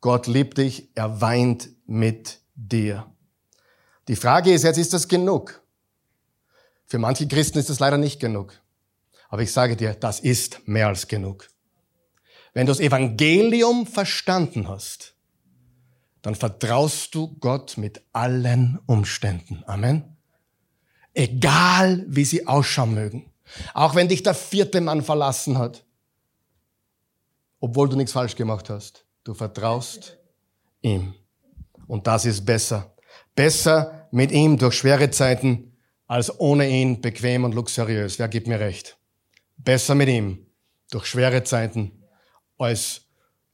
Gott 0.00 0.26
liebt 0.26 0.58
dich, 0.58 0.90
er 0.94 1.20
weint 1.20 1.70
mit 1.86 2.40
dir. 2.54 3.06
Die 4.06 4.16
Frage 4.16 4.52
ist 4.52 4.62
jetzt, 4.62 4.78
ist 4.78 4.92
das 4.92 5.08
genug? 5.08 5.62
Für 6.88 6.98
manche 6.98 7.28
Christen 7.28 7.58
ist 7.58 7.68
das 7.68 7.80
leider 7.80 7.98
nicht 7.98 8.18
genug. 8.18 8.60
Aber 9.28 9.42
ich 9.42 9.52
sage 9.52 9.76
dir, 9.76 9.94
das 9.94 10.20
ist 10.20 10.66
mehr 10.66 10.88
als 10.88 11.06
genug. 11.06 11.48
Wenn 12.54 12.66
du 12.66 12.72
das 12.72 12.80
Evangelium 12.80 13.86
verstanden 13.86 14.68
hast, 14.68 15.14
dann 16.22 16.34
vertraust 16.34 17.14
du 17.14 17.36
Gott 17.38 17.76
mit 17.76 18.02
allen 18.12 18.78
Umständen. 18.86 19.62
Amen. 19.66 20.16
Egal, 21.12 22.04
wie 22.08 22.24
sie 22.24 22.46
ausschauen 22.46 22.94
mögen. 22.94 23.30
Auch 23.74 23.94
wenn 23.94 24.08
dich 24.08 24.22
der 24.22 24.34
vierte 24.34 24.80
Mann 24.80 25.02
verlassen 25.02 25.58
hat, 25.58 25.84
obwohl 27.60 27.88
du 27.88 27.96
nichts 27.96 28.12
falsch 28.12 28.34
gemacht 28.34 28.70
hast. 28.70 29.04
Du 29.24 29.34
vertraust 29.34 30.16
ihm. 30.80 31.14
Und 31.86 32.06
das 32.06 32.24
ist 32.24 32.46
besser. 32.46 32.94
Besser 33.34 34.08
mit 34.10 34.32
ihm 34.32 34.56
durch 34.56 34.74
schwere 34.74 35.10
Zeiten 35.10 35.67
als 36.08 36.40
ohne 36.40 36.68
ihn 36.68 37.00
bequem 37.00 37.44
und 37.44 37.54
luxuriös. 37.54 38.18
Wer 38.18 38.26
gibt 38.26 38.48
mir 38.48 38.58
recht? 38.58 38.98
Besser 39.56 39.94
mit 39.94 40.08
ihm 40.08 40.46
durch 40.90 41.06
schwere 41.06 41.44
Zeiten 41.44 42.02
als 42.58 43.02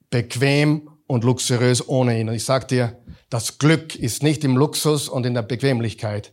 bequem 0.08 0.90
und 1.06 1.24
luxuriös 1.24 1.86
ohne 1.86 2.18
ihn. 2.18 2.30
Und 2.30 2.34
ich 2.34 2.44
sag 2.44 2.68
dir, 2.68 2.98
das 3.28 3.58
Glück 3.58 3.94
ist 3.94 4.22
nicht 4.22 4.44
im 4.44 4.56
Luxus 4.56 5.10
und 5.10 5.26
in 5.26 5.34
der 5.34 5.42
Bequemlichkeit. 5.42 6.32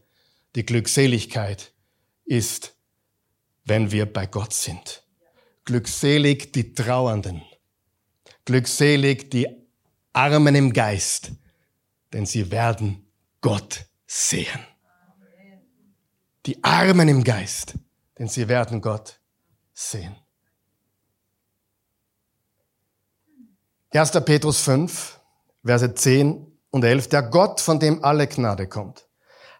Die 0.55 0.65
Glückseligkeit 0.65 1.73
ist 2.23 2.75
wenn 3.65 3.91
wir 3.91 4.11
bei 4.11 4.25
Gott 4.25 4.53
sind. 4.53 5.03
Glückselig 5.65 6.51
die 6.53 6.73
Trauernden. 6.73 7.41
Glückselig 8.45 9.29
die 9.29 9.47
Armen 10.13 10.55
im 10.55 10.73
Geist, 10.73 11.31
denn 12.11 12.25
sie 12.25 12.51
werden 12.51 13.05
Gott 13.39 13.85
sehen. 14.07 14.59
Die 16.45 16.63
Armen 16.63 17.07
im 17.07 17.23
Geist, 17.23 17.75
denn 18.17 18.27
sie 18.27 18.47
werden 18.47 18.81
Gott 18.81 19.19
sehen. 19.73 20.15
1. 23.93 24.11
Petrus 24.25 24.61
5, 24.61 25.19
Verse 25.63 25.93
10 25.93 26.47
und 26.71 26.83
11. 26.83 27.09
Der 27.09 27.23
Gott, 27.23 27.59
von 27.59 27.79
dem 27.79 28.03
alle 28.03 28.27
Gnade 28.27 28.67
kommt 28.67 29.05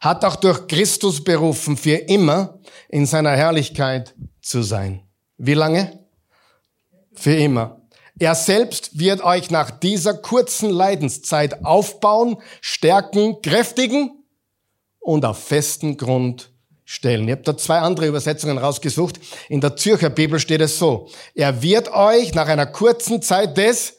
hat 0.02 0.26
auch 0.26 0.36
durch 0.36 0.68
Christus 0.68 1.24
berufen, 1.24 1.78
für 1.78 1.96
immer 1.96 2.60
in 2.90 3.06
seiner 3.06 3.32
Herrlichkeit 3.32 4.16
zu 4.42 4.64
sein. 4.64 5.04
Wie 5.38 5.54
lange? 5.54 6.00
Für 7.14 7.36
immer. 7.36 7.82
Er 8.20 8.36
selbst 8.36 9.00
wird 9.00 9.24
euch 9.24 9.52
nach 9.52 9.70
dieser 9.72 10.16
kurzen 10.16 10.70
Leidenszeit 10.70 11.64
aufbauen, 11.64 12.38
stärken, 12.62 13.42
kräftigen 13.42 14.24
und 15.00 15.24
auf 15.24 15.38
festen 15.44 15.98
Grund 15.98 16.51
stellen. 16.92 17.26
Ich 17.26 17.32
habe 17.32 17.44
da 17.44 17.56
zwei 17.56 17.80
andere 17.80 18.08
Übersetzungen 18.08 18.58
rausgesucht. 18.58 19.18
In 19.48 19.62
der 19.62 19.78
Zürcher 19.78 20.10
Bibel 20.10 20.40
steht 20.40 20.60
es 20.60 20.78
so. 20.78 21.08
Er 21.34 21.62
wird 21.62 21.94
euch 21.94 22.34
nach 22.34 22.50
einer 22.50 22.66
kurzen 22.66 23.22
Zeit 23.22 23.58
des 23.58 23.98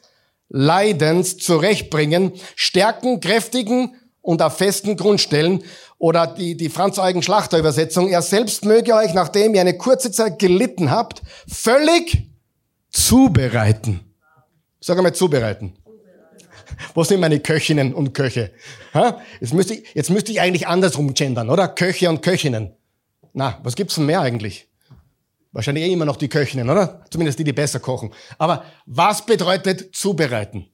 Leidens 0.50 1.38
zurechtbringen, 1.38 2.32
stärken, 2.54 3.20
kräftigen 3.20 3.94
und 4.20 4.42
auf 4.42 4.58
festen 4.58 4.98
Grund 4.98 5.22
stellen. 5.22 5.64
Oder 5.96 6.26
die, 6.26 6.54
die 6.54 6.68
Franz-Eugen-Schlachter-Übersetzung. 6.68 8.08
Er 8.08 8.20
selbst 8.20 8.66
möge 8.66 8.94
euch, 8.94 9.14
nachdem 9.14 9.54
ihr 9.54 9.62
eine 9.62 9.78
kurze 9.78 10.12
Zeit 10.12 10.38
gelitten 10.38 10.90
habt, 10.90 11.22
völlig 11.48 12.26
zubereiten. 12.90 14.00
Sag 14.80 14.98
einmal 14.98 15.14
zubereiten. 15.14 15.72
Wo 16.94 17.04
sind 17.04 17.20
meine 17.20 17.40
Köchinnen 17.40 17.94
und 17.94 18.12
Köche? 18.12 18.50
Jetzt 19.40 19.54
müsste, 19.54 19.74
ich, 19.74 19.94
jetzt 19.94 20.10
müsste 20.10 20.32
ich 20.32 20.42
eigentlich 20.42 20.66
andersrum 20.66 21.14
gendern, 21.14 21.48
oder? 21.48 21.68
Köche 21.68 22.10
und 22.10 22.20
Köchinnen. 22.20 22.74
Na, 23.32 23.58
was 23.62 23.74
gibt's 23.74 23.94
denn 23.94 24.06
mehr 24.06 24.20
eigentlich? 24.20 24.68
Wahrscheinlich 25.52 25.84
eh 25.84 25.92
immer 25.92 26.04
noch 26.04 26.16
die 26.16 26.28
Köchinnen, 26.28 26.68
oder? 26.70 27.04
Zumindest 27.10 27.38
die, 27.38 27.44
die 27.44 27.52
besser 27.52 27.80
kochen. 27.80 28.12
Aber 28.38 28.64
was 28.86 29.24
bedeutet 29.26 29.94
zubereiten? 29.94 30.68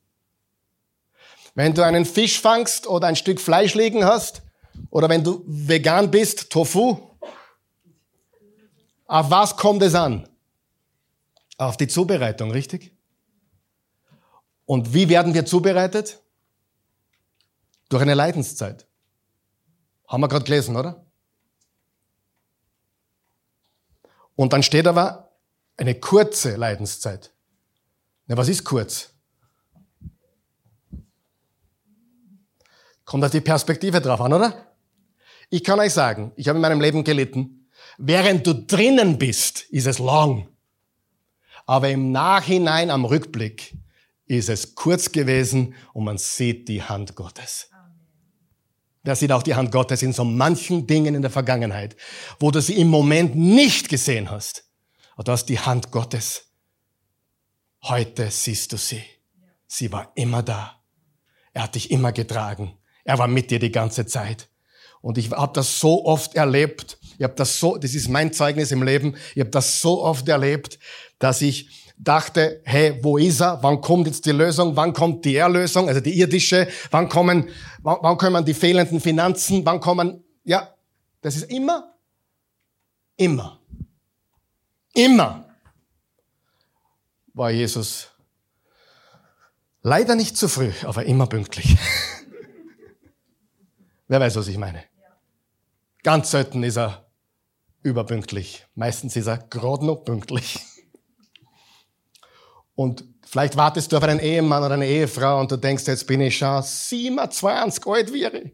Wenn 1.54 1.74
du 1.74 1.84
einen 1.84 2.04
Fisch 2.04 2.40
fangst 2.40 2.86
oder 2.86 3.08
ein 3.08 3.16
Stück 3.16 3.40
Fleisch 3.40 3.74
liegen 3.74 4.04
hast, 4.04 4.42
oder 4.90 5.08
wenn 5.08 5.24
du 5.24 5.42
vegan 5.46 6.10
bist, 6.10 6.50
Tofu. 6.50 6.98
Auf 9.06 9.30
was 9.30 9.56
kommt 9.56 9.82
es 9.82 9.94
an? 9.94 10.28
Auf 11.56 11.76
die 11.76 11.88
Zubereitung, 11.88 12.50
richtig? 12.50 12.92
Und 14.66 14.92
wie 14.94 15.08
werden 15.08 15.34
wir 15.34 15.46
zubereitet? 15.46 16.20
Durch 17.88 18.02
eine 18.02 18.14
Leidenszeit. 18.14 18.86
Haben 20.06 20.20
wir 20.20 20.28
gerade 20.28 20.44
gelesen, 20.44 20.76
oder? 20.76 21.04
Und 24.38 24.52
dann 24.52 24.62
steht 24.62 24.86
aber 24.86 25.32
eine 25.76 25.96
kurze 25.96 26.54
Leidenszeit. 26.54 27.32
Na, 28.28 28.36
was 28.36 28.48
ist 28.48 28.62
kurz? 28.62 29.10
Kommt 33.04 33.24
auf 33.24 33.32
die 33.32 33.40
Perspektive 33.40 34.00
drauf 34.00 34.20
an, 34.20 34.32
oder? 34.32 34.76
Ich 35.50 35.64
kann 35.64 35.80
euch 35.80 35.92
sagen, 35.92 36.30
ich 36.36 36.46
habe 36.46 36.56
in 36.56 36.62
meinem 36.62 36.80
Leben 36.80 37.02
gelitten. 37.02 37.68
Während 37.96 38.46
du 38.46 38.54
drinnen 38.54 39.18
bist, 39.18 39.62
ist 39.70 39.88
es 39.88 39.98
lang. 39.98 40.46
Aber 41.66 41.88
im 41.88 42.12
Nachhinein, 42.12 42.92
am 42.92 43.06
Rückblick, 43.06 43.76
ist 44.26 44.50
es 44.50 44.76
kurz 44.76 45.10
gewesen 45.10 45.74
und 45.92 46.04
man 46.04 46.16
sieht 46.16 46.68
die 46.68 46.84
Hand 46.84 47.16
Gottes. 47.16 47.70
Wer 49.02 49.16
sieht 49.16 49.32
auch 49.32 49.42
die 49.42 49.54
Hand 49.54 49.72
Gottes 49.72 50.02
in 50.02 50.12
so 50.12 50.24
manchen 50.24 50.86
Dingen 50.86 51.14
in 51.14 51.22
der 51.22 51.30
Vergangenheit, 51.30 51.96
wo 52.38 52.50
du 52.50 52.60
sie 52.60 52.74
im 52.74 52.88
Moment 52.88 53.36
nicht 53.36 53.88
gesehen 53.88 54.30
hast. 54.30 54.64
Aber 55.14 55.24
du 55.24 55.32
hast 55.32 55.46
die 55.46 55.60
Hand 55.60 55.90
Gottes. 55.90 56.46
Heute 57.82 58.30
siehst 58.30 58.72
du 58.72 58.76
sie. 58.76 59.02
Sie 59.66 59.92
war 59.92 60.12
immer 60.14 60.42
da. 60.42 60.82
Er 61.52 61.64
hat 61.64 61.74
dich 61.74 61.90
immer 61.90 62.12
getragen. 62.12 62.76
Er 63.04 63.18
war 63.18 63.28
mit 63.28 63.50
dir 63.50 63.58
die 63.58 63.72
ganze 63.72 64.06
Zeit. 64.06 64.48
Und 65.00 65.18
ich 65.18 65.30
habe 65.30 65.52
das 65.52 65.80
so 65.80 66.04
oft 66.04 66.34
erlebt. 66.34 66.98
Ich 67.18 67.24
habe 67.24 67.34
das 67.34 67.58
so, 67.58 67.76
das 67.76 67.94
ist 67.94 68.08
mein 68.08 68.32
Zeugnis 68.32 68.72
im 68.72 68.82
Leben. 68.82 69.16
Ich 69.34 69.40
habe 69.40 69.50
das 69.50 69.80
so 69.80 70.02
oft 70.02 70.28
erlebt, 70.28 70.78
dass 71.18 71.40
ich 71.40 71.87
dachte, 71.98 72.62
hey, 72.64 72.98
wo 73.02 73.18
ist 73.18 73.40
er? 73.40 73.62
Wann 73.62 73.80
kommt 73.80 74.06
jetzt 74.06 74.24
die 74.24 74.30
Lösung? 74.30 74.76
Wann 74.76 74.92
kommt 74.92 75.24
die 75.24 75.36
Erlösung, 75.36 75.88
also 75.88 76.00
die 76.00 76.18
irdische? 76.18 76.68
Wann 76.90 77.08
kommen, 77.08 77.48
wann, 77.82 77.98
wann 78.00 78.16
kommen 78.16 78.44
die 78.44 78.54
fehlenden 78.54 79.00
Finanzen? 79.00 79.64
Wann 79.64 79.80
kommen, 79.80 80.22
ja, 80.44 80.72
das 81.20 81.36
ist 81.36 81.50
immer, 81.50 81.94
immer, 83.16 83.60
immer 84.94 85.44
war 87.34 87.50
Jesus 87.50 88.08
leider 89.82 90.14
nicht 90.14 90.36
zu 90.36 90.48
früh, 90.48 90.70
aber 90.82 91.04
immer 91.04 91.26
pünktlich. 91.26 91.76
Wer 94.08 94.20
weiß, 94.20 94.36
was 94.36 94.48
ich 94.48 94.58
meine? 94.58 94.84
Ganz 96.02 96.30
selten 96.30 96.62
ist 96.62 96.78
er 96.78 97.06
überpünktlich. 97.82 98.66
Meistens 98.74 99.16
ist 99.16 99.26
er 99.26 99.38
gerade 99.38 99.86
noch 99.86 100.04
pünktlich. 100.04 100.60
Und 102.78 103.02
vielleicht 103.26 103.56
wartest 103.56 103.90
du 103.90 103.96
auf 103.96 104.04
einen 104.04 104.20
Ehemann 104.20 104.62
oder 104.62 104.74
eine 104.74 104.86
Ehefrau 104.86 105.40
und 105.40 105.50
du 105.50 105.56
denkst, 105.56 105.84
jetzt 105.88 106.06
bin 106.06 106.20
ich 106.20 106.38
schon 106.38 106.62
27 106.62 107.84
alt 107.88 108.12
wäre. 108.12 108.52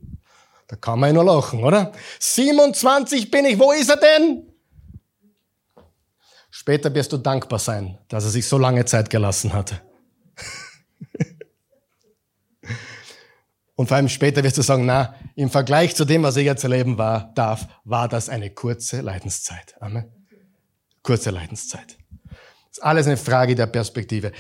Da 0.66 0.76
kann 0.76 0.98
man 0.98 1.10
ja 1.10 1.22
nur 1.22 1.24
lachen, 1.24 1.62
oder? 1.62 1.92
27 2.20 3.30
bin 3.30 3.44
ich, 3.44 3.58
wo 3.58 3.70
ist 3.72 3.90
er 3.90 3.98
denn? 3.98 4.50
Später 6.50 6.94
wirst 6.94 7.12
du 7.12 7.18
dankbar 7.18 7.58
sein, 7.58 7.98
dass 8.08 8.24
er 8.24 8.30
sich 8.30 8.48
so 8.48 8.56
lange 8.56 8.86
Zeit 8.86 9.10
gelassen 9.10 9.52
hat. 9.52 9.82
Und 13.76 13.88
vor 13.88 13.98
allem 13.98 14.08
später 14.08 14.42
wirst 14.42 14.56
du 14.56 14.62
sagen, 14.62 14.86
na, 14.86 15.16
im 15.34 15.50
Vergleich 15.50 15.94
zu 15.94 16.06
dem, 16.06 16.22
was 16.22 16.38
ich 16.38 16.46
jetzt 16.46 16.64
erleben 16.64 16.96
war, 16.96 17.30
darf, 17.34 17.68
war 17.84 18.08
das 18.08 18.30
eine 18.30 18.48
kurze 18.48 19.02
Leidenszeit. 19.02 19.74
Amen. 19.80 20.10
Kurze 21.02 21.28
Leidenszeit. 21.28 21.98
Ist 22.74 22.82
alles 22.82 23.06
eine 23.06 23.16
Frage 23.16 23.54
der 23.54 23.66
Perspektive. 23.66 24.32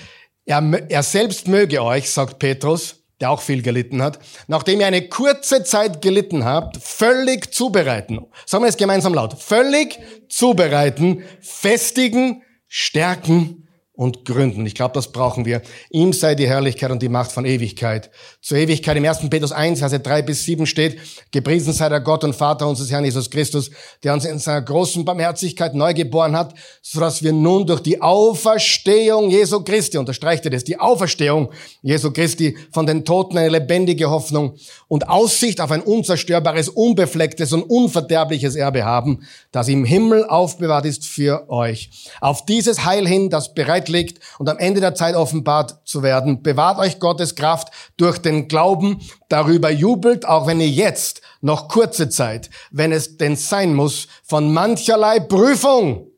Er, 0.44 0.60
er 0.88 1.04
selbst 1.04 1.46
möge 1.46 1.80
euch, 1.80 2.10
sagt 2.10 2.40
Petrus, 2.40 3.04
der 3.20 3.30
auch 3.30 3.40
viel 3.40 3.62
gelitten 3.62 4.02
hat, 4.02 4.18
nachdem 4.48 4.80
ihr 4.80 4.88
eine 4.88 5.08
kurze 5.08 5.62
Zeit 5.62 6.02
gelitten 6.02 6.44
habt, 6.44 6.78
völlig 6.78 7.54
zubereiten. 7.54 8.26
Sagen 8.44 8.64
wir 8.64 8.68
es 8.68 8.76
gemeinsam 8.76 9.14
laut. 9.14 9.40
Völlig 9.40 10.00
zubereiten, 10.28 11.22
festigen, 11.40 12.42
stärken 12.66 13.63
und 13.96 14.24
gründen. 14.24 14.66
Ich 14.66 14.74
glaube, 14.74 14.94
das 14.94 15.12
brauchen 15.12 15.44
wir. 15.44 15.62
Ihm 15.90 16.12
sei 16.12 16.34
die 16.34 16.48
Herrlichkeit 16.48 16.90
und 16.90 17.00
die 17.00 17.08
Macht 17.08 17.30
von 17.30 17.44
Ewigkeit. 17.44 18.10
Zur 18.40 18.58
Ewigkeit 18.58 18.96
im 18.96 19.04
1. 19.04 19.30
Petrus 19.30 19.52
1, 19.52 19.78
Verse 19.78 20.00
3 20.00 20.22
bis 20.22 20.44
7 20.44 20.66
steht, 20.66 20.98
gepriesen 21.30 21.72
sei 21.72 21.88
der 21.88 22.00
Gott 22.00 22.24
und 22.24 22.34
Vater 22.34 22.66
unseres 22.66 22.90
Herrn 22.90 23.04
Jesus 23.04 23.30
Christus, 23.30 23.70
der 24.02 24.12
uns 24.12 24.24
in 24.24 24.40
seiner 24.40 24.62
großen 24.62 25.04
Barmherzigkeit 25.04 25.74
neu 25.74 25.94
geboren 25.94 26.36
hat, 26.36 26.54
sodass 26.82 27.22
wir 27.22 27.32
nun 27.32 27.66
durch 27.66 27.80
die 27.80 28.02
Auferstehung 28.02 29.30
Jesu 29.30 29.62
Christi, 29.62 29.96
unterstreicht 29.96 30.44
er 30.44 30.50
das, 30.50 30.64
die 30.64 30.80
Auferstehung 30.80 31.50
Jesu 31.82 32.10
Christi 32.10 32.56
von 32.72 32.86
den 32.86 33.04
Toten 33.04 33.38
eine 33.38 33.48
lebendige 33.48 34.10
Hoffnung 34.10 34.56
und 34.88 35.08
Aussicht 35.08 35.60
auf 35.60 35.70
ein 35.70 35.82
unzerstörbares, 35.82 36.68
unbeflecktes 36.68 37.52
und 37.52 37.62
unverderbliches 37.62 38.56
Erbe 38.56 38.84
haben, 38.84 39.24
das 39.52 39.68
im 39.68 39.84
Himmel 39.84 40.24
aufbewahrt 40.24 40.84
ist 40.84 41.06
für 41.06 41.48
euch. 41.48 41.90
Auf 42.20 42.44
dieses 42.44 42.84
Heil 42.84 43.06
hin, 43.06 43.30
das 43.30 43.54
bereit 43.54 43.83
liegt 43.88 44.20
und 44.38 44.48
am 44.48 44.58
Ende 44.58 44.80
der 44.80 44.94
Zeit 44.94 45.14
offenbart 45.14 45.80
zu 45.84 46.02
werden. 46.02 46.42
Bewahrt 46.42 46.78
euch 46.78 46.98
Gottes 46.98 47.34
Kraft 47.34 47.68
durch 47.96 48.18
den 48.18 48.48
Glauben. 48.48 49.00
Darüber 49.28 49.70
jubelt, 49.70 50.26
auch 50.26 50.46
wenn 50.46 50.60
ihr 50.60 50.68
jetzt 50.68 51.20
noch 51.40 51.68
kurze 51.68 52.08
Zeit, 52.08 52.50
wenn 52.70 52.92
es 52.92 53.16
denn 53.16 53.36
sein 53.36 53.74
muss, 53.74 54.08
von 54.22 54.52
mancherlei 54.52 55.20
Prüfung 55.20 56.08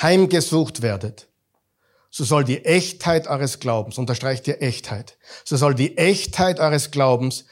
heimgesucht 0.00 0.82
werdet. 0.82 1.28
So 2.10 2.24
soll 2.24 2.44
die 2.44 2.64
Echtheit 2.64 3.26
eures 3.26 3.58
Glaubens, 3.58 3.98
unterstreicht 3.98 4.46
ihr 4.46 4.62
Echtheit, 4.62 5.18
so 5.44 5.56
soll 5.56 5.74
die 5.74 5.98
Echtheit 5.98 6.60
eures 6.60 6.92
Glaubens, 6.92 7.44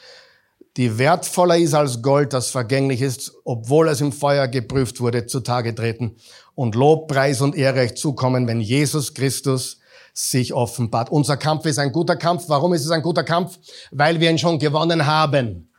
die 0.77 0.99
wertvoller 0.99 1.59
ist 1.59 1.75
als 1.75 2.01
Gold, 2.01 2.33
das 2.33 2.49
vergänglich 2.51 3.03
ist, 3.03 3.33
obwohl 3.45 3.89
es 3.89 4.01
im 4.01 4.13
Feuer 4.13 4.49
geprüft 4.49 5.01
wurde, 5.01 5.27
zutage 5.27 5.75
treten 5.75 6.17
und 6.55 6.75
Lob, 6.75 7.09
Preis 7.09 7.41
und 7.41 7.55
Ehre 7.57 7.81
euch 7.81 7.95
zukommen, 7.97 8.47
wenn 8.47 8.61
Jesus 8.61 9.13
Christus 9.15 9.81
sich 10.15 10.53
offenbart. 10.53 11.11
Unser 11.11 11.37
Kampf 11.37 11.67
ist 11.67 11.79
ein 11.79 11.93
guter 11.93 12.17
Kampf. 12.17 12.45
Warum 12.49 12.75
ist 12.75 12.85
es 12.85 12.91
ein 12.91 13.03
guter 13.03 13.25
Kampf? 13.25 13.59
Weil 13.91 14.21
wir 14.21 14.31
ihn 14.31 14.39
schon 14.39 14.59
gewonnen 14.59 15.07
haben. 15.07 15.71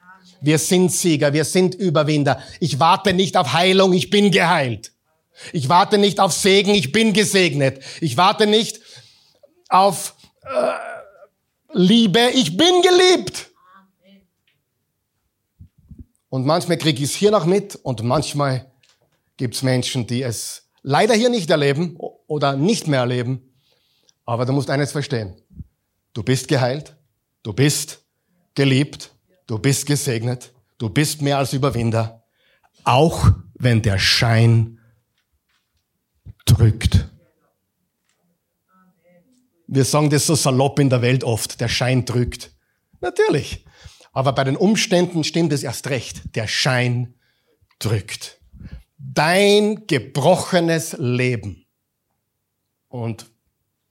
Wir 0.42 0.58
sind 0.58 0.92
Sieger, 0.92 1.34
wir 1.34 1.46
sind 1.46 1.76
Überwinder. 1.76 2.40
Ich 2.60 2.80
warte 2.80 3.14
nicht 3.14 3.38
auf 3.38 3.54
Heilung, 3.54 3.94
ich 3.94 4.10
bin 4.10 4.32
geheilt. 4.32 4.92
Ich 5.52 5.70
warte 5.70 5.98
nicht 5.98 6.20
auf 6.20 6.34
Segen, 6.34 6.76
ich 6.76 6.92
bin 6.92 7.14
gesegnet. 7.14 7.82
Ich 8.02 8.18
warte 8.18 8.46
nicht 8.46 8.82
auf 9.70 10.16
äh, 10.44 10.74
Liebe, 11.74 12.30
ich 12.34 12.58
bin 12.58 12.82
geliebt. 12.82 13.53
Und 16.34 16.48
manchmal 16.48 16.80
kriege 16.80 16.98
ich 17.04 17.12
es 17.12 17.16
hier 17.16 17.30
noch 17.30 17.46
mit 17.46 17.76
und 17.76 18.02
manchmal 18.02 18.66
gibt 19.38 19.54
es 19.54 19.62
Menschen, 19.62 20.08
die 20.08 20.24
es 20.24 20.68
leider 20.82 21.14
hier 21.14 21.30
nicht 21.30 21.48
erleben 21.52 21.96
oder 21.96 22.56
nicht 22.56 22.88
mehr 22.88 23.02
erleben. 23.02 23.54
Aber 24.26 24.48
du 24.48 24.52
musst 24.52 24.72
eines 24.72 24.92
verstehen. 24.92 25.36
Du 26.12 26.24
bist 26.24 26.48
geheilt, 26.48 26.96
du 27.44 27.54
bist 27.54 28.04
geliebt, 28.56 29.12
du 29.46 29.60
bist 29.60 29.86
gesegnet, 29.86 30.52
du 30.80 30.90
bist 30.90 31.22
mehr 31.22 31.38
als 31.38 31.54
Überwinder, 31.54 32.24
auch 32.84 33.30
wenn 33.54 33.84
der 33.84 34.00
Schein 34.00 34.80
drückt. 36.46 37.10
Wir 39.68 39.86
sagen 39.86 40.10
das 40.10 40.26
so 40.26 40.34
salopp 40.34 40.80
in 40.80 40.90
der 40.90 41.04
Welt 41.04 41.24
oft, 41.24 41.62
der 41.62 41.68
Schein 41.68 42.06
drückt. 42.06 42.50
Natürlich. 43.02 43.64
Aber 44.14 44.34
bei 44.34 44.44
den 44.44 44.56
Umständen 44.56 45.24
stimmt 45.24 45.52
es 45.52 45.64
erst 45.64 45.90
recht. 45.90 46.36
Der 46.36 46.48
Schein 46.48 47.16
drückt 47.80 48.40
dein 49.14 49.86
gebrochenes 49.88 50.96
Leben. 50.98 51.66
Und 52.88 53.30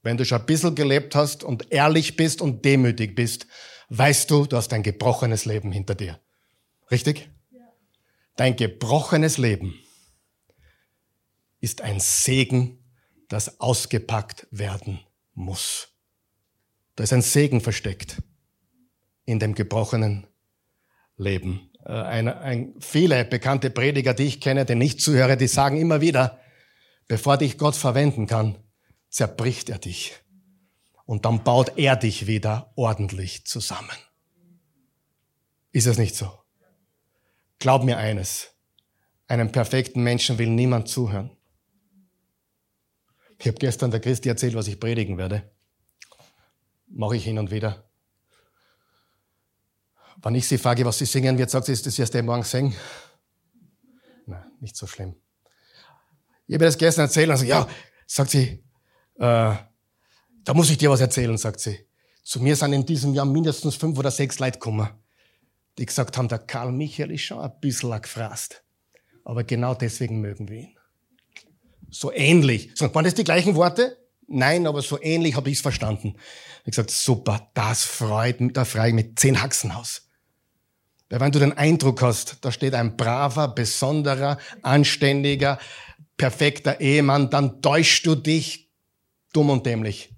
wenn 0.03 0.17
du 0.17 0.25
schon 0.25 0.41
ein 0.41 0.47
bisschen 0.47 0.75
gelebt 0.75 1.15
hast 1.15 1.45
und 1.45 1.71
ehrlich 1.71 2.17
bist 2.17 2.41
und 2.41 2.65
demütig 2.65 3.15
bist, 3.15 3.47
weißt 3.89 4.31
du, 4.31 4.47
du 4.47 4.57
hast 4.57 4.73
ein 4.73 4.83
gebrochenes 4.83 5.45
Leben 5.45 5.71
hinter 5.71 5.95
dir. 5.95 6.19
Richtig? 6.91 7.31
Ja. 7.51 7.61
Dein 8.37 8.57
gebrochenes 8.57 9.39
Leben 9.39 9.79
ist 11.61 11.83
ein 11.83 12.01
Segen, 12.01 12.79
das 13.29 13.61
ausgepackt 13.61 14.47
werden 14.51 15.01
muss. 15.35 15.89
Da 16.97 17.05
ist 17.05 17.13
ein 17.13 17.23
Segen 17.23 17.61
versteckt 17.61 18.23
in 19.25 19.39
dem 19.39 19.55
gebrochenen 19.55 20.27
Leben. 21.17 21.71
Äh, 21.85 21.93
ein, 21.93 22.29
ein, 22.29 22.75
viele 22.79 23.25
bekannte 23.25 23.71
Prediger, 23.71 24.15
die 24.15 24.25
ich 24.25 24.41
kenne, 24.41 24.65
die 24.65 24.75
nicht 24.75 25.01
zuhöre, 25.01 25.37
die 25.37 25.49
sagen 25.49 25.79
immer 25.81 26.01
wieder, 26.01 26.41
bevor 27.09 27.37
dich 27.39 27.59
Gott 27.59 27.77
verwenden 27.77 28.27
kann, 28.27 28.59
zerbricht 29.09 29.69
er 29.69 29.79
dich. 29.79 30.15
Und 31.05 31.25
dann 31.25 31.45
baut 31.45 31.77
er 31.77 31.97
dich 31.97 32.27
wieder 32.27 32.73
ordentlich 32.77 33.45
zusammen. 33.45 33.97
Ist 35.73 35.87
es 35.87 35.99
nicht 35.99 36.15
so? 36.15 36.31
Glaub 37.59 37.85
mir 37.85 37.99
eines, 37.99 38.55
einem 39.27 39.53
perfekten 39.53 40.03
Menschen 40.03 40.39
will 40.39 40.49
niemand 40.49 40.89
zuhören. 40.89 41.31
Ich 43.39 43.47
habe 43.47 43.59
gestern 43.59 43.91
der 43.91 44.01
Christi 44.01 44.29
erzählt, 44.29 44.55
was 44.55 44.69
ich 44.69 44.79
predigen 44.79 45.19
werde. 45.19 45.51
Mache 46.87 47.17
ich 47.17 47.25
hin 47.25 47.39
und 47.39 47.51
wieder. 47.51 47.91
Wenn 50.23 50.35
ich 50.37 50.47
sie 50.47 50.59
frage, 50.59 50.85
was 50.85 50.99
sie 50.99 51.07
singen 51.07 51.37
wird, 51.37 51.51
sagt 51.51 51.67
sie, 51.67 51.73
ist 51.73 51.85
das 51.85 51.99
wirst 51.99 52.15
du 52.15 52.23
morgen 52.23 52.45
singen? 52.45 52.75
Nein, 54.27 54.45
nicht 54.61 54.77
so 54.77 54.87
schlimm. 54.87 55.17
Ich 56.47 56.55
habe 56.55 56.65
das 56.65 56.79
gestern 56.79 57.07
erzählt 57.07 57.29
und 57.29 57.37
sagt, 57.37 57.49
ja, 57.49 57.67
sagt 58.07 58.31
sie, 58.31 58.63
äh, 59.17 59.55
da 60.45 60.55
muss 60.55 60.71
ich 60.71 60.79
dir 60.79 60.91
was 60.91 61.01
erzählen, 61.01 61.37
sagt 61.39 61.61
sie. 61.61 61.87
Zu 62.23 62.41
mir 62.41 62.55
sind 62.55 62.73
in 62.73 62.87
diesem 62.87 63.15
Jahr 63.15 63.27
mindestens 63.27 63.75
fünf 63.75 63.99
oder 63.99 64.11
sechs 64.11 64.39
Leute 64.39 64.59
gekommen, 64.59 64.89
die 65.79 65.87
gesagt 65.87 66.17
haben, 66.17 66.29
der 66.29 66.39
Karl 66.39 66.71
Michael 66.71 67.11
ist 67.11 67.23
schon 67.23 67.41
ein 67.41 67.53
bisschen 67.61 68.01
gefrasst. 68.01 68.63
Aber 69.25 69.45
genau 69.45 69.75
deswegen 69.75 70.21
mögen 70.21 70.49
wir 70.49 70.59
ihn. 70.59 70.77
So 71.91 72.13
ähnlich. 72.13 72.71
Sagt 72.75 72.95
waren 72.95 73.05
das 73.05 73.15
die 73.15 73.25
gleichen 73.25 73.55
Worte? 73.55 73.99
Nein, 74.29 74.67
aber 74.67 74.83
so 74.83 75.01
ähnlich 75.03 75.37
habe 75.37 75.51
ich 75.51 75.57
es 75.57 75.63
verstanden. 75.63 76.15
Ich 76.61 76.71
gesagt, 76.71 76.91
super, 76.91 77.51
das 77.55 77.85
freut 77.85 78.41
mich, 78.41 78.53
da 78.53 78.65
freue 78.65 78.89
ich 78.89 78.95
mit 78.95 79.19
zehn 79.19 79.43
Haxen 79.43 79.73
aus. 79.73 80.09
Weil 81.13 81.21
wenn 81.21 81.31
du 81.33 81.41
den 81.41 81.53
Eindruck 81.53 82.01
hast, 82.01 82.39
da 82.41 82.51
steht 82.51 82.73
ein 82.73 82.97
braver, 82.97 83.49
besonderer, 83.49 84.39
anständiger, 84.63 85.59
perfekter 86.17 86.81
Ehemann, 86.81 87.29
dann 87.29 87.61
täuschst 87.61 88.07
du 88.07 88.15
dich 88.15 88.71
dumm 89.31 89.51
und 89.51 89.67
dämlich. 89.67 90.11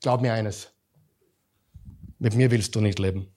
Glaub 0.00 0.22
mir 0.22 0.32
eines. 0.32 0.68
Mit 2.18 2.34
mir 2.34 2.50
willst 2.50 2.74
du 2.74 2.80
nicht 2.80 2.98
leben. 2.98 3.30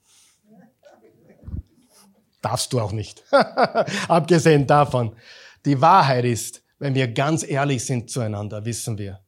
Darfst 2.40 2.72
du 2.72 2.80
auch 2.80 2.92
nicht. 2.92 3.22
Abgesehen 4.08 4.66
davon. 4.66 5.14
Die 5.66 5.78
Wahrheit 5.78 6.24
ist, 6.24 6.62
wenn 6.78 6.94
wir 6.94 7.08
ganz 7.08 7.46
ehrlich 7.46 7.84
sind 7.84 8.08
zueinander, 8.08 8.64
wissen 8.64 8.96
wir, 8.96 9.20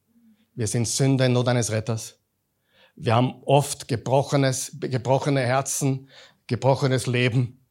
wir 0.55 0.67
sind 0.67 0.89
Sünder 0.89 1.27
in 1.27 1.35
Not 1.35 1.49
eines 1.49 1.71
Retters. 1.71 2.16
Wir 2.97 3.15
haben 3.15 3.43
oft 3.45 3.89
gebrochenes, 3.89 4.73
gebrochene 4.81 5.43
Herzen, 5.43 6.09
gebrochenes 6.47 7.07
Leben. 7.07 7.65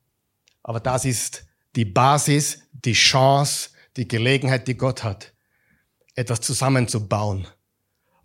Aber 0.61 0.79
das 0.79 1.03
ist 1.03 1.45
die 1.75 1.85
Basis, 1.85 2.59
die 2.71 2.93
Chance, 2.93 3.69
die 3.97 4.07
Gelegenheit, 4.07 4.67
die 4.67 4.77
Gott 4.77 5.03
hat, 5.03 5.33
etwas 6.15 6.41
zusammenzubauen, 6.41 7.47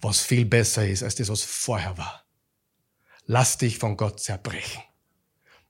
was 0.00 0.20
viel 0.20 0.44
besser 0.44 0.86
ist 0.86 1.02
als 1.02 1.14
das, 1.14 1.30
was 1.30 1.42
vorher 1.42 1.96
war. 1.96 2.24
Lass 3.24 3.58
dich 3.58 3.78
von 3.78 3.96
Gott 3.96 4.20
zerbrechen. 4.20 4.82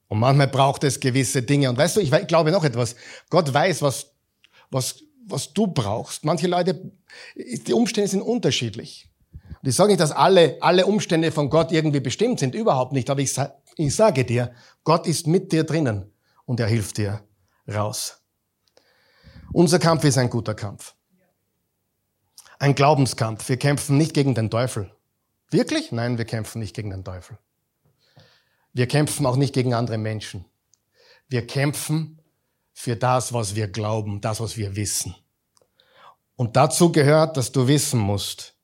Und 0.08 0.18
manchmal 0.18 0.48
braucht 0.48 0.82
es 0.82 0.98
gewisse 0.98 1.42
Dinge. 1.42 1.70
Und 1.70 1.78
weißt 1.78 1.96
du, 1.96 2.00
ich 2.00 2.10
glaube 2.26 2.50
noch 2.50 2.64
etwas. 2.64 2.96
Gott 3.28 3.52
weiß, 3.52 3.82
was, 3.82 4.12
was, 4.70 5.02
was 5.26 5.52
du 5.52 5.68
brauchst. 5.68 6.24
Manche 6.24 6.48
Leute, 6.48 6.90
die 7.36 7.72
Umstände 7.72 8.08
sind 8.08 8.22
unterschiedlich. 8.22 9.09
Und 9.62 9.68
ich 9.68 9.76
sage 9.76 9.88
nicht, 9.88 10.00
dass 10.00 10.12
alle, 10.12 10.56
alle 10.60 10.86
Umstände 10.86 11.32
von 11.32 11.50
Gott 11.50 11.70
irgendwie 11.70 12.00
bestimmt 12.00 12.40
sind, 12.40 12.54
überhaupt 12.54 12.92
nicht. 12.92 13.10
Aber 13.10 13.20
ich, 13.20 13.36
ich 13.76 13.94
sage 13.94 14.24
dir, 14.24 14.52
Gott 14.84 15.06
ist 15.06 15.26
mit 15.26 15.52
dir 15.52 15.64
drinnen 15.64 16.12
und 16.46 16.60
er 16.60 16.66
hilft 16.66 16.96
dir 16.96 17.22
raus. 17.68 18.22
Unser 19.52 19.78
Kampf 19.78 20.04
ist 20.04 20.16
ein 20.16 20.30
guter 20.30 20.54
Kampf. 20.54 20.94
Ein 22.58 22.74
Glaubenskampf. 22.74 23.48
Wir 23.48 23.58
kämpfen 23.58 23.98
nicht 23.98 24.14
gegen 24.14 24.34
den 24.34 24.50
Teufel. 24.50 24.94
Wirklich? 25.50 25.92
Nein, 25.92 26.18
wir 26.18 26.24
kämpfen 26.24 26.60
nicht 26.60 26.74
gegen 26.74 26.90
den 26.90 27.04
Teufel. 27.04 27.38
Wir 28.72 28.86
kämpfen 28.86 29.26
auch 29.26 29.36
nicht 29.36 29.52
gegen 29.52 29.74
andere 29.74 29.98
Menschen. 29.98 30.44
Wir 31.28 31.46
kämpfen 31.46 32.20
für 32.72 32.96
das, 32.96 33.32
was 33.32 33.54
wir 33.56 33.68
glauben, 33.68 34.20
das, 34.20 34.40
was 34.40 34.56
wir 34.56 34.76
wissen. 34.76 35.14
Und 36.36 36.56
dazu 36.56 36.92
gehört, 36.92 37.36
dass 37.36 37.52
du 37.52 37.66
wissen 37.68 38.00
musst, 38.00 38.54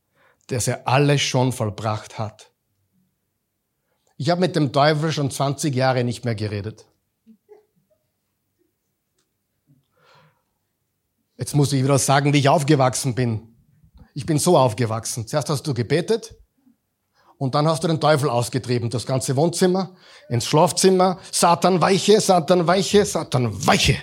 dass 0.48 0.68
er 0.68 0.86
alles 0.86 1.20
schon 1.22 1.52
vollbracht 1.52 2.18
hat. 2.18 2.52
Ich 4.16 4.30
habe 4.30 4.40
mit 4.40 4.56
dem 4.56 4.72
Teufel 4.72 5.12
schon 5.12 5.30
20 5.30 5.74
Jahre 5.74 6.04
nicht 6.04 6.24
mehr 6.24 6.34
geredet. 6.34 6.86
Jetzt 11.36 11.54
muss 11.54 11.72
ich 11.72 11.82
wieder 11.82 11.98
sagen, 11.98 12.32
wie 12.32 12.38
ich 12.38 12.48
aufgewachsen 12.48 13.14
bin. 13.14 13.56
Ich 14.14 14.24
bin 14.24 14.38
so 14.38 14.56
aufgewachsen. 14.56 15.26
Zuerst 15.26 15.50
hast 15.50 15.66
du 15.66 15.74
gebetet 15.74 16.34
und 17.36 17.54
dann 17.54 17.68
hast 17.68 17.84
du 17.84 17.88
den 17.88 18.00
Teufel 18.00 18.30
ausgetrieben. 18.30 18.88
Das 18.88 19.04
ganze 19.04 19.36
Wohnzimmer, 19.36 19.94
ins 20.30 20.46
Schlafzimmer. 20.46 21.18
Satan 21.30 21.82
weiche, 21.82 22.18
Satan 22.20 22.66
weiche, 22.66 23.04
Satan 23.04 23.66
weiche. 23.66 23.98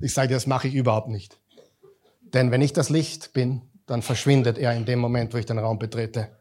Ich 0.00 0.14
sage, 0.14 0.34
das 0.34 0.46
mache 0.46 0.68
ich 0.68 0.74
überhaupt 0.74 1.08
nicht. 1.08 1.41
Denn 2.32 2.50
wenn 2.50 2.62
ich 2.62 2.72
das 2.72 2.88
Licht 2.88 3.32
bin, 3.32 3.62
dann 3.86 4.02
verschwindet 4.02 4.58
er 4.58 4.74
in 4.74 4.84
dem 4.84 4.98
Moment, 4.98 5.34
wo 5.34 5.38
ich 5.38 5.46
den 5.46 5.58
Raum 5.58 5.78
betrete. 5.78 6.36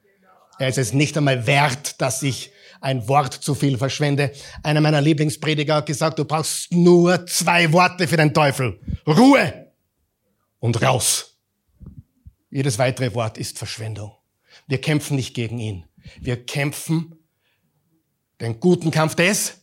Er 0.59 0.69
ist 0.69 0.77
es 0.77 0.93
nicht 0.93 1.17
einmal 1.17 1.47
wert, 1.47 1.99
dass 2.01 2.21
ich 2.21 2.51
ein 2.81 3.07
Wort 3.07 3.33
zu 3.33 3.55
viel 3.55 3.77
verschwende. 3.77 4.31
Einer 4.63 4.81
meiner 4.81 5.01
Lieblingsprediger 5.01 5.75
hat 5.75 5.85
gesagt, 5.85 6.19
du 6.19 6.25
brauchst 6.25 6.71
nur 6.71 7.25
zwei 7.27 7.71
Worte 7.71 8.07
für 8.07 8.17
den 8.17 8.33
Teufel. 8.33 8.79
Ruhe 9.07 9.71
und 10.59 10.81
raus. 10.81 11.37
Jedes 12.49 12.77
weitere 12.77 13.13
Wort 13.13 13.37
ist 13.37 13.57
Verschwendung. 13.57 14.11
Wir 14.67 14.79
kämpfen 14.79 15.15
nicht 15.15 15.33
gegen 15.33 15.59
ihn. 15.59 15.85
Wir 16.19 16.45
kämpfen 16.45 17.15
den 18.39 18.59
guten 18.59 18.91
Kampf 18.91 19.15
des 19.15 19.61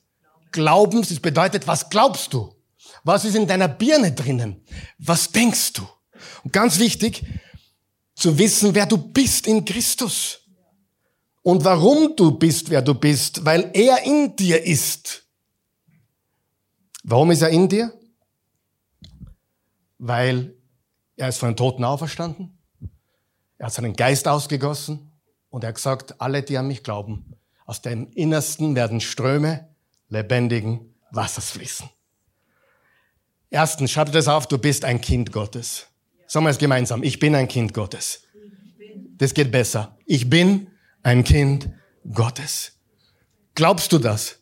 Glaubens. 0.52 1.08
Das 1.08 1.20
bedeutet, 1.20 1.66
was 1.66 1.90
glaubst 1.90 2.32
du? 2.32 2.54
Was 3.04 3.24
ist 3.24 3.34
in 3.34 3.46
deiner 3.46 3.68
Birne 3.68 4.12
drinnen? 4.12 4.64
Was 4.98 5.30
denkst 5.30 5.74
du? 5.74 5.86
Und 6.44 6.52
ganz 6.52 6.78
wichtig, 6.78 7.24
zu 8.14 8.36
wissen, 8.36 8.74
wer 8.74 8.86
du 8.86 8.98
bist 8.98 9.46
in 9.46 9.64
Christus 9.64 10.40
und 11.42 11.64
warum 11.64 12.16
du 12.16 12.32
bist, 12.32 12.68
wer 12.68 12.82
du 12.82 12.94
bist, 12.94 13.44
weil 13.44 13.70
er 13.72 14.04
in 14.04 14.34
dir 14.34 14.62
ist. 14.64 15.24
Warum 17.04 17.30
ist 17.30 17.42
er 17.42 17.50
in 17.50 17.68
dir? 17.68 17.92
Weil 19.98 20.54
er 21.16 21.28
ist 21.28 21.38
von 21.38 21.50
den 21.50 21.56
Toten 21.56 21.84
auferstanden, 21.84 22.58
er 23.56 23.66
hat 23.66 23.72
seinen 23.72 23.94
Geist 23.94 24.28
ausgegossen 24.28 25.12
und 25.50 25.64
er 25.64 25.68
hat 25.68 25.76
gesagt, 25.76 26.20
alle, 26.20 26.42
die 26.42 26.58
an 26.58 26.68
mich 26.68 26.82
glauben, 26.82 27.36
aus 27.66 27.82
dem 27.82 28.10
Innersten 28.12 28.74
werden 28.74 29.00
Ströme 29.00 29.68
lebendigen 30.08 30.94
Wassers 31.10 31.50
fließen. 31.50 31.88
Erstens, 33.50 33.90
dir 34.08 34.12
das 34.12 34.28
auf, 34.28 34.46
du 34.46 34.58
bist 34.58 34.84
ein 34.84 35.00
Kind 35.00 35.32
Gottes. 35.32 35.86
Sagen 36.30 36.44
wir 36.44 36.50
es 36.50 36.58
gemeinsam, 36.58 37.02
ich 37.02 37.18
bin 37.18 37.34
ein 37.34 37.48
Kind 37.48 37.72
Gottes. 37.72 38.22
Das 39.16 39.32
geht 39.32 39.50
besser. 39.50 39.96
Ich 40.04 40.28
bin 40.28 40.68
ein 41.02 41.24
Kind 41.24 41.70
Gottes. 42.12 42.72
Glaubst 43.54 43.92
du 43.92 43.98
das? 43.98 44.36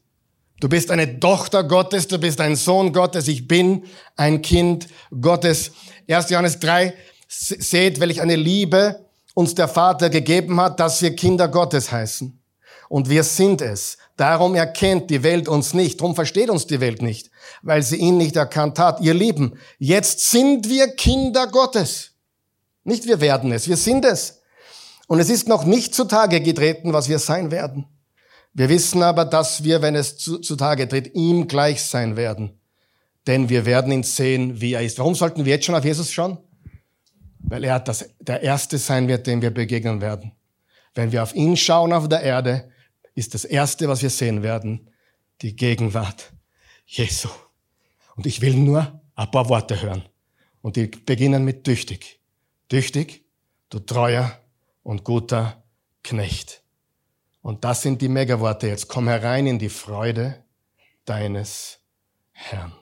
Du 0.59 0.69
bist 0.69 0.91
eine 0.91 1.21
Tochter 1.21 1.63
Gottes, 1.63 2.09
du 2.09 2.19
bist 2.19 2.41
ein 2.41 2.57
Sohn 2.57 2.93
Gottes, 2.93 3.29
ich 3.29 3.47
bin 3.47 3.85
ein 4.17 4.43
Kind 4.43 4.89
Gottes. 5.21 5.71
1. 6.09 6.31
Johannes 6.31 6.59
3, 6.59 6.93
seht, 7.29 8.01
welch 8.01 8.21
eine 8.21 8.37
Liebe 8.37 9.07
uns 9.35 9.55
der 9.55 9.69
Vater 9.69 10.11
gegeben 10.11 10.61
hat, 10.61 10.81
dass 10.81 11.01
wir 11.03 11.15
Kinder 11.15 11.47
Gottes 11.47 11.93
heißen. 11.93 12.43
Und 12.89 13.09
wir 13.09 13.23
sind 13.23 13.61
es. 13.61 13.99
Darum 14.17 14.55
erkennt 14.55 15.11
die 15.11 15.23
Welt 15.23 15.47
uns 15.47 15.75
nicht. 15.75 16.01
Darum 16.01 16.15
versteht 16.15 16.49
uns 16.49 16.67
die 16.67 16.81
Welt 16.81 17.03
nicht, 17.03 17.31
weil 17.63 17.83
sie 17.83 17.97
ihn 17.97 18.17
nicht 18.17 18.37
erkannt 18.37 18.79
hat. 18.79 19.01
Ihr 19.01 19.13
Lieben, 19.13 19.59
jetzt 19.79 20.31
sind 20.31 20.69
wir 20.69 20.89
Kinder 20.89 21.47
Gottes. 21.49 22.13
Nicht 22.83 23.07
wir 23.07 23.21
werden 23.21 23.53
es, 23.53 23.69
wir 23.69 23.77
sind 23.77 24.05
es. 24.05 24.41
Und 25.07 25.21
es 25.21 25.29
ist 25.29 25.49
noch 25.49 25.65
nicht 25.65 25.95
zutage 25.95 26.41
getreten, 26.41 26.93
was 26.93 27.09
wir 27.09 27.19
sein 27.19 27.51
werden. 27.51 27.87
Wir 28.55 28.71
wissen 28.71 29.03
aber, 29.03 29.27
dass 29.27 29.65
wir, 29.65 29.83
wenn 29.83 29.95
es 29.95 30.17
zutage 30.17 30.89
tritt, 30.89 31.15
ihm 31.15 31.47
gleich 31.47 31.83
sein 31.83 32.17
werden. 32.17 32.59
Denn 33.27 33.49
wir 33.49 33.67
werden 33.67 33.93
ihn 33.93 34.03
sehen, 34.03 34.61
wie 34.61 34.73
er 34.73 34.83
ist. 34.83 34.99
Warum 34.99 35.15
sollten 35.15 35.45
wir 35.45 35.55
jetzt 35.55 35.67
schon 35.67 35.75
auf 35.75 35.85
Jesus 35.85 36.11
schauen? 36.11 36.39
Weil 37.41 37.65
er 37.65 37.81
das, 37.81 38.09
der 38.19 38.43
Erste 38.43 38.79
sein 38.79 39.09
wird, 39.09 39.27
dem 39.27 39.43
wir 39.43 39.51
begegnen 39.51 40.01
werden. 40.01 40.33
Wenn 40.95 41.13
wir 41.13 41.23
auf 41.23 41.35
ihn 41.35 41.57
schauen 41.57 41.93
auf 41.93 42.09
der 42.09 42.23
Erde, 42.23 42.71
ist 43.17 43.35
das 43.35 43.45
Erste, 43.45 43.89
was 43.89 44.03
wir 44.03 44.11
sehen 44.11 44.45
werden, 44.45 44.91
die 45.43 45.57
Gegenwart 45.57 46.33
Jesu. 46.87 47.29
Und 48.15 48.27
ich 48.27 48.41
will 48.41 48.55
nur 48.55 49.01
ein 49.17 49.31
paar 49.31 49.49
Worte 49.49 49.83
hören. 49.83 50.05
Und 50.63 50.77
die 50.77 50.87
beginnen 50.87 51.45
mit 51.45 51.65
tüchtig. 51.65 52.21
Tüchtig, 52.69 53.25
du 53.71 53.81
treuer 53.81 54.39
und 54.83 55.03
guter 55.03 55.65
Knecht. 56.03 56.63
Und 57.41 57.65
das 57.65 57.83
sind 57.83 58.03
die 58.03 58.09
Megaworte 58.09 58.69
jetzt. 58.69 58.89
Komm 58.89 59.09
herein 59.09 59.47
in 59.47 59.59
die 59.59 59.69
Freude 59.69 60.45
deines 61.05 61.79
Herrn. 62.33 62.73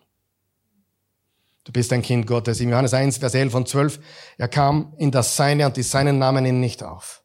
Du 1.64 1.72
bist 1.72 1.92
ein 1.92 2.02
Kind 2.02 2.26
Gottes. 2.26 2.60
In 2.60 2.70
Johannes 2.70 2.92
1, 2.92 3.18
Vers 3.18 3.34
11 3.34 3.54
und 3.54 3.68
12. 3.68 4.00
Er 4.36 4.48
kam 4.48 4.94
in 4.98 5.10
das 5.10 5.36
Seine 5.36 5.66
und 5.66 5.76
die 5.76 5.82
Seinen 5.82 6.18
nahmen 6.18 6.44
ihn 6.44 6.60
nicht 6.60 6.82
auf. 6.82 7.23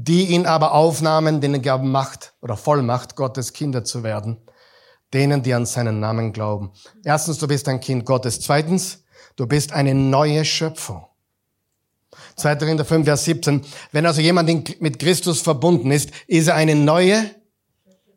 Die 0.00 0.26
ihn 0.26 0.46
aber 0.46 0.74
aufnahmen, 0.74 1.40
denen 1.40 1.60
gaben 1.60 1.90
Macht 1.90 2.32
oder 2.40 2.56
Vollmacht, 2.56 3.16
Gottes 3.16 3.52
Kinder 3.52 3.82
zu 3.82 4.04
werden. 4.04 4.36
Denen, 5.12 5.42
die 5.42 5.52
an 5.54 5.66
seinen 5.66 5.98
Namen 5.98 6.32
glauben. 6.32 6.70
Erstens, 7.02 7.38
du 7.38 7.48
bist 7.48 7.66
ein 7.66 7.80
Kind 7.80 8.04
Gottes. 8.04 8.40
Zweitens, 8.40 9.02
du 9.34 9.48
bist 9.48 9.72
eine 9.72 9.96
neue 9.96 10.44
Schöpfung. 10.44 11.04
2. 12.36 12.54
Korinther 12.54 12.84
5, 12.84 13.06
Vers 13.06 13.24
17. 13.24 13.64
Wenn 13.90 14.06
also 14.06 14.20
jemand 14.20 14.80
mit 14.80 15.00
Christus 15.00 15.40
verbunden 15.40 15.90
ist, 15.90 16.10
ist 16.28 16.46
er 16.46 16.54
eine 16.54 16.76
neue 16.76 17.28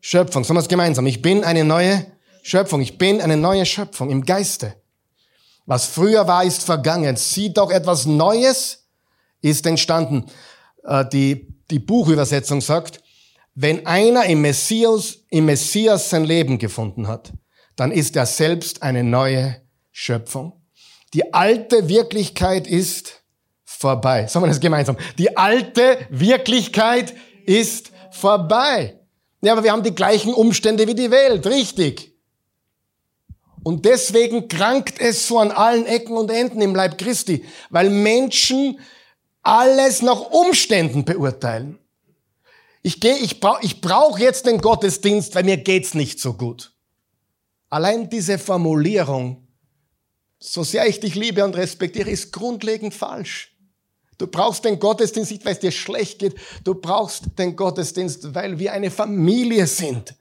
Schöpfung. 0.00 0.44
Sagen 0.44 0.58
wir 0.58 0.62
es 0.62 0.68
gemeinsam. 0.68 1.06
Ich 1.06 1.20
bin 1.20 1.42
eine 1.42 1.64
neue 1.64 2.06
Schöpfung. 2.44 2.80
Ich 2.80 2.96
bin 2.96 3.20
eine 3.20 3.36
neue 3.36 3.66
Schöpfung 3.66 4.08
im 4.08 4.24
Geiste. 4.24 4.76
Was 5.66 5.86
früher 5.86 6.28
war, 6.28 6.44
ist 6.44 6.62
vergangen. 6.62 7.16
Sieh 7.16 7.52
doch 7.52 7.72
etwas 7.72 8.06
Neues 8.06 8.86
ist 9.40 9.66
entstanden. 9.66 10.26
Äh, 10.84 11.04
die, 11.08 11.51
die 11.72 11.78
Buchübersetzung 11.78 12.60
sagt, 12.60 13.02
wenn 13.54 13.86
einer 13.86 14.24
im 14.26 14.42
Messias, 14.42 15.18
im 15.30 15.46
Messias 15.46 16.10
sein 16.10 16.24
Leben 16.24 16.58
gefunden 16.58 17.08
hat, 17.08 17.32
dann 17.76 17.90
ist 17.90 18.14
er 18.16 18.26
selbst 18.26 18.82
eine 18.82 19.02
neue 19.02 19.60
Schöpfung. 19.90 20.60
Die 21.14 21.34
alte 21.34 21.88
Wirklichkeit 21.88 22.66
ist 22.66 23.22
vorbei. 23.64 24.26
Sagen 24.26 24.44
wir 24.44 24.48
das 24.48 24.60
gemeinsam. 24.60 24.96
Die 25.18 25.36
alte 25.36 25.98
Wirklichkeit 26.10 27.14
ist 27.44 27.90
vorbei. 28.10 28.98
Ja, 29.42 29.52
aber 29.52 29.64
wir 29.64 29.72
haben 29.72 29.82
die 29.82 29.94
gleichen 29.94 30.32
Umstände 30.32 30.86
wie 30.86 30.94
die 30.94 31.10
Welt, 31.10 31.46
richtig. 31.46 32.14
Und 33.64 33.84
deswegen 33.84 34.48
krankt 34.48 35.00
es 35.00 35.26
so 35.26 35.38
an 35.38 35.50
allen 35.50 35.86
Ecken 35.86 36.16
und 36.16 36.30
Enden 36.30 36.60
im 36.60 36.74
Leib 36.74 36.98
Christi, 36.98 37.44
weil 37.70 37.90
Menschen 37.90 38.78
alles 39.42 40.02
nach 40.02 40.20
Umständen 40.20 41.04
beurteilen. 41.04 41.78
Ich 42.82 43.00
gehe, 43.00 43.16
ich 43.18 43.40
brauche 43.40 43.64
ich 43.64 43.80
brauch 43.80 44.18
jetzt 44.18 44.46
den 44.46 44.60
Gottesdienst, 44.60 45.34
weil 45.34 45.44
mir 45.44 45.56
geht's 45.56 45.94
nicht 45.94 46.20
so 46.20 46.34
gut. 46.34 46.72
Allein 47.68 48.10
diese 48.10 48.38
Formulierung, 48.38 49.46
so 50.38 50.64
sehr 50.64 50.86
ich 50.86 51.00
dich 51.00 51.14
liebe 51.14 51.44
und 51.44 51.56
respektiere, 51.56 52.10
ist 52.10 52.32
grundlegend 52.32 52.92
falsch. 52.92 53.56
Du 54.18 54.26
brauchst 54.26 54.64
den 54.64 54.78
Gottesdienst 54.78 55.30
nicht, 55.30 55.44
weil 55.44 55.54
es 55.54 55.60
dir 55.60 55.72
schlecht 55.72 56.18
geht. 56.18 56.34
Du 56.64 56.74
brauchst 56.74 57.38
den 57.38 57.56
Gottesdienst, 57.56 58.34
weil 58.34 58.58
wir 58.58 58.72
eine 58.72 58.90
Familie 58.90 59.66
sind. 59.66 60.14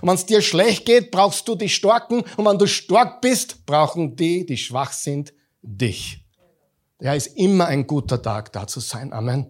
Und 0.00 0.08
wenn 0.08 0.14
es 0.14 0.26
dir 0.26 0.40
schlecht 0.40 0.86
geht, 0.86 1.10
brauchst 1.10 1.46
du 1.46 1.54
die 1.54 1.68
Starken. 1.68 2.24
Und 2.36 2.46
wenn 2.46 2.58
du 2.58 2.66
stark 2.66 3.20
bist, 3.20 3.66
brauchen 3.66 4.16
die, 4.16 4.46
die 4.46 4.56
schwach 4.56 4.92
sind, 4.92 5.32
dich. 5.62 6.23
Ja, 7.00 7.14
ist 7.14 7.36
immer 7.36 7.66
ein 7.66 7.86
guter 7.86 8.20
Tag, 8.22 8.52
da 8.52 8.66
zu 8.66 8.80
sein. 8.80 9.12
Amen. 9.12 9.46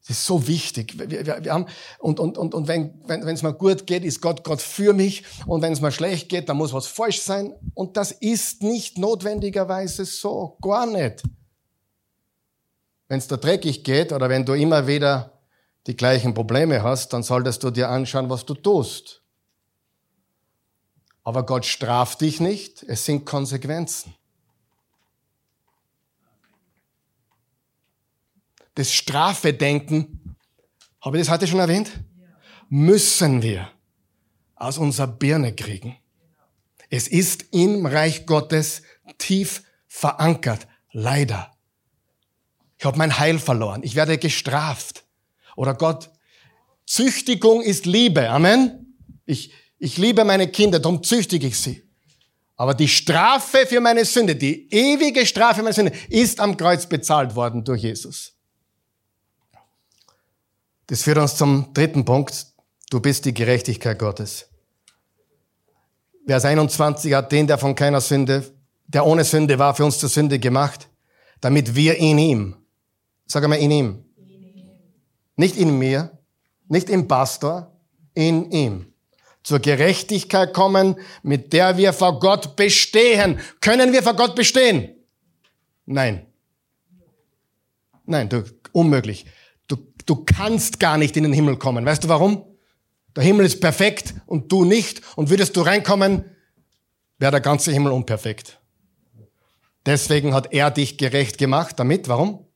Das 0.00 0.10
ist 0.10 0.26
so 0.26 0.46
wichtig. 0.46 0.98
Wir, 0.98 1.10
wir, 1.10 1.44
wir 1.44 1.52
haben, 1.52 1.66
und 1.98 2.18
und, 2.18 2.36
und, 2.36 2.54
und 2.54 2.68
wenn 2.68 3.02
es 3.06 3.42
wenn, 3.42 3.50
mir 3.50 3.54
gut 3.54 3.86
geht, 3.86 4.04
ist 4.04 4.20
Gott 4.20 4.42
Gott 4.44 4.60
für 4.60 4.92
mich. 4.92 5.24
Und 5.46 5.62
wenn 5.62 5.72
es 5.72 5.80
mir 5.80 5.92
schlecht 5.92 6.28
geht, 6.28 6.48
dann 6.48 6.56
muss 6.56 6.72
was 6.72 6.86
falsch 6.86 7.22
sein. 7.22 7.54
Und 7.74 7.96
das 7.96 8.10
ist 8.10 8.62
nicht 8.62 8.98
notwendigerweise 8.98 10.04
so. 10.04 10.58
Gar 10.60 10.86
nicht 10.86 11.22
wenn 13.12 13.18
es 13.18 13.28
dir 13.28 13.36
dreckig 13.36 13.84
geht 13.84 14.10
oder 14.10 14.30
wenn 14.30 14.46
du 14.46 14.54
immer 14.54 14.86
wieder 14.86 15.38
die 15.86 15.94
gleichen 15.94 16.32
Probleme 16.32 16.82
hast, 16.82 17.12
dann 17.12 17.22
solltest 17.22 17.62
du 17.62 17.70
dir 17.70 17.90
anschauen, 17.90 18.30
was 18.30 18.46
du 18.46 18.54
tust. 18.54 19.20
Aber 21.22 21.44
Gott 21.44 21.66
straft 21.66 22.22
dich 22.22 22.40
nicht, 22.40 22.82
es 22.84 23.04
sind 23.04 23.26
Konsequenzen. 23.26 24.14
Das 28.74 28.92
Strafedenken, 28.92 30.36
habe 31.00 31.18
ich 31.18 31.24
das 31.24 31.32
heute 31.32 31.46
schon 31.46 31.60
erwähnt? 31.60 31.90
Müssen 32.68 33.42
wir 33.42 33.70
aus 34.54 34.78
unserer 34.78 35.08
Birne 35.08 35.54
kriegen. 35.54 35.96
Es 36.88 37.08
ist 37.08 37.46
im 37.52 37.86
Reich 37.86 38.26
Gottes 38.26 38.82
tief 39.18 39.62
verankert, 39.88 40.66
leider. 40.92 41.52
Ich 42.78 42.84
habe 42.84 42.98
mein 42.98 43.18
Heil 43.18 43.38
verloren. 43.38 43.82
Ich 43.82 43.94
werde 43.94 44.18
gestraft. 44.18 45.04
Oder 45.56 45.74
Gott, 45.74 46.10
Züchtigung 46.86 47.62
ist 47.62 47.86
Liebe. 47.86 48.28
Amen. 48.28 48.96
Ich, 49.24 49.52
ich 49.78 49.98
liebe 49.98 50.24
meine 50.24 50.48
Kinder, 50.48 50.78
darum 50.78 51.02
züchtige 51.02 51.46
ich 51.46 51.58
sie. 51.58 51.82
Aber 52.56 52.74
die 52.74 52.88
Strafe 52.88 53.66
für 53.66 53.80
meine 53.80 54.04
Sünde, 54.04 54.36
die 54.36 54.68
ewige 54.70 55.26
Strafe 55.26 55.56
für 55.56 55.62
meine 55.62 55.74
Sünde, 55.74 55.92
ist 56.08 56.38
am 56.38 56.56
Kreuz 56.56 56.86
bezahlt 56.86 57.34
worden 57.34 57.64
durch 57.64 57.82
Jesus. 57.82 58.31
Das 60.86 61.02
führt 61.02 61.18
uns 61.18 61.36
zum 61.36 61.72
dritten 61.74 62.04
Punkt. 62.04 62.46
Du 62.90 63.00
bist 63.00 63.24
die 63.24 63.34
Gerechtigkeit 63.34 63.98
Gottes. 63.98 64.48
Vers 66.26 66.44
21 66.44 67.14
hat 67.14 67.32
den, 67.32 67.46
der 67.46 67.58
von 67.58 67.74
keiner 67.74 68.00
Sünde, 68.00 68.44
der 68.86 69.06
ohne 69.06 69.24
Sünde 69.24 69.58
war, 69.58 69.74
für 69.74 69.84
uns 69.84 69.98
zur 69.98 70.08
Sünde 70.08 70.38
gemacht, 70.38 70.88
damit 71.40 71.74
wir 71.74 71.96
in 71.96 72.18
ihm, 72.18 72.56
sag 73.26 73.42
einmal 73.42 73.58
in 73.58 73.70
ihm, 73.70 74.04
nicht 75.36 75.56
in 75.56 75.78
mir, 75.78 76.18
nicht 76.68 76.88
im 76.90 77.08
Pastor, 77.08 77.72
in 78.14 78.50
ihm, 78.50 78.92
zur 79.42 79.58
Gerechtigkeit 79.58 80.54
kommen, 80.54 80.96
mit 81.22 81.52
der 81.52 81.76
wir 81.76 81.92
vor 81.92 82.20
Gott 82.20 82.54
bestehen. 82.54 83.40
Können 83.60 83.92
wir 83.92 84.02
vor 84.02 84.14
Gott 84.14 84.36
bestehen? 84.36 84.94
Nein. 85.86 86.26
Nein, 88.04 88.28
du, 88.28 88.44
unmöglich. 88.72 89.26
Du, 90.06 90.24
kannst 90.24 90.80
gar 90.80 90.98
nicht 90.98 91.16
in 91.16 91.24
den 91.24 91.32
Himmel 91.32 91.56
kommen. 91.56 91.84
Weißt 91.84 92.04
du 92.04 92.08
warum? 92.08 92.44
Der 93.14 93.22
Himmel 93.22 93.46
ist 93.46 93.60
perfekt 93.60 94.14
und 94.26 94.50
du 94.50 94.64
nicht. 94.64 95.02
Und 95.16 95.30
würdest 95.30 95.56
du 95.56 95.60
reinkommen, 95.60 96.24
wäre 97.18 97.32
der 97.32 97.40
ganze 97.40 97.72
Himmel 97.72 97.92
unperfekt. 97.92 98.60
Deswegen 99.84 100.34
hat 100.34 100.52
er 100.52 100.70
dich 100.70 100.98
gerecht 100.98 101.38
gemacht. 101.38 101.78
Damit, 101.78 102.08
warum? 102.08 102.46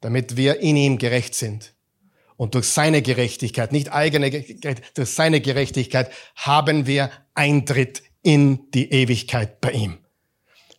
Damit 0.00 0.36
wir 0.36 0.60
in 0.60 0.76
ihm 0.76 0.98
gerecht 0.98 1.34
sind. 1.34 1.74
Und 2.36 2.54
durch 2.54 2.66
seine 2.66 3.02
Gerechtigkeit, 3.02 3.72
nicht 3.72 3.92
eigene 3.92 4.30
Gerechtigkeit, 4.30 4.82
durch 4.94 5.10
seine 5.10 5.40
Gerechtigkeit 5.40 6.10
haben 6.34 6.86
wir 6.86 7.10
Eintritt 7.34 8.02
in 8.22 8.70
die 8.72 8.90
Ewigkeit 8.90 9.60
bei 9.60 9.72
ihm. 9.72 9.98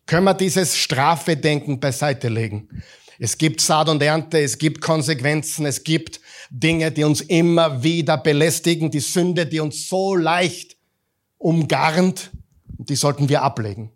Können 0.06 0.26
wir 0.26 0.34
dieses 0.34 0.78
Strafedenken 0.78 1.80
beiseite 1.80 2.28
legen? 2.28 2.84
Es 3.20 3.38
gibt 3.38 3.61
Saat 3.61 3.89
und 3.89 4.01
Ernte, 4.01 4.39
es 4.39 4.57
gibt 4.57 4.82
Konsequenzen, 4.82 5.66
es 5.66 5.84
gibt 5.84 6.20
Dinge, 6.49 6.91
die 6.91 7.03
uns 7.03 7.22
immer 7.22 7.84
wieder 7.84 8.18
belästigen, 8.18 8.91
die 8.91 8.99
Sünde, 8.99 9.45
die 9.45 9.59
uns 9.59 9.88
so 9.88 10.16
leicht 10.16 10.78
umgarnt, 11.38 12.32
die 12.66 12.95
sollten 12.95 13.30
wir 13.30 13.41
ablegen, 13.41 13.91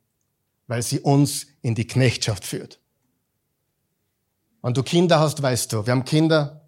weil 0.67 0.81
sie 0.81 0.99
uns 0.99 1.47
in 1.61 1.75
die 1.75 1.87
Knechtschaft 1.87 2.45
führt. 2.45 2.79
Wenn 4.61 4.73
du 4.73 4.83
Kinder 4.83 5.19
hast, 5.19 5.41
weißt 5.41 5.73
du, 5.73 5.85
wir 5.85 5.91
haben 5.91 6.05
Kinder, 6.05 6.67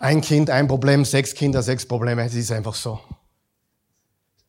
ein 0.00 0.20
Kind, 0.20 0.50
ein 0.50 0.66
Problem, 0.66 1.04
sechs 1.04 1.34
Kinder, 1.34 1.62
sechs 1.62 1.86
Probleme, 1.86 2.24
es 2.24 2.34
ist 2.34 2.50
einfach 2.52 2.74
so. 2.74 3.00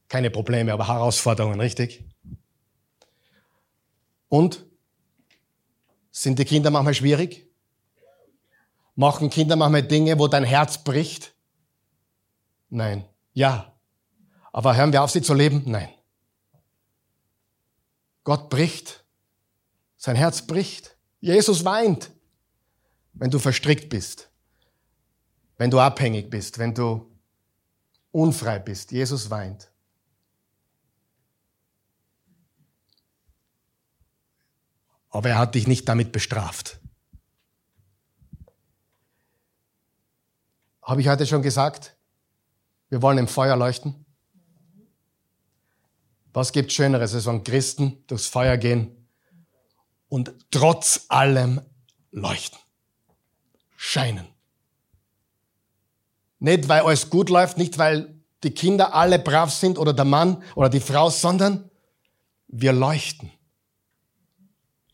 Keine 0.08 0.30
Probleme, 0.30 0.72
aber 0.72 0.88
Herausforderungen, 0.88 1.60
richtig? 1.60 2.04
Und 4.30 4.66
sind 6.16 6.40
die 6.40 6.46
Kinder 6.46 6.72
manchmal 6.72 6.94
schwierig? 6.94 7.46
Machen 8.96 9.30
Kinder 9.30 9.58
manchmal 9.58 9.84
Dinge, 9.84 10.18
wo 10.18 10.30
dein 10.30 10.46
Herz 10.46 10.82
bricht? 10.82 11.36
Nein. 12.70 13.04
Ja. 13.34 13.78
Aber 14.54 14.78
hören 14.78 14.94
wir 14.94 15.04
auf, 15.04 15.12
sie 15.12 15.22
zu 15.22 15.34
leben? 15.34 15.64
Nein. 15.66 15.90
Gott 18.24 18.50
bricht. 18.50 19.04
Sein 19.98 20.16
Herz 20.16 20.48
bricht. 20.48 20.96
Jesus 21.20 21.66
weint, 21.66 22.12
wenn 23.12 23.30
du 23.30 23.38
verstrickt 23.38 23.90
bist, 23.90 24.30
wenn 25.58 25.70
du 25.70 25.82
abhängig 25.82 26.30
bist, 26.30 26.58
wenn 26.60 26.74
du 26.74 27.12
unfrei 28.12 28.60
bist. 28.60 28.94
Jesus 28.94 29.30
weint. 29.30 29.70
Aber 35.16 35.30
er 35.30 35.38
hat 35.38 35.56
dich 35.56 35.66
nicht 35.66 35.88
damit 35.88 36.12
bestraft. 36.12 36.78
Habe 40.82 41.00
ich 41.00 41.08
heute 41.08 41.26
schon 41.26 41.42
gesagt? 41.42 41.96
Wir 42.90 43.02
wollen 43.02 43.20
im 43.20 43.30
Feuer 43.30 43.56
leuchten. 43.56 44.06
Was 46.34 46.52
gibt 46.52 46.74
Schöneres, 46.74 47.16
als 47.16 47.28
wenn 47.28 47.46
Christen 47.46 48.04
durchs 48.08 48.28
Feuer 48.28 48.58
gehen 48.58 49.08
und 50.10 50.36
trotz 50.52 51.06
allem 51.08 51.62
leuchten, 52.12 52.60
scheinen? 53.78 54.28
Nicht, 56.40 56.68
weil 56.68 56.82
alles 56.82 57.10
gut 57.10 57.30
läuft, 57.30 57.58
nicht, 57.58 57.78
weil 57.78 58.22
die 58.44 58.52
Kinder 58.52 58.94
alle 58.94 59.18
brav 59.18 59.50
sind 59.50 59.78
oder 59.78 59.94
der 59.94 60.04
Mann 60.04 60.44
oder 60.56 60.68
die 60.68 60.82
Frau, 60.82 61.10
sondern 61.10 61.72
wir 62.50 62.74
leuchten 62.74 63.32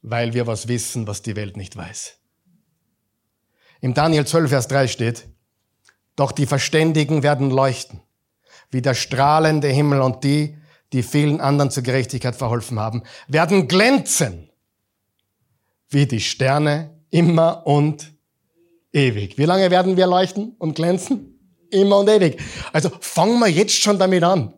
weil 0.02 0.34
wir 0.34 0.47
was 0.47 0.68
wissen, 0.68 1.08
was 1.08 1.22
die 1.22 1.36
Welt 1.36 1.58
nicht 1.58 1.76
weiß. 1.76 2.18
Im 3.82 3.93
Daniel 3.93 4.26
12, 4.26 4.49
Vers 4.49 4.68
3 4.68 4.88
steht, 4.88 5.28
doch 6.16 6.32
die 6.32 6.45
Verständigen 6.45 7.24
werden 7.24 7.49
leuchten, 7.49 8.02
wie 8.70 8.82
der 8.82 8.93
strahlende 8.93 9.68
Himmel 9.68 10.02
und 10.02 10.24
die, 10.24 10.58
die 10.93 11.04
vielen 11.04 11.39
anderen 11.41 11.72
zur 11.72 11.84
Gerechtigkeit 11.84 12.36
verholfen 12.36 12.80
haben, 12.80 13.04
werden 13.28 13.68
glänzen, 13.68 14.49
wie 15.89 16.06
die 16.06 16.20
Sterne 16.20 16.99
immer 17.10 17.66
und 17.66 18.14
ewig. 18.93 19.38
Wie 19.38 19.45
lange 19.45 19.72
werden 19.72 19.97
wir 19.97 20.08
leuchten 20.08 20.56
und 20.58 20.76
glänzen? 20.76 21.39
Immer 21.70 21.99
und 21.99 22.10
ewig. 22.10 22.41
Also 22.74 22.89
fangen 22.99 23.39
wir 23.39 23.47
jetzt 23.47 23.74
schon 23.74 23.97
damit 23.97 24.24
an. 24.24 24.54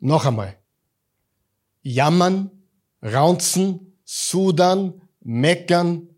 Noch 0.00 0.26
einmal 0.26 0.56
jammern, 1.86 2.50
raunzen, 3.00 3.98
sudern, 4.04 5.00
meckern, 5.20 6.08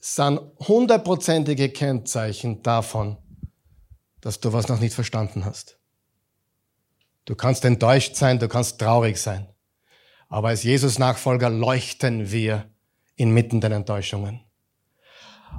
sind 0.00 0.40
hundertprozentige 0.60 1.68
Kennzeichen 1.68 2.62
davon, 2.62 3.18
dass 4.20 4.40
du 4.40 4.52
was 4.52 4.68
noch 4.68 4.80
nicht 4.80 4.94
verstanden 4.94 5.44
hast. 5.44 5.78
Du 7.26 7.34
kannst 7.34 7.64
enttäuscht 7.64 8.16
sein, 8.16 8.38
du 8.38 8.48
kannst 8.48 8.78
traurig 8.78 9.20
sein. 9.20 9.48
Aber 10.28 10.48
als 10.48 10.62
Jesus-Nachfolger 10.62 11.50
leuchten 11.50 12.30
wir 12.30 12.70
inmitten 13.16 13.60
der 13.60 13.72
Enttäuschungen. 13.72 14.40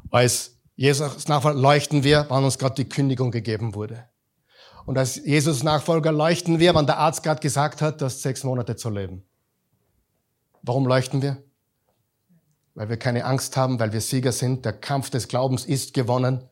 Als 0.10 0.60
Jesus-Nachfolger 0.76 1.60
leuchten 1.60 2.04
wir, 2.04 2.26
wann 2.30 2.44
uns 2.44 2.58
gerade 2.58 2.76
die 2.76 2.90
Kündigung 2.90 3.30
gegeben 3.30 3.76
wurde. 3.76 4.09
Und 4.90 4.98
als 4.98 5.24
Jesus-Nachfolger 5.24 6.12
leuchten 6.12 6.58
wir, 6.58 6.74
wann 6.74 6.88
der 6.88 6.98
Arzt 6.98 7.22
gerade 7.22 7.40
gesagt 7.42 7.80
hat, 7.80 8.02
du 8.02 8.06
hast 8.06 8.24
sechs 8.24 8.44
Monate 8.44 8.76
zu 8.76 8.90
leben. 8.90 9.22
Warum 10.64 10.88
leuchten 10.88 11.22
wir? 11.22 11.44
Weil 12.74 12.90
wir 12.90 12.98
keine 12.98 13.24
Angst 13.24 13.56
haben, 13.56 13.80
weil 13.80 13.94
wir 13.94 14.02
Sieger 14.02 14.32
sind. 14.32 14.66
Der 14.66 14.74
Kampf 14.74 15.12
des 15.12 15.28
Glaubens 15.28 15.64
ist 15.64 15.94
gewonnen. 15.94 16.44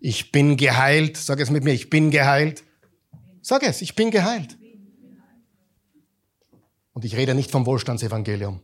Ich 0.00 0.32
bin 0.32 0.56
geheilt. 0.56 1.16
Sag 1.16 1.38
es 1.38 1.50
mit 1.50 1.62
mir, 1.62 1.72
ich 1.72 1.88
bin 1.88 2.10
geheilt. 2.10 2.64
Sag 3.42 3.62
es, 3.62 3.80
ich 3.80 3.94
bin 3.94 4.10
geheilt. 4.10 4.58
Und 6.94 7.04
ich 7.04 7.14
rede 7.14 7.36
nicht 7.36 7.52
vom 7.52 7.64
Wohlstandsevangelium. 7.64 8.60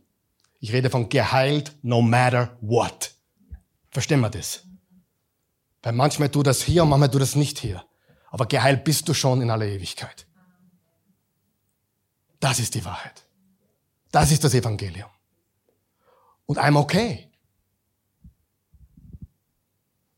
Ich 0.59 0.73
rede 0.73 0.89
von 0.89 1.07
geheilt 1.07 1.71
no 1.83 2.01
matter 2.01 2.57
what. 2.59 3.15
Verstehen 3.91 4.19
wir 4.19 4.29
das? 4.29 4.65
Weil 5.83 5.93
manchmal 5.93 6.27
tu 6.27 6.43
das 6.43 6.61
hier 6.61 6.83
und 6.83 6.89
manchmal 6.89 7.11
tu 7.11 7.17
das 7.17 7.37
nicht 7.37 7.59
hier 7.59 7.85
aber 8.31 8.45
geheilt 8.45 8.83
bist 8.83 9.07
du 9.07 9.13
schon 9.13 9.41
in 9.41 9.51
aller 9.51 9.67
Ewigkeit. 9.67 10.25
Das 12.39 12.59
ist 12.59 12.73
die 12.73 12.83
Wahrheit. 12.83 13.23
Das 14.11 14.31
ist 14.31 14.43
das 14.43 14.53
Evangelium. 14.53 15.09
Und 16.45 16.57
I'm 16.57 16.77
okay. 16.77 17.29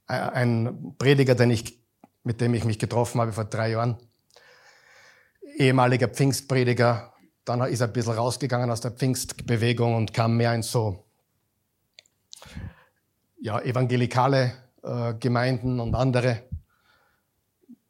Ein 0.05 0.95
Prediger, 0.97 1.35
den 1.35 1.51
ich, 1.51 1.79
mit 2.23 2.39
dem 2.39 2.53
ich 2.53 2.63
mich 2.63 2.77
getroffen 2.77 3.19
habe 3.19 3.33
vor 3.33 3.45
drei 3.45 3.71
Jahren, 3.71 3.97
ehemaliger 5.57 6.07
Pfingstprediger, 6.07 7.13
dann 7.45 7.61
ist 7.61 7.81
er 7.81 7.87
ein 7.87 7.93
bisschen 7.93 8.13
rausgegangen 8.13 8.69
aus 8.69 8.81
der 8.81 8.91
Pfingstbewegung 8.91 9.95
und 9.95 10.13
kam 10.13 10.37
mehr 10.37 10.53
in 10.53 10.61
so 10.61 11.05
ja, 13.41 13.59
evangelikale 13.59 14.53
äh, 14.83 15.15
Gemeinden 15.15 15.79
und 15.79 15.95
andere. 15.95 16.43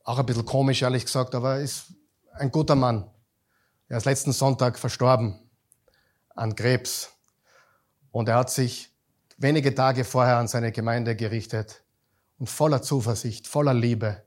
Auch 0.03 0.19
ein 0.19 0.25
bisschen 0.25 0.45
komisch, 0.45 0.81
ehrlich 0.81 1.05
gesagt, 1.05 1.33
aber 1.35 1.55
er 1.55 1.61
ist 1.61 1.93
ein 2.33 2.51
guter 2.51 2.75
Mann. 2.75 3.09
Er 3.87 3.97
ist 3.97 4.05
letzten 4.05 4.31
Sonntag 4.31 4.77
verstorben 4.77 5.39
an 6.35 6.55
Krebs. 6.55 7.11
Und 8.11 8.29
er 8.29 8.35
hat 8.35 8.49
sich 8.49 8.91
wenige 9.37 9.73
Tage 9.73 10.03
vorher 10.03 10.37
an 10.37 10.47
seine 10.47 10.71
Gemeinde 10.71 11.15
gerichtet 11.15 11.83
und 12.37 12.49
voller 12.49 12.81
Zuversicht, 12.81 13.47
voller 13.47 13.73
Liebe, 13.73 14.23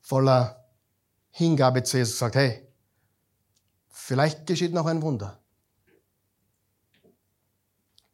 voller 0.00 0.64
Hingabe 1.30 1.82
zu 1.82 1.98
Jesus 1.98 2.14
gesagt, 2.14 2.34
hey, 2.34 2.70
Vielleicht 4.10 4.46
geschieht 4.46 4.72
noch 4.72 4.86
ein 4.86 5.02
Wunder. 5.02 5.38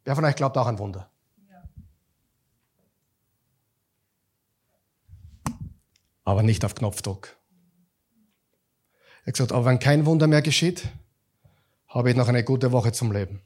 Wer 0.03 0.15
von 0.15 0.25
euch 0.25 0.35
glaubt 0.35 0.57
auch 0.57 0.67
an 0.67 0.77
Wunder? 0.77 1.09
Aber 6.27 6.43
nicht 6.43 6.65
auf 6.65 6.75
Knopfdruck. 6.75 7.37
Er 9.21 9.27
hat 9.27 9.33
gesagt, 9.35 9.53
aber 9.53 9.63
wenn 9.63 9.79
kein 9.79 10.05
Wunder 10.05 10.27
mehr 10.27 10.41
geschieht, 10.41 10.89
habe 11.87 12.09
ich 12.09 12.17
noch 12.17 12.27
eine 12.27 12.43
gute 12.43 12.73
Woche 12.73 12.91
zum 12.91 13.13
Leben. 13.13 13.41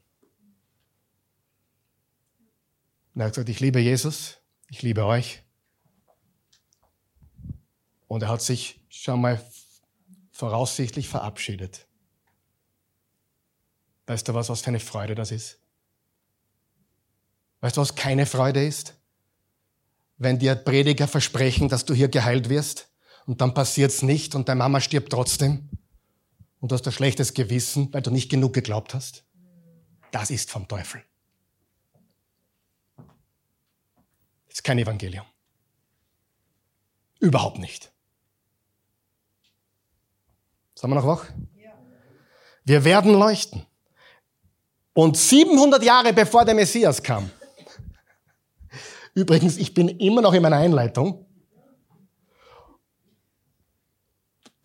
Und 3.13 3.21
er 3.21 3.27
hat 3.27 3.33
gesagt, 3.33 3.49
ich 3.49 3.59
liebe 3.59 3.79
Jesus, 3.79 4.39
ich 4.67 4.81
liebe 4.81 5.05
euch. 5.05 5.43
Und 8.07 8.23
er 8.23 8.29
hat 8.29 8.41
sich 8.41 8.81
schon 8.89 9.21
mal 9.21 9.39
voraussichtlich 10.31 11.07
verabschiedet. 11.07 11.85
Weißt 14.07 14.27
du 14.27 14.33
was, 14.33 14.49
was 14.49 14.61
für 14.61 14.69
eine 14.69 14.79
Freude 14.79 15.13
das 15.13 15.29
ist? 15.29 15.59
Weißt 17.59 17.77
du, 17.77 17.81
was 17.81 17.93
keine 17.93 18.25
Freude 18.25 18.65
ist? 18.65 18.95
Wenn 20.21 20.37
dir 20.37 20.53
Prediger 20.53 21.07
versprechen, 21.07 21.67
dass 21.67 21.83
du 21.83 21.95
hier 21.95 22.07
geheilt 22.07 22.47
wirst 22.47 22.91
und 23.25 23.41
dann 23.41 23.55
passiert's 23.55 24.03
nicht 24.03 24.35
und 24.35 24.47
deine 24.47 24.59
Mama 24.59 24.79
stirbt 24.79 25.11
trotzdem 25.11 25.67
und 26.59 26.71
du 26.71 26.75
hast 26.75 26.85
ein 26.85 26.91
schlechtes 26.91 27.33
Gewissen, 27.33 27.91
weil 27.91 28.03
du 28.03 28.11
nicht 28.11 28.29
genug 28.29 28.53
geglaubt 28.53 28.93
hast. 28.93 29.23
Das 30.11 30.29
ist 30.29 30.51
vom 30.51 30.67
Teufel. 30.67 31.01
Das 34.47 34.57
ist 34.57 34.63
kein 34.63 34.77
Evangelium. 34.77 35.25
Überhaupt 37.19 37.57
nicht. 37.57 37.91
Sind 40.75 40.91
wir 40.91 40.95
noch 40.97 41.07
wach? 41.07 41.25
Wir 42.63 42.83
werden 42.83 43.15
leuchten. 43.15 43.65
Und 44.93 45.17
700 45.17 45.81
Jahre 45.81 46.13
bevor 46.13 46.45
der 46.45 46.53
Messias 46.53 47.01
kam, 47.01 47.31
übrigens, 49.13 49.57
ich 49.57 49.73
bin 49.73 49.89
immer 49.89 50.21
noch 50.21 50.33
in 50.33 50.41
meiner 50.41 50.57
Einleitung, 50.57 51.25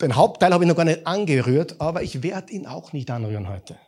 den 0.01 0.15
Hauptteil 0.15 0.53
habe 0.53 0.65
ich 0.65 0.69
noch 0.69 0.77
gar 0.77 0.85
nicht 0.85 1.07
angerührt, 1.07 1.81
aber 1.81 2.03
ich 2.03 2.23
werde 2.23 2.53
ihn 2.53 2.67
auch 2.67 2.93
nicht 2.93 3.11
anrühren 3.11 3.49
heute. 3.49 3.79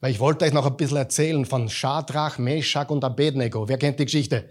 Weil 0.00 0.12
ich 0.12 0.20
wollte 0.20 0.44
euch 0.44 0.52
noch 0.52 0.64
ein 0.64 0.76
bisschen 0.76 0.96
erzählen 0.96 1.44
von 1.44 1.68
Shadrach, 1.68 2.38
Meshach 2.38 2.88
und 2.88 3.04
Abednego. 3.04 3.68
Wer 3.68 3.78
kennt 3.78 3.98
die 3.98 4.04
Geschichte? 4.04 4.48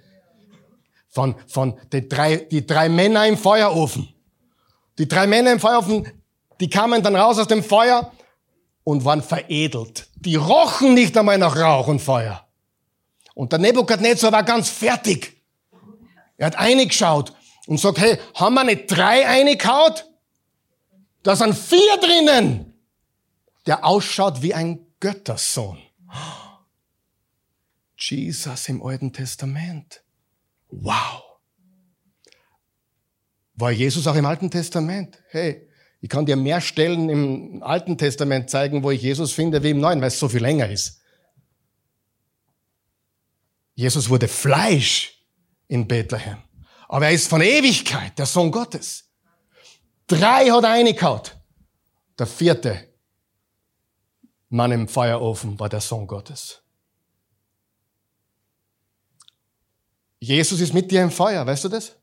Von, 1.08 1.36
von 1.48 1.80
den 1.92 2.08
drei, 2.10 2.36
die 2.38 2.68
drei 2.68 2.90
Männer 2.90 3.26
im 3.26 3.38
Feuerofen. 3.38 4.10
Die 5.00 5.08
drei 5.08 5.26
Männer 5.26 5.54
im 5.54 5.60
Feuerofen, 5.60 6.08
die 6.60 6.70
kamen 6.70 7.02
dann 7.02 7.16
raus 7.16 7.40
aus 7.40 7.48
dem 7.48 7.64
Feuer 7.64 8.12
und 8.84 9.06
waren 9.06 9.24
veredelt. 9.24 10.08
Die 10.16 10.36
rochen 10.36 10.94
nicht 10.94 11.18
einmal 11.18 11.38
nach 11.38 11.56
Rauch 11.56 11.88
und 11.88 12.00
Feuer. 12.00 12.47
Und 13.38 13.52
der 13.52 13.60
Nebukadnezar 13.60 14.32
war 14.32 14.42
ganz 14.42 14.68
fertig. 14.68 15.44
Er 16.38 16.48
hat 16.48 16.56
eingeschaut 16.56 17.34
und 17.68 17.80
sagt, 17.80 18.00
hey, 18.00 18.18
haben 18.34 18.56
wir 18.56 18.64
nicht 18.64 18.88
drei 18.88 19.28
eingehaut? 19.28 20.10
Da 21.22 21.36
sind 21.36 21.54
vier 21.54 21.98
drinnen. 22.02 22.74
Der 23.68 23.86
ausschaut 23.86 24.42
wie 24.42 24.56
ein 24.56 24.88
Göttersohn. 25.00 25.78
Jesus 27.96 28.70
im 28.70 28.82
Alten 28.82 29.14
Testament. 29.14 30.02
Wow. 30.70 31.22
War 33.54 33.70
Jesus 33.70 34.08
auch 34.08 34.16
im 34.16 34.26
Alten 34.26 34.50
Testament? 34.50 35.22
Hey, 35.30 35.70
ich 36.02 36.10
kann 36.10 36.26
dir 36.26 36.38
mehr 36.38 36.60
Stellen 36.60 37.08
im 37.08 37.62
Alten 37.62 38.00
Testament 38.00 38.50
zeigen, 38.50 38.82
wo 38.82 38.90
ich 38.90 39.04
Jesus 39.04 39.32
finde, 39.32 39.62
wie 39.62 39.70
im 39.70 39.80
Neuen, 39.80 40.02
weil 40.02 40.08
es 40.08 40.18
so 40.18 40.28
viel 40.28 40.42
länger 40.42 40.68
ist. 40.72 41.04
Jesus 43.78 44.10
wurde 44.10 44.28
Fleisch 44.28 45.24
in 45.68 45.88
Bethlehem. 45.88 46.40
Aber 46.88 47.06
er 47.06 47.12
ist 47.12 47.28
von 47.28 47.42
Ewigkeit, 47.42 48.18
der 48.18 48.26
Sohn 48.26 48.50
Gottes. 48.50 49.08
Drei 50.08 50.50
hat 50.50 50.64
er 50.64 50.72
reingehauen. 50.72 51.22
Der 52.18 52.26
vierte 52.26 52.92
Mann 54.50 54.72
im 54.72 54.88
Feuerofen 54.88 55.60
war 55.60 55.70
der 55.70 55.82
Sohn 55.82 56.08
Gottes. 56.08 56.64
Jesus 60.20 60.60
ist 60.60 60.74
mit 60.74 60.90
dir 60.90 61.04
im 61.04 61.12
Feuer, 61.12 61.46
weißt 61.46 61.66
du 61.66 61.70
das? 61.70 61.96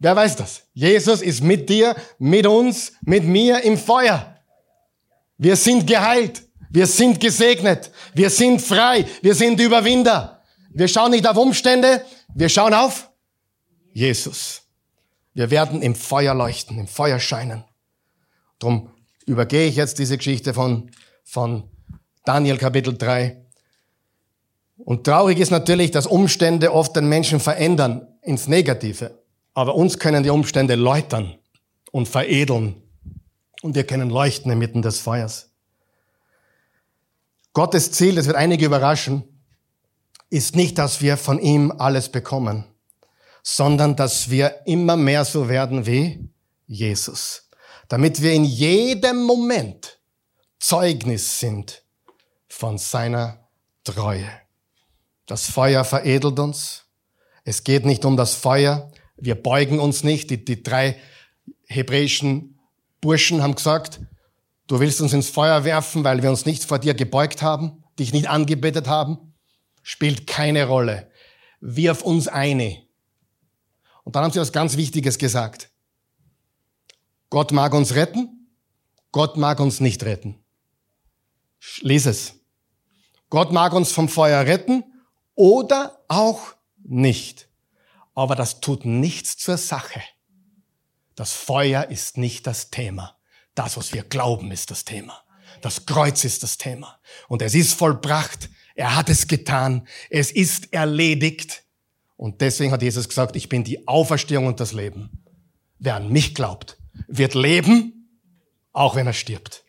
Wer 0.00 0.14
weiß 0.14 0.36
das? 0.36 0.64
Jesus 0.74 1.22
ist 1.22 1.42
mit 1.42 1.70
dir, 1.70 1.96
mit 2.18 2.46
uns, 2.46 2.92
mit 3.00 3.24
mir 3.24 3.62
im 3.64 3.78
Feuer. 3.78 4.38
Wir 5.38 5.56
sind 5.56 5.86
geheilt. 5.86 6.46
Wir 6.70 6.86
sind 6.86 7.20
gesegnet. 7.20 7.90
Wir 8.14 8.30
sind 8.30 8.60
frei. 8.60 9.06
Wir 9.22 9.34
sind 9.34 9.60
Überwinder. 9.60 10.42
Wir 10.70 10.88
schauen 10.88 11.12
nicht 11.12 11.26
auf 11.26 11.36
Umstände. 11.36 12.04
Wir 12.34 12.48
schauen 12.48 12.74
auf 12.74 13.10
Jesus. 13.92 14.62
Wir 15.34 15.50
werden 15.50 15.82
im 15.82 15.94
Feuer 15.94 16.34
leuchten, 16.34 16.78
im 16.78 16.86
Feuer 16.86 17.20
scheinen. 17.20 17.64
Drum 18.58 18.90
übergehe 19.26 19.68
ich 19.68 19.76
jetzt 19.76 19.98
diese 19.98 20.16
Geschichte 20.16 20.52
von, 20.52 20.90
von 21.24 21.64
Daniel 22.24 22.58
Kapitel 22.58 22.96
3. 22.96 23.44
Und 24.78 25.04
traurig 25.04 25.38
ist 25.38 25.50
natürlich, 25.50 25.90
dass 25.90 26.06
Umstände 26.06 26.72
oft 26.72 26.94
den 26.94 27.08
Menschen 27.08 27.40
verändern 27.40 28.06
ins 28.22 28.48
Negative. 28.48 29.22
Aber 29.54 29.74
uns 29.74 29.98
können 29.98 30.22
die 30.22 30.30
Umstände 30.30 30.74
läutern 30.74 31.36
und 31.90 32.08
veredeln. 32.08 32.82
Und 33.62 33.74
wir 33.74 33.84
können 33.84 34.10
leuchten 34.10 34.50
inmitten 34.52 34.82
des 34.82 35.00
Feuers. 35.00 35.47
Gottes 37.58 37.90
Ziel, 37.90 38.14
das 38.14 38.26
wird 38.26 38.36
einige 38.36 38.66
überraschen, 38.66 39.24
ist 40.30 40.54
nicht, 40.54 40.78
dass 40.78 41.02
wir 41.02 41.16
von 41.16 41.40
ihm 41.40 41.72
alles 41.72 42.08
bekommen, 42.08 42.62
sondern 43.42 43.96
dass 43.96 44.30
wir 44.30 44.64
immer 44.64 44.96
mehr 44.96 45.24
so 45.24 45.48
werden 45.48 45.84
wie 45.84 46.30
Jesus. 46.68 47.48
Damit 47.88 48.22
wir 48.22 48.32
in 48.32 48.44
jedem 48.44 49.24
Moment 49.24 49.98
Zeugnis 50.60 51.40
sind 51.40 51.82
von 52.48 52.78
seiner 52.78 53.48
Treue. 53.82 54.30
Das 55.26 55.50
Feuer 55.50 55.82
veredelt 55.82 56.38
uns. 56.38 56.84
Es 57.42 57.64
geht 57.64 57.84
nicht 57.84 58.04
um 58.04 58.16
das 58.16 58.34
Feuer, 58.34 58.92
wir 59.16 59.34
beugen 59.34 59.80
uns 59.80 60.04
nicht. 60.04 60.30
Die, 60.30 60.44
die 60.44 60.62
drei 60.62 60.96
hebräischen 61.66 62.60
Burschen 63.00 63.42
haben 63.42 63.56
gesagt, 63.56 63.98
du 64.68 64.78
willst 64.78 65.00
uns 65.00 65.12
ins 65.12 65.28
Feuer 65.28 65.64
werfen, 65.64 66.04
weil 66.04 66.22
wir 66.22 66.30
uns 66.30 66.46
nicht 66.46 66.64
vor 66.64 66.78
dir 66.78 66.94
gebeugt 66.94 67.42
haben, 67.42 67.82
dich 67.98 68.12
nicht 68.12 68.28
angebetet 68.28 68.86
haben. 68.86 69.34
Spielt 69.82 70.26
keine 70.26 70.66
Rolle. 70.66 71.10
Wirf 71.60 72.02
uns 72.02 72.28
eine. 72.28 72.82
Und 74.04 74.14
dann 74.14 74.22
haben 74.22 74.32
sie 74.32 74.40
was 74.40 74.52
ganz 74.52 74.76
Wichtiges 74.76 75.18
gesagt. 75.18 75.70
Gott 77.30 77.50
mag 77.50 77.74
uns 77.74 77.94
retten, 77.94 78.48
Gott 79.10 79.36
mag 79.36 79.58
uns 79.58 79.80
nicht 79.80 80.04
retten. 80.04 80.42
Lies 81.80 82.06
es. 82.06 82.34
Gott 83.28 83.52
mag 83.52 83.72
uns 83.72 83.90
vom 83.90 84.08
Feuer 84.08 84.46
retten 84.46 84.84
oder 85.34 86.04
auch 86.08 86.54
nicht 86.82 87.48
aber 88.18 88.34
das 88.34 88.60
tut 88.60 88.84
nichts 88.84 89.36
zur 89.36 89.56
Sache. 89.56 90.02
Das 91.14 91.34
Feuer 91.34 91.84
ist 91.84 92.18
nicht 92.18 92.48
das 92.48 92.70
Thema. 92.70 93.16
Das, 93.58 93.76
was 93.76 93.92
wir 93.92 94.04
glauben, 94.04 94.52
ist 94.52 94.70
das 94.70 94.84
Thema. 94.84 95.20
Das 95.62 95.84
Kreuz 95.84 96.22
ist 96.22 96.44
das 96.44 96.58
Thema. 96.58 97.00
Und 97.26 97.42
es 97.42 97.56
ist 97.56 97.74
vollbracht. 97.74 98.50
Er 98.76 98.94
hat 98.94 99.08
es 99.08 99.26
getan. 99.26 99.88
Es 100.10 100.30
ist 100.30 100.72
erledigt. 100.72 101.64
Und 102.16 102.40
deswegen 102.40 102.70
hat 102.70 102.82
Jesus 102.82 103.08
gesagt, 103.08 103.34
ich 103.34 103.48
bin 103.48 103.64
die 103.64 103.88
Auferstehung 103.88 104.46
und 104.46 104.60
das 104.60 104.72
Leben. 104.72 105.24
Wer 105.80 105.96
an 105.96 106.08
mich 106.08 106.36
glaubt, 106.36 106.78
wird 107.08 107.34
leben, 107.34 108.08
auch 108.72 108.94
wenn 108.94 109.08
er 109.08 109.12
stirbt. 109.12 109.64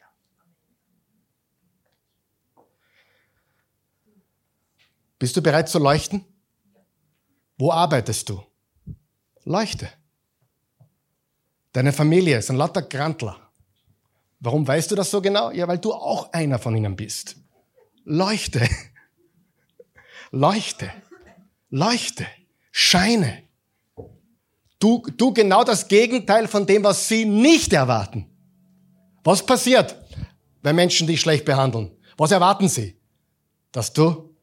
Bist 5.17 5.35
du 5.35 5.41
bereit 5.41 5.67
zu 5.67 5.79
leuchten? 5.79 6.23
Wo 7.57 7.71
arbeitest 7.71 8.29
du? 8.29 8.43
Leuchte. 9.45 9.89
Deine 11.71 11.91
Familie 11.91 12.39
sind 12.43 12.57
lauter 12.57 12.83
Grantler. 12.83 13.48
Warum 14.39 14.67
weißt 14.67 14.91
du 14.91 14.95
das 14.95 15.11
so 15.11 15.21
genau? 15.21 15.51
Ja, 15.51 15.67
weil 15.67 15.77
du 15.79 15.93
auch 15.93 16.31
einer 16.31 16.59
von 16.59 16.75
ihnen 16.75 16.95
bist. 16.95 17.35
Leuchte. 18.05 18.67
Leuchte. 20.31 20.91
Leuchte. 21.69 22.25
Scheine. 22.71 23.43
Du, 24.79 25.05
du 25.17 25.33
genau 25.33 25.63
das 25.63 25.87
Gegenteil 25.87 26.47
von 26.47 26.65
dem, 26.65 26.83
was 26.83 27.07
sie 27.07 27.25
nicht 27.25 27.73
erwarten. 27.73 28.29
Was 29.23 29.45
passiert, 29.45 29.95
wenn 30.61 30.75
Menschen 30.75 31.05
dich 31.05 31.19
schlecht 31.19 31.43
behandeln? 31.43 31.91
Was 32.17 32.31
erwarten 32.31 32.69
sie? 32.69 32.97
Dass 33.71 33.91
du 33.91 34.33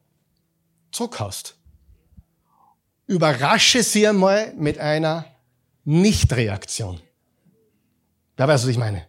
zurückhaust 0.91 1.57
überrasche 3.07 3.81
sie 3.81 4.05
einmal 4.05 4.53
mit 4.53 4.77
einer 4.77 5.25
Nichtreaktion. 5.85 6.99
Wer 8.35 8.47
weiß, 8.47 8.63
was 8.63 8.69
ich 8.69 8.77
meine? 8.77 9.07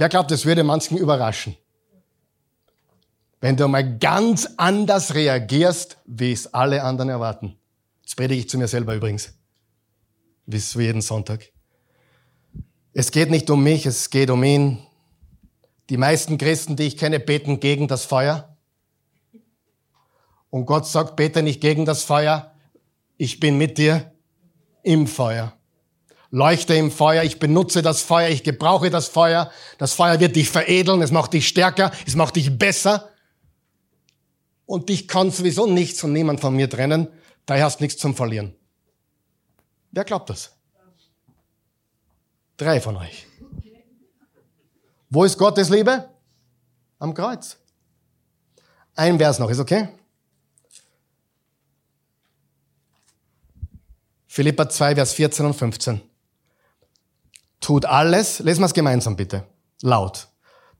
Wer 0.00 0.08
glaubt, 0.08 0.30
das 0.30 0.46
würde 0.46 0.64
manchen 0.64 0.96
überraschen? 0.96 1.58
Wenn 3.42 3.58
du 3.58 3.68
mal 3.68 3.98
ganz 3.98 4.48
anders 4.56 5.14
reagierst, 5.14 5.98
wie 6.06 6.32
es 6.32 6.54
alle 6.54 6.84
anderen 6.84 7.10
erwarten. 7.10 7.58
Das 8.02 8.14
predige 8.14 8.40
ich 8.40 8.48
zu 8.48 8.56
mir 8.56 8.66
selber 8.66 8.94
übrigens. 8.94 9.34
Wie 10.46 10.58
so 10.58 10.80
jeden 10.80 11.02
Sonntag. 11.02 11.52
Es 12.94 13.10
geht 13.10 13.28
nicht 13.28 13.50
um 13.50 13.62
mich, 13.62 13.84
es 13.84 14.08
geht 14.08 14.30
um 14.30 14.42
ihn. 14.42 14.78
Die 15.90 15.98
meisten 15.98 16.38
Christen, 16.38 16.76
die 16.76 16.84
ich 16.84 16.96
kenne, 16.96 17.20
beten 17.20 17.60
gegen 17.60 17.86
das 17.86 18.06
Feuer. 18.06 18.56
Und 20.48 20.64
Gott 20.64 20.86
sagt, 20.86 21.14
bete 21.14 21.42
nicht 21.42 21.60
gegen 21.60 21.84
das 21.84 22.04
Feuer. 22.04 22.54
Ich 23.18 23.38
bin 23.38 23.58
mit 23.58 23.76
dir 23.76 24.14
im 24.82 25.06
Feuer. 25.06 25.59
Leuchte 26.30 26.74
im 26.74 26.92
Feuer, 26.92 27.24
ich 27.24 27.40
benutze 27.40 27.82
das 27.82 28.02
Feuer, 28.02 28.28
ich 28.28 28.44
gebrauche 28.44 28.90
das 28.90 29.08
Feuer. 29.08 29.50
Das 29.78 29.94
Feuer 29.94 30.20
wird 30.20 30.36
dich 30.36 30.48
veredeln, 30.48 31.02
es 31.02 31.10
macht 31.10 31.32
dich 31.32 31.48
stärker, 31.48 31.90
es 32.06 32.14
macht 32.14 32.36
dich 32.36 32.56
besser. 32.56 33.10
Und 34.64 34.88
dich 34.88 35.08
kann 35.08 35.32
sowieso 35.32 35.66
nichts 35.66 36.04
und 36.04 36.12
niemand 36.12 36.40
von 36.40 36.54
mir 36.54 36.70
trennen, 36.70 37.08
daher 37.46 37.64
hast 37.64 37.80
nichts 37.80 38.00
zum 38.00 38.14
Verlieren. 38.14 38.54
Wer 39.90 40.04
glaubt 40.04 40.30
das? 40.30 40.52
Drei 42.56 42.80
von 42.80 42.96
euch. 42.96 43.26
Wo 45.08 45.24
ist 45.24 45.36
Gottes 45.36 45.68
Liebe? 45.68 46.08
Am 47.00 47.12
Kreuz. 47.12 47.56
Ein 48.94 49.18
Vers 49.18 49.40
noch, 49.40 49.50
ist 49.50 49.58
okay? 49.58 49.88
Philippa 54.28 54.68
2, 54.68 54.94
Vers 54.94 55.12
14 55.14 55.46
und 55.46 55.54
15. 55.54 56.09
Tut 57.60 57.84
alles, 57.84 58.38
lesen 58.40 58.62
wir 58.62 58.66
es 58.66 58.74
gemeinsam 58.74 59.16
bitte, 59.16 59.44
laut. 59.82 60.28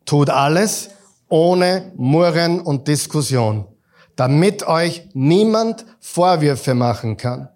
Tut 0.06 0.30
alles 0.30 0.90
ohne 1.28 1.92
Murren 1.96 2.60
und 2.60 2.88
Diskussion, 2.88 3.66
damit 4.16 4.66
euch 4.66 5.08
niemand 5.12 5.84
Vorwürfe 6.00 6.74
machen 6.74 7.16
kann. 7.16 7.48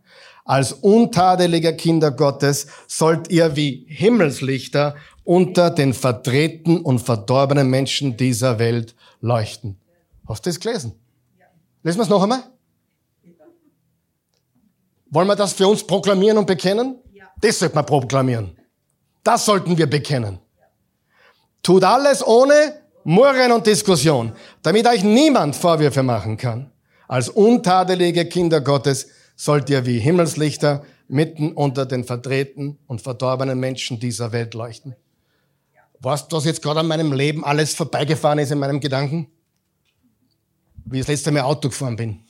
Als 0.45 0.75
untadelige 0.75 1.75
Kinder 1.75 2.11
Gottes 2.11 2.67
sollt 2.87 3.31
ihr 3.31 3.57
wie 3.57 3.87
Himmelslichter 3.89 4.95
unter 5.25 5.71
den 5.71 5.95
verdrehten 5.95 6.81
und 6.83 6.99
verdorbenen 6.99 7.69
Menschen 7.71 8.17
dieser 8.19 8.59
Welt 8.59 8.95
leuchten. 9.21 9.81
Hast 10.29 10.45
du 10.45 10.51
das 10.51 10.61
gelesen? 10.61 10.93
Lesen 11.83 11.99
wir 11.99 12.03
es 12.03 12.09
noch 12.11 12.23
einmal? 12.23 12.45
Wollen 15.11 15.29
wir 15.29 15.37
das 15.37 15.53
für 15.53 15.69
uns 15.69 15.87
proklamieren 15.87 16.37
und 16.39 16.47
bekennen? 16.47 16.97
Ja. 17.13 17.27
Das 17.41 17.59
sollte 17.59 17.75
man 17.75 17.87
proklamieren. 17.87 18.57
Das 19.25 19.47
sollten 19.47 19.77
wir 19.77 19.89
bekennen. 19.89 20.39
Tut 21.63 21.83
alles 21.83 22.25
ohne 22.25 22.81
Murren 23.05 23.53
und 23.53 23.67
Diskussion, 23.67 24.33
damit 24.63 24.87
euch 24.87 25.03
niemand 25.03 25.57
Vorwürfe 25.57 26.03
machen 26.03 26.37
kann. 26.37 26.71
Als 27.09 27.29
untadelige 27.31 28.27
Kinder 28.27 28.61
Gottes 28.61 29.09
sollt 29.35 29.69
ihr 29.71 29.85
wie 29.87 29.99
Himmelslichter 29.99 30.85
mitten 31.09 31.53
unter 31.53 31.87
den 31.87 32.05
verdrehten 32.05 32.79
und 32.87 33.01
verdorbenen 33.01 33.59
Menschen 33.59 33.99
dieser 33.99 34.33
Welt 34.33 34.55
leuchten. 34.55 34.95
Weißt 36.01 36.31
du, 36.31 36.37
was 36.37 36.45
jetzt 36.45 36.63
gerade 36.63 36.81
an 36.81 36.87
meinem 36.87 37.13
Leben 37.13 37.45
alles 37.45 37.75
vorbeigefahren 37.75 38.39
ist 38.39 38.53
in 38.53 38.59
meinem 38.59 38.81
Gedanken? 38.81 39.29
Wie 40.85 41.01
ich 41.01 41.07
das 41.07 41.09
letzte 41.09 41.31
Mal 41.31 41.43
Auto 41.43 41.69
gefahren 41.69 41.97
bin. 41.97 42.21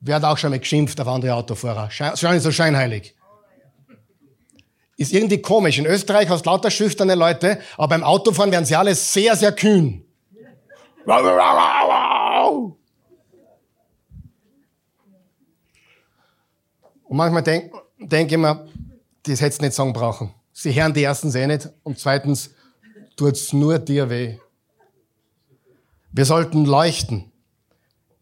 Wer 0.00 0.16
hat 0.16 0.24
auch 0.24 0.38
schon 0.38 0.50
mal 0.50 0.58
geschimpft 0.58 0.98
auf 1.00 1.08
andere 1.08 1.34
Autofahrer? 1.34 1.90
Schein 1.90 2.40
so 2.40 2.50
scheinheilig. 2.50 3.14
Ist 4.98 5.12
irgendwie 5.12 5.40
komisch. 5.40 5.78
In 5.78 5.86
Österreich 5.86 6.28
hast 6.28 6.44
du 6.44 6.50
lauter 6.50 6.70
schüchterne 6.70 7.14
Leute, 7.14 7.60
aber 7.76 7.88
beim 7.88 8.02
Autofahren 8.02 8.50
werden 8.50 8.64
sie 8.64 8.76
alle 8.76 8.94
sehr, 8.94 9.36
sehr 9.36 9.52
kühn. 9.52 10.04
Und 17.04 17.16
manchmal 17.16 17.42
denke 17.42 17.70
denk 17.98 18.30
ich 18.30 18.38
mir, 18.38 18.68
das 19.22 19.40
hättest 19.40 19.62
nicht 19.62 19.72
sagen 19.72 19.92
brauchen. 19.92 20.34
Sie 20.52 20.74
hören 20.74 20.92
die 20.92 21.04
ersten 21.04 21.34
eh 21.34 21.46
nicht 21.46 21.70
und 21.84 21.98
zweitens 21.98 22.50
tut's 23.16 23.52
nur 23.52 23.78
dir 23.78 24.10
weh. 24.10 24.36
Wir 26.10 26.24
sollten 26.24 26.64
leuchten 26.64 27.30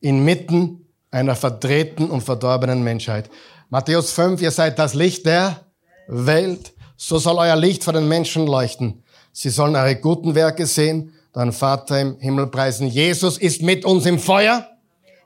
inmitten 0.00 0.86
einer 1.10 1.34
verdrehten 1.34 2.10
und 2.10 2.20
verdorbenen 2.20 2.84
Menschheit. 2.84 3.30
Matthäus 3.70 4.12
5, 4.12 4.42
ihr 4.42 4.50
seid 4.50 4.78
das 4.78 4.94
Licht 4.94 5.26
der 5.26 5.65
Welt. 6.08 6.72
So 6.96 7.18
soll 7.18 7.36
euer 7.38 7.56
Licht 7.56 7.84
vor 7.84 7.92
den 7.92 8.08
Menschen 8.08 8.46
leuchten. 8.46 9.02
Sie 9.32 9.50
sollen 9.50 9.76
eure 9.76 9.96
guten 9.96 10.34
Werke 10.34 10.66
sehen, 10.66 11.12
dein 11.32 11.52
Vater 11.52 12.00
im 12.00 12.18
Himmel 12.18 12.46
preisen. 12.46 12.88
Jesus 12.88 13.36
ist 13.36 13.62
mit 13.62 13.84
uns 13.84 14.06
im 14.06 14.18
Feuer 14.18 14.66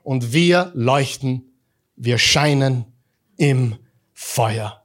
und 0.03 0.33
wir 0.33 0.71
leuchten, 0.73 1.53
wir 1.95 2.17
scheinen 2.17 2.85
im 3.37 3.77
Feuer. 4.13 4.83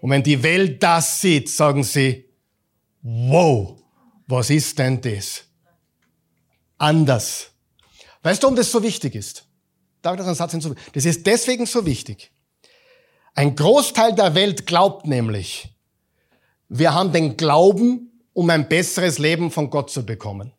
Und 0.00 0.10
wenn 0.10 0.22
die 0.22 0.42
Welt 0.42 0.82
das 0.82 1.20
sieht, 1.20 1.48
sagen 1.48 1.82
sie, 1.82 2.26
wow, 3.02 3.76
was 4.26 4.50
ist 4.50 4.78
denn 4.78 5.00
das? 5.00 5.44
Anders. 6.76 7.50
Weißt 8.22 8.42
du, 8.42 8.46
warum 8.46 8.56
das 8.56 8.70
so 8.70 8.82
wichtig 8.82 9.14
ist? 9.14 9.44
Darf 10.02 10.14
ich 10.14 10.18
das 10.18 10.26
einen 10.26 10.36
Satz 10.36 10.52
hinzufügen? 10.52 10.80
Das 10.92 11.04
ist 11.04 11.26
deswegen 11.26 11.66
so 11.66 11.84
wichtig. 11.84 12.30
Ein 13.38 13.54
Großteil 13.54 14.16
der 14.16 14.34
Welt 14.34 14.66
glaubt 14.66 15.06
nämlich, 15.06 15.72
wir 16.68 16.92
haben 16.92 17.12
den 17.12 17.36
Glauben, 17.36 18.10
um 18.32 18.50
ein 18.50 18.68
besseres 18.68 19.20
Leben 19.20 19.52
von 19.52 19.70
Gott 19.70 19.92
zu 19.92 20.04
bekommen. 20.04 20.52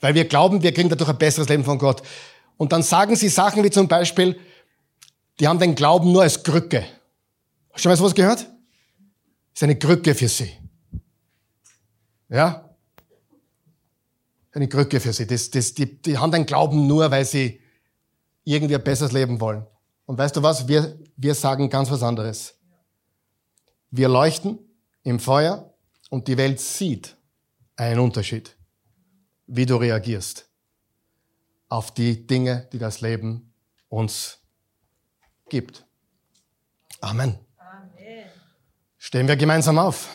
Weil 0.00 0.16
wir 0.16 0.24
glauben, 0.24 0.64
wir 0.64 0.74
kriegen 0.74 0.88
dadurch 0.88 1.10
ein 1.10 1.16
besseres 1.16 1.48
Leben 1.48 1.62
von 1.62 1.78
Gott. 1.78 2.02
Und 2.56 2.72
dann 2.72 2.82
sagen 2.82 3.14
sie 3.14 3.28
Sachen 3.28 3.62
wie 3.62 3.70
zum 3.70 3.86
Beispiel, 3.86 4.36
die 5.38 5.46
haben 5.46 5.60
den 5.60 5.76
Glauben 5.76 6.10
nur 6.10 6.22
als 6.22 6.42
Krücke. 6.42 6.80
Hast 7.70 7.76
du 7.76 7.82
schon 7.82 7.90
mal 7.90 7.96
sowas 7.96 8.16
gehört? 8.16 8.40
Das 8.40 8.48
ist 9.54 9.62
eine 9.62 9.78
Krücke 9.78 10.16
für 10.16 10.28
sie. 10.28 10.50
Ja? 12.28 12.68
eine 14.50 14.68
Krücke 14.68 14.98
für 14.98 15.12
sie. 15.12 15.28
Das, 15.28 15.52
das, 15.52 15.72
die, 15.74 16.02
die 16.02 16.18
haben 16.18 16.32
den 16.32 16.46
Glauben 16.46 16.88
nur, 16.88 17.12
weil 17.12 17.24
sie 17.24 17.60
irgendwie 18.44 18.74
ein 18.74 18.84
besseres 18.84 19.12
Leben 19.12 19.40
wollen. 19.40 19.66
Und 20.06 20.18
weißt 20.18 20.36
du 20.36 20.42
was? 20.42 20.68
Wir, 20.68 20.98
wir 21.16 21.34
sagen 21.34 21.70
ganz 21.70 21.90
was 21.90 22.02
anderes. 22.02 22.58
Wir 23.90 24.08
leuchten 24.08 24.58
im 25.02 25.18
Feuer 25.18 25.74
und 26.10 26.28
die 26.28 26.36
Welt 26.36 26.60
sieht 26.60 27.16
einen 27.76 28.00
Unterschied, 28.00 28.56
wie 29.46 29.66
du 29.66 29.76
reagierst 29.76 30.48
auf 31.68 31.92
die 31.92 32.26
Dinge, 32.26 32.68
die 32.72 32.78
das 32.78 33.00
Leben 33.00 33.52
uns 33.88 34.38
gibt. 35.48 35.84
Amen. 37.00 37.38
Amen. 37.58 38.26
Stehen 38.96 39.26
wir 39.26 39.36
gemeinsam 39.36 39.78
auf. 39.78 40.08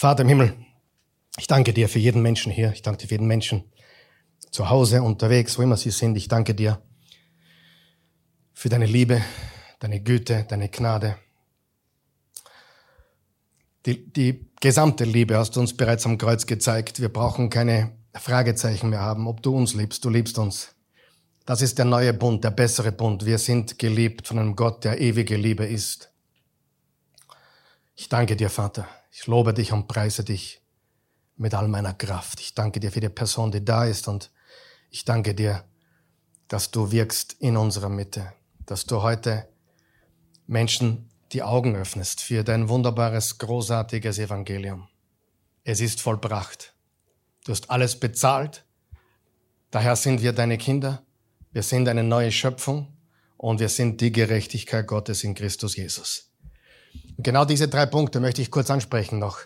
Vater 0.00 0.22
im 0.22 0.30
Himmel, 0.30 0.56
ich 1.36 1.46
danke 1.46 1.74
dir 1.74 1.86
für 1.86 1.98
jeden 1.98 2.22
Menschen 2.22 2.50
hier. 2.50 2.72
Ich 2.72 2.80
danke 2.80 3.02
dir 3.02 3.08
für 3.08 3.16
jeden 3.16 3.26
Menschen 3.26 3.70
zu 4.50 4.70
Hause, 4.70 5.02
unterwegs, 5.02 5.58
wo 5.58 5.62
immer 5.62 5.76
sie 5.76 5.90
sind. 5.90 6.16
Ich 6.16 6.26
danke 6.26 6.54
dir 6.54 6.80
für 8.54 8.70
deine 8.70 8.86
Liebe, 8.86 9.20
deine 9.78 10.00
Güte, 10.00 10.46
deine 10.48 10.70
Gnade. 10.70 11.16
Die, 13.84 14.10
die 14.10 14.50
gesamte 14.62 15.04
Liebe 15.04 15.36
hast 15.36 15.56
du 15.56 15.60
uns 15.60 15.76
bereits 15.76 16.06
am 16.06 16.16
Kreuz 16.16 16.46
gezeigt. 16.46 17.02
Wir 17.02 17.10
brauchen 17.10 17.50
keine 17.50 17.92
Fragezeichen 18.14 18.88
mehr 18.88 19.00
haben, 19.00 19.28
ob 19.28 19.42
du 19.42 19.54
uns 19.54 19.74
liebst. 19.74 20.02
Du 20.02 20.08
liebst 20.08 20.38
uns. 20.38 20.74
Das 21.44 21.60
ist 21.60 21.76
der 21.76 21.84
neue 21.84 22.14
Bund, 22.14 22.42
der 22.42 22.52
bessere 22.52 22.92
Bund. 22.92 23.26
Wir 23.26 23.36
sind 23.36 23.78
geliebt 23.78 24.28
von 24.28 24.38
einem 24.38 24.56
Gott, 24.56 24.82
der 24.82 24.98
ewige 24.98 25.36
Liebe 25.36 25.66
ist. 25.66 26.09
Ich 28.00 28.08
danke 28.08 28.34
dir, 28.34 28.48
Vater. 28.48 28.88
Ich 29.10 29.26
lobe 29.26 29.52
dich 29.52 29.72
und 29.72 29.86
preise 29.86 30.24
dich 30.24 30.62
mit 31.36 31.52
all 31.52 31.68
meiner 31.68 31.92
Kraft. 31.92 32.40
Ich 32.40 32.54
danke 32.54 32.80
dir 32.80 32.90
für 32.90 33.00
die 33.00 33.10
Person, 33.10 33.52
die 33.52 33.62
da 33.62 33.84
ist 33.84 34.08
und 34.08 34.30
ich 34.88 35.04
danke 35.04 35.34
dir, 35.34 35.64
dass 36.48 36.70
du 36.70 36.92
wirkst 36.92 37.34
in 37.40 37.58
unserer 37.58 37.90
Mitte, 37.90 38.32
dass 38.64 38.86
du 38.86 39.02
heute 39.02 39.50
Menschen 40.46 41.10
die 41.32 41.42
Augen 41.42 41.76
öffnest 41.76 42.22
für 42.22 42.42
dein 42.42 42.70
wunderbares, 42.70 43.36
großartiges 43.36 44.18
Evangelium. 44.18 44.88
Es 45.62 45.82
ist 45.82 46.00
vollbracht. 46.00 46.72
Du 47.44 47.52
hast 47.52 47.68
alles 47.68 48.00
bezahlt. 48.00 48.64
Daher 49.70 49.94
sind 49.94 50.22
wir 50.22 50.32
deine 50.32 50.56
Kinder. 50.56 51.04
Wir 51.52 51.62
sind 51.62 51.86
eine 51.86 52.02
neue 52.02 52.32
Schöpfung 52.32 52.96
und 53.36 53.60
wir 53.60 53.68
sind 53.68 54.00
die 54.00 54.10
Gerechtigkeit 54.10 54.86
Gottes 54.86 55.22
in 55.22 55.34
Christus 55.34 55.76
Jesus. 55.76 56.29
Und 57.20 57.24
genau 57.24 57.44
diese 57.44 57.68
drei 57.68 57.84
Punkte 57.84 58.18
möchte 58.18 58.40
ich 58.40 58.50
kurz 58.50 58.70
ansprechen 58.70 59.18
noch. 59.18 59.40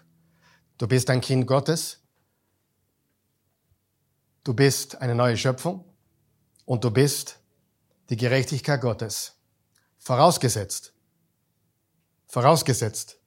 Du 0.78 0.86
bist 0.86 1.10
ein 1.10 1.20
Kind 1.20 1.44
Gottes. 1.44 2.04
Du 4.44 4.54
bist 4.54 5.02
eine 5.02 5.16
neue 5.16 5.36
Schöpfung. 5.36 5.84
Und 6.66 6.84
du 6.84 6.92
bist 6.92 7.40
die 8.10 8.16
Gerechtigkeit 8.16 8.80
Gottes. 8.80 9.40
Vorausgesetzt. 9.98 10.94
Vorausgesetzt. 12.28 13.18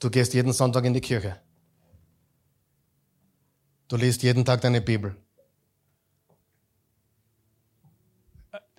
Du 0.00 0.10
gehst 0.10 0.34
jeden 0.34 0.52
Sonntag 0.52 0.86
in 0.86 0.94
die 0.94 1.00
Kirche. 1.00 1.40
Du 3.86 3.94
liest 3.94 4.24
jeden 4.24 4.44
Tag 4.44 4.60
deine 4.62 4.80
Bibel. 4.80 5.14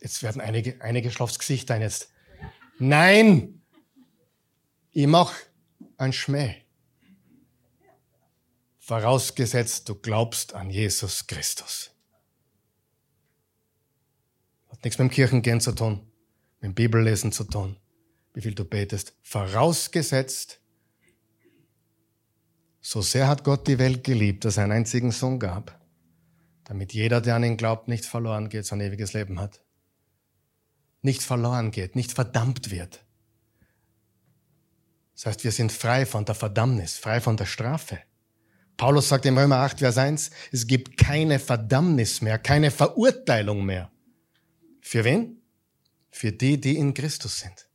Jetzt 0.02 0.22
werden 0.24 0.42
einige, 0.42 0.82
einige 0.82 1.10
schlafs 1.10 1.40
Gesicht 1.40 1.72
ein 1.72 1.80
jetzt. 1.80 2.12
Nein! 2.80 3.57
Ich 5.00 5.06
mach 5.06 5.32
ein 6.00 6.12
Schmäh. 6.12 6.56
Vorausgesetzt, 8.80 9.88
du 9.88 9.94
glaubst 9.94 10.56
an 10.56 10.72
Jesus 10.72 11.28
Christus. 11.28 11.92
Hat 14.70 14.84
nichts 14.84 14.98
mit 14.98 15.12
dem 15.12 15.14
Kirchengehen 15.14 15.62
zu 15.62 15.74
tun, 15.74 16.12
mit 16.62 16.64
dem 16.64 16.74
Bibellesen 16.74 17.32
zu 17.32 17.44
tun, 17.44 17.78
wie 18.34 18.42
viel 18.42 18.56
du 18.56 18.66
betest. 18.66 19.14
Vorausgesetzt, 19.22 20.62
so 22.82 23.04
sehr 23.04 23.28
hat 23.28 23.44
Gott 23.44 23.68
die 23.68 23.78
Welt 23.78 24.04
geliebt, 24.04 24.46
dass 24.46 24.58
er 24.58 24.64
einen 24.64 24.72
einzigen 24.72 25.12
Sohn 25.12 25.38
gab, 25.38 25.80
damit 26.64 26.94
jeder, 26.94 27.22
der 27.22 27.36
an 27.36 27.44
ihn 27.44 27.58
glaubt, 27.58 27.88
nicht 27.88 28.06
verloren 28.06 28.50
geht, 28.50 28.66
sein 28.66 28.82
ewiges 28.82 29.14
Leben 29.14 29.40
hat. 29.40 29.62
Nicht 31.04 31.22
verloren 31.22 31.70
geht, 31.70 31.96
nicht 31.96 32.14
verdammt 32.14 32.72
wird. 32.72 33.07
Das 35.18 35.26
heißt, 35.26 35.44
wir 35.44 35.52
sind 35.52 35.72
frei 35.72 36.06
von 36.06 36.26
der 36.26 36.36
Verdammnis, 36.36 36.96
frei 36.98 37.20
von 37.20 37.36
der 37.36 37.48
Strafe. 37.48 37.98
Paulus 38.78 39.10
sagt 39.10 39.26
im 39.26 39.36
Römer 39.36 39.58
8, 39.58 39.80
Vers 39.80 39.98
1, 39.98 40.30
es 40.52 40.68
gibt 40.68 40.96
keine 40.96 41.40
Verdammnis 41.40 42.22
mehr, 42.22 42.38
keine 42.38 42.70
Verurteilung 42.70 43.66
mehr. 43.66 43.92
Für 44.80 45.04
wen? 45.04 45.42
Für 46.12 46.32
die, 46.32 46.62
die 46.62 46.78
in 46.78 46.94
Christus 46.94 47.40
sind. 47.40 47.68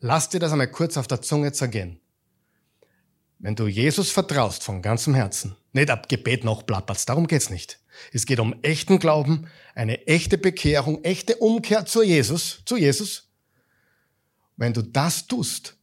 Lass 0.00 0.28
dir 0.28 0.38
das 0.38 0.52
einmal 0.52 0.70
kurz 0.70 0.98
auf 0.98 1.06
der 1.06 1.22
Zunge 1.22 1.50
zergehen. 1.52 1.98
Wenn 3.38 3.56
du 3.56 3.66
Jesus 3.66 4.10
vertraust 4.10 4.62
von 4.62 4.82
ganzem 4.82 5.14
Herzen, 5.14 5.56
nicht 5.72 5.88
ab 5.88 6.10
Gebet 6.10 6.44
noch 6.44 6.66
plapperst, 6.66 7.08
darum 7.08 7.26
geht's 7.26 7.48
nicht. 7.48 7.80
Es 8.12 8.26
geht 8.26 8.38
um 8.38 8.54
echten 8.62 8.98
Glauben, 8.98 9.48
eine 9.74 10.06
echte 10.06 10.36
Bekehrung, 10.36 11.02
echte 11.04 11.36
Umkehr 11.36 11.86
zu 11.86 12.02
Jesus, 12.02 12.60
zu 12.66 12.76
Jesus. 12.76 13.30
Wenn 14.56 14.74
du 14.74 14.82
das 14.82 15.26
tust, 15.26 15.78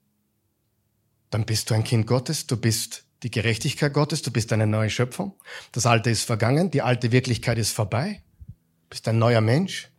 dann 1.32 1.46
bist 1.46 1.70
du 1.70 1.74
ein 1.74 1.84
Kind 1.84 2.06
Gottes, 2.06 2.46
du 2.46 2.58
bist 2.58 3.06
die 3.24 3.32
Gerechtigkeit 3.32 3.94
Gottes, 3.94 4.22
du 4.22 4.32
bist 4.32 4.52
eine 4.54 4.68
neue 4.68 4.90
Schöpfung. 4.90 5.34
Das 5.72 5.86
Alte 5.86 6.10
ist 6.10 6.24
vergangen, 6.24 6.70
die 6.70 6.82
alte 6.82 7.12
Wirklichkeit 7.12 7.58
ist 7.58 7.72
vorbei, 7.72 8.22
du 8.48 8.90
bist 8.90 9.08
ein 9.08 9.18
neuer 9.18 9.42
Mensch. 9.42 9.90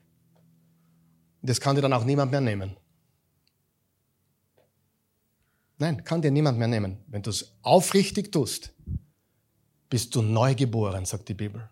Das 1.41 1.61
kann 1.61 1.75
dir 1.75 1.83
dann 1.83 1.93
auch 1.93 2.05
niemand 2.05 2.31
mehr 2.31 2.41
nehmen. 2.41 2.77
Nein, 5.79 6.05
kann 6.05 6.23
dir 6.23 6.31
niemand 6.31 6.59
mehr 6.59 6.69
nehmen. 6.69 6.99
Wenn 7.09 7.23
du 7.23 7.31
es 7.31 7.57
aufrichtig 7.63 8.31
tust, 8.31 8.73
bist 9.89 10.15
du 10.15 10.23
neu 10.23 10.55
geboren, 10.55 11.05
sagt 11.05 11.29
die 11.29 11.35
Bibel. 11.35 11.69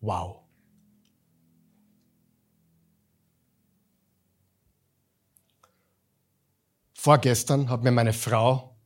Wow. 0.00 0.39
Vorgestern 7.02 7.70
hat 7.70 7.82
mir 7.82 7.92
meine 7.92 8.12
Frau 8.12 8.76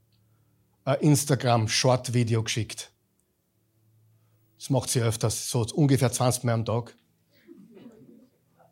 ein 0.84 1.00
Instagram-Short-Video 1.00 2.44
geschickt. 2.44 2.92
Das 4.56 4.70
macht 4.70 4.88
sie 4.88 5.00
öfters, 5.00 5.50
so 5.50 5.66
ungefähr 5.74 6.12
20 6.12 6.44
Mal 6.44 6.52
am 6.52 6.64
Tag. 6.64 6.96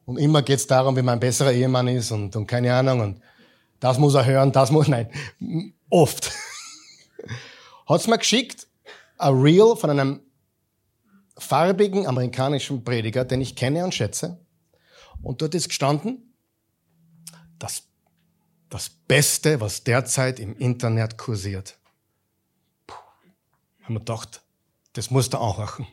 Und 0.05 0.19
immer 0.19 0.43
geht 0.43 0.61
es 0.61 0.69
darum, 0.69 0.97
wie 0.97 1.03
man 1.03 1.15
ein 1.15 1.19
besserer 1.19 1.51
Ehemann 1.51 1.89
ist 1.89 2.13
und, 2.13 2.37
und 2.37 2.47
keine 2.47 2.73
Ahnung. 2.73 3.01
Und 3.01 3.21
das 3.81 3.99
muss 3.99 4.15
er 4.15 4.25
hören, 4.27 4.53
das 4.53 4.71
muss, 4.71 4.87
nein, 4.89 5.11
oft. 5.91 6.31
Hat's 7.89 8.07
mir 8.07 8.19
geschickt, 8.19 8.69
ein 9.19 9.35
Reel 9.43 9.75
von 9.75 9.91
einem 9.91 10.21
farbigen 11.37 12.07
amerikanischen 12.07 12.85
Prediger, 12.85 13.25
den 13.25 13.41
ich 13.41 13.57
kenne 13.57 13.83
und 13.83 13.93
schätze. 13.93 14.39
Und 15.21 15.43
dort 15.43 15.57
ist 15.57 15.67
gestanden, 15.67 16.33
das, 17.59 17.89
das 18.73 18.89
Beste, 18.89 19.61
was 19.61 19.85
derzeit 19.85 20.41
im 20.41 20.57
Internet 20.57 21.19
kursiert. 21.19 21.79
Puh, 22.87 22.97
haben 23.83 23.95
wir 23.95 24.01
gedacht, 24.01 24.43
das 24.95 25.11
muss 25.11 25.29
der 25.29 25.41
anhören. 25.41 25.87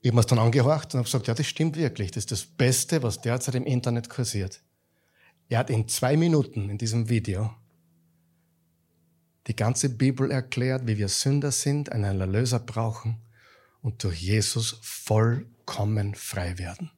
Ich 0.00 0.08
habe 0.10 0.16
mir 0.16 0.24
dann 0.24 0.38
angehorcht 0.38 0.92
und 0.92 0.98
habe 0.98 1.04
gesagt, 1.04 1.28
ja, 1.28 1.34
das 1.34 1.46
stimmt 1.46 1.76
wirklich. 1.76 2.10
Das 2.10 2.24
ist 2.24 2.32
das 2.32 2.44
Beste, 2.44 3.02
was 3.02 3.20
derzeit 3.20 3.54
im 3.54 3.64
Internet 3.64 4.10
kursiert. 4.10 4.60
Er 5.48 5.60
hat 5.60 5.70
in 5.70 5.88
zwei 5.88 6.16
Minuten 6.16 6.68
in 6.68 6.76
diesem 6.76 7.08
Video 7.08 7.54
die 9.46 9.56
ganze 9.56 9.88
Bibel 9.88 10.30
erklärt, 10.30 10.86
wie 10.86 10.98
wir 10.98 11.08
Sünder 11.08 11.52
sind, 11.52 11.92
einen 11.92 12.20
Erlöser 12.20 12.58
brauchen 12.58 13.22
und 13.82 14.02
durch 14.02 14.20
Jesus 14.20 14.78
vollkommen 14.82 16.14
frei 16.14 16.58
werden 16.58 16.90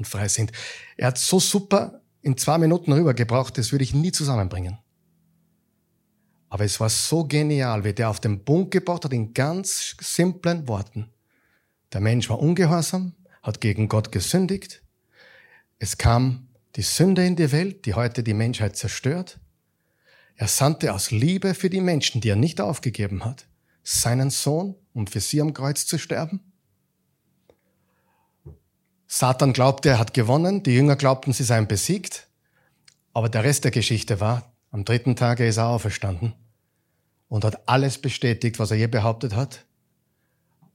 und 0.00 0.06
frei 0.06 0.26
sind. 0.26 0.50
Er 0.96 1.08
hat 1.08 1.18
so 1.18 1.38
super 1.38 2.00
in 2.22 2.36
zwei 2.36 2.58
Minuten 2.58 2.92
rübergebracht, 2.92 3.56
das 3.56 3.70
würde 3.70 3.84
ich 3.84 3.94
nie 3.94 4.12
zusammenbringen. 4.12 4.78
Aber 6.48 6.64
es 6.64 6.80
war 6.80 6.88
so 6.88 7.24
genial, 7.24 7.84
wie 7.84 7.92
der 7.92 8.10
auf 8.10 8.18
den 8.18 8.44
Punkt 8.44 8.72
gebracht 8.72 9.04
hat, 9.04 9.12
in 9.12 9.32
ganz 9.32 9.94
simplen 10.00 10.66
Worten. 10.66 11.08
Der 11.92 12.00
Mensch 12.00 12.28
war 12.28 12.40
ungehorsam, 12.40 13.14
hat 13.42 13.60
gegen 13.60 13.88
Gott 13.88 14.10
gesündigt. 14.10 14.82
Es 15.78 15.96
kam 15.96 16.48
die 16.76 16.82
Sünde 16.82 17.24
in 17.24 17.36
die 17.36 17.52
Welt, 17.52 17.86
die 17.86 17.94
heute 17.94 18.22
die 18.22 18.34
Menschheit 18.34 18.76
zerstört. 18.76 19.38
Er 20.34 20.48
sandte 20.48 20.92
aus 20.92 21.10
Liebe 21.10 21.54
für 21.54 21.70
die 21.70 21.80
Menschen, 21.80 22.20
die 22.20 22.30
er 22.30 22.36
nicht 22.36 22.60
aufgegeben 22.60 23.24
hat, 23.24 23.46
seinen 23.82 24.30
Sohn, 24.30 24.74
um 24.92 25.06
für 25.06 25.20
sie 25.20 25.40
am 25.40 25.54
Kreuz 25.54 25.86
zu 25.86 25.98
sterben. 25.98 26.40
Satan 29.12 29.52
glaubte, 29.52 29.88
er 29.88 29.98
hat 29.98 30.14
gewonnen, 30.14 30.62
die 30.62 30.70
Jünger 30.70 30.94
glaubten, 30.94 31.32
sie 31.32 31.42
seien 31.42 31.66
besiegt, 31.66 32.28
aber 33.12 33.28
der 33.28 33.42
Rest 33.42 33.64
der 33.64 33.72
Geschichte 33.72 34.20
war, 34.20 34.52
am 34.70 34.84
dritten 34.84 35.16
Tage 35.16 35.48
ist 35.48 35.56
er 35.56 35.66
auferstanden 35.66 36.32
und 37.26 37.44
hat 37.44 37.68
alles 37.68 37.98
bestätigt, 37.98 38.60
was 38.60 38.70
er 38.70 38.76
je 38.76 38.86
behauptet 38.86 39.34
hat 39.34 39.66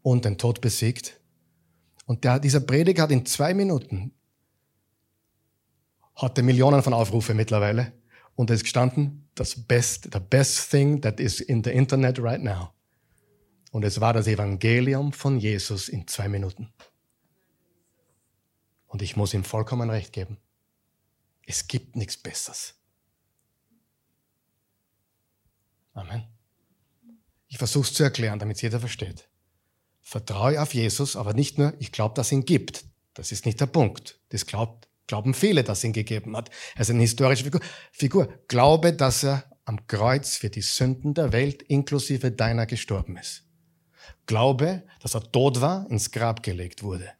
und 0.02 0.26
den 0.26 0.38
Tod 0.38 0.60
besiegt. 0.60 1.18
Und 2.08 2.26
der, 2.26 2.40
dieser 2.40 2.60
Prediger 2.60 3.04
hat 3.04 3.12
in 3.12 3.26
zwei 3.26 3.54
Minuten, 3.54 4.12
hatte 6.18 6.44
Millionen 6.44 6.84
von 6.84 6.94
Aufrufe 6.94 7.34
mittlerweile. 7.34 7.94
Und 8.36 8.50
es 8.50 8.58
ist 8.58 8.64
gestanden, 8.64 9.30
das 9.36 9.56
best, 9.56 10.10
the 10.12 10.20
best 10.20 10.70
thing 10.70 11.00
that 11.02 11.22
is 11.22 11.40
in 11.40 11.64
the 11.64 11.72
Internet 11.72 12.20
right 12.20 12.44
now. 12.44 12.72
Und 13.72 13.86
es 13.86 14.02
war 14.02 14.12
das 14.12 14.28
Evangelium 14.28 15.14
von 15.14 15.40
Jesus 15.40 15.88
in 15.88 16.06
zwei 16.06 16.28
Minuten. 16.28 16.74
Und 18.96 19.02
ich 19.02 19.18
muss 19.18 19.34
ihm 19.34 19.44
vollkommen 19.44 19.90
recht 19.90 20.14
geben. 20.14 20.38
Es 21.46 21.68
gibt 21.68 21.98
nichts 21.98 22.16
Besseres. 22.16 22.76
Amen. 25.92 26.24
Ich 27.50 27.58
versuche 27.58 27.90
es 27.90 27.94
zu 27.94 28.04
erklären, 28.04 28.40
damit 28.40 28.56
es 28.56 28.62
jeder 28.62 28.80
versteht. 28.80 29.28
Vertraue 30.00 30.62
auf 30.62 30.74
Jesus, 30.74 31.18
aber 31.18 31.34
nicht 31.34 31.58
nur, 31.58 31.74
ich 31.78 31.92
glaube, 31.92 32.16
dass 32.16 32.28
es 32.28 32.32
ihn 32.32 32.46
gibt. 32.46 32.86
Das 33.16 33.34
ist 33.34 33.46
nicht 33.46 33.60
der 33.60 33.66
Punkt. 33.66 34.18
Das 34.30 34.46
glaubt, 34.46 34.88
glauben 35.08 35.34
viele, 35.34 35.66
dass 35.66 35.80
es 35.80 35.84
ihn 35.84 35.92
gegeben 35.92 36.38
hat. 36.38 36.50
Er 36.76 36.84
ist 36.84 36.90
eine 36.90 37.02
historische 37.02 37.44
Figur. 37.44 37.60
Figur. 37.92 38.30
Glaube, 38.48 38.94
dass 38.94 39.26
er 39.26 39.44
am 39.66 39.88
Kreuz 39.88 40.38
für 40.38 40.50
die 40.50 40.62
Sünden 40.62 41.14
der 41.14 41.34
Welt 41.34 41.64
inklusive 41.64 42.32
deiner 42.32 42.66
gestorben 42.66 43.18
ist. 43.18 43.44
Glaube, 44.26 44.84
dass 45.02 45.16
er 45.16 45.30
tot 45.34 45.60
war, 45.60 45.86
ins 45.90 46.12
Grab 46.12 46.44
gelegt 46.44 46.82
wurde. 46.82 47.12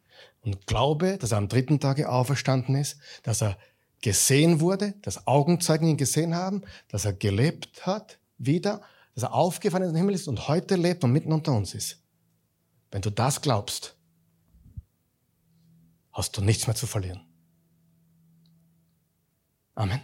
Und 0.46 0.64
glaube, 0.68 1.18
dass 1.18 1.32
er 1.32 1.38
am 1.38 1.48
dritten 1.48 1.80
Tage 1.80 2.08
auferstanden 2.08 2.76
ist, 2.76 2.98
dass 3.24 3.42
er 3.42 3.58
gesehen 4.00 4.60
wurde, 4.60 4.92
dass 5.02 5.26
Augenzeugen 5.26 5.88
ihn 5.88 5.96
gesehen 5.96 6.36
haben, 6.36 6.62
dass 6.86 7.04
er 7.04 7.12
gelebt 7.12 7.84
hat 7.84 8.20
wieder, 8.38 8.80
dass 9.14 9.24
er 9.24 9.34
aufgefahren 9.34 9.82
in 9.82 9.92
den 9.92 9.96
Himmel 9.96 10.14
ist 10.14 10.28
und 10.28 10.46
heute 10.46 10.76
lebt 10.76 11.02
und 11.02 11.10
mitten 11.10 11.32
unter 11.32 11.52
uns 11.52 11.74
ist. 11.74 12.00
Wenn 12.92 13.02
du 13.02 13.10
das 13.10 13.40
glaubst, 13.42 13.96
hast 16.12 16.36
du 16.36 16.42
nichts 16.42 16.68
mehr 16.68 16.76
zu 16.76 16.86
verlieren. 16.86 17.26
Amen. 19.74 20.00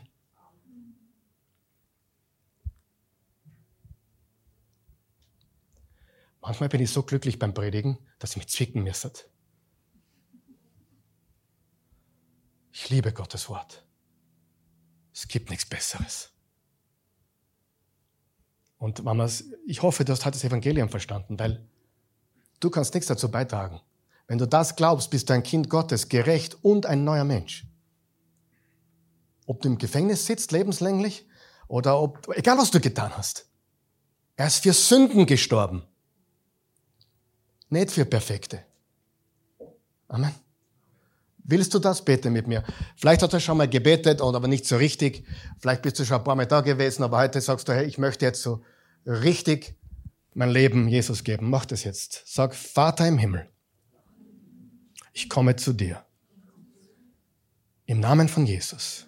Manchmal 6.40 6.68
bin 6.68 6.80
ich 6.80 6.90
so 6.90 7.04
glücklich 7.04 7.38
beim 7.38 7.54
Predigen, 7.54 7.96
dass 8.18 8.32
ich 8.32 8.38
mich 8.38 8.48
zwicken 8.48 8.82
müsste. 8.82 9.12
Liebe 12.88 13.12
Gottes 13.12 13.48
Wort. 13.48 13.84
Es 15.14 15.28
gibt 15.28 15.50
nichts 15.50 15.66
Besseres. 15.66 16.30
Und 18.78 19.04
Mamas, 19.04 19.44
ich 19.66 19.82
hoffe, 19.82 20.04
du 20.04 20.12
hast 20.12 20.24
heute 20.24 20.36
das 20.36 20.44
Evangelium 20.44 20.88
verstanden, 20.88 21.38
weil 21.38 21.64
du 22.60 22.70
kannst 22.70 22.94
nichts 22.94 23.06
dazu 23.06 23.30
beitragen. 23.30 23.80
Wenn 24.26 24.38
du 24.38 24.46
das 24.46 24.74
glaubst, 24.76 25.10
bist 25.10 25.28
du 25.28 25.34
ein 25.34 25.42
Kind 25.42 25.68
Gottes, 25.68 26.08
gerecht 26.08 26.56
und 26.64 26.86
ein 26.86 27.04
neuer 27.04 27.24
Mensch. 27.24 27.66
Ob 29.46 29.60
du 29.60 29.68
im 29.68 29.78
Gefängnis 29.78 30.26
sitzt, 30.26 30.52
lebenslänglich, 30.52 31.26
oder 31.68 32.00
ob, 32.00 32.28
egal 32.36 32.58
was 32.58 32.70
du 32.70 32.80
getan 32.80 33.16
hast. 33.16 33.46
Er 34.36 34.46
ist 34.46 34.62
für 34.62 34.72
Sünden 34.72 35.26
gestorben. 35.26 35.84
Nicht 37.68 37.90
für 37.90 38.04
Perfekte. 38.04 38.64
Amen. 40.08 40.34
Willst 41.44 41.74
du 41.74 41.78
das? 41.78 42.04
Bete 42.04 42.30
mit 42.30 42.46
mir. 42.46 42.62
Vielleicht 42.96 43.22
hast 43.22 43.32
du 43.32 43.40
schon 43.40 43.56
mal 43.56 43.68
gebetet, 43.68 44.20
aber 44.20 44.46
nicht 44.46 44.66
so 44.66 44.76
richtig. 44.76 45.24
Vielleicht 45.58 45.82
bist 45.82 45.98
du 45.98 46.04
schon 46.04 46.18
ein 46.18 46.24
paar 46.24 46.36
Mal 46.36 46.46
da 46.46 46.60
gewesen, 46.60 47.02
aber 47.02 47.18
heute 47.18 47.40
sagst 47.40 47.68
du, 47.68 47.72
hey, 47.72 47.84
ich 47.84 47.98
möchte 47.98 48.24
jetzt 48.24 48.42
so 48.42 48.62
richtig 49.06 49.74
mein 50.34 50.50
Leben 50.50 50.88
Jesus 50.88 51.24
geben. 51.24 51.50
Mach 51.50 51.66
das 51.66 51.84
jetzt. 51.84 52.22
Sag, 52.26 52.54
Vater 52.54 53.06
im 53.06 53.18
Himmel, 53.18 53.48
ich 55.12 55.28
komme 55.28 55.56
zu 55.56 55.72
dir. 55.72 56.04
Im 57.86 58.00
Namen 58.00 58.28
von 58.28 58.46
Jesus. 58.46 59.06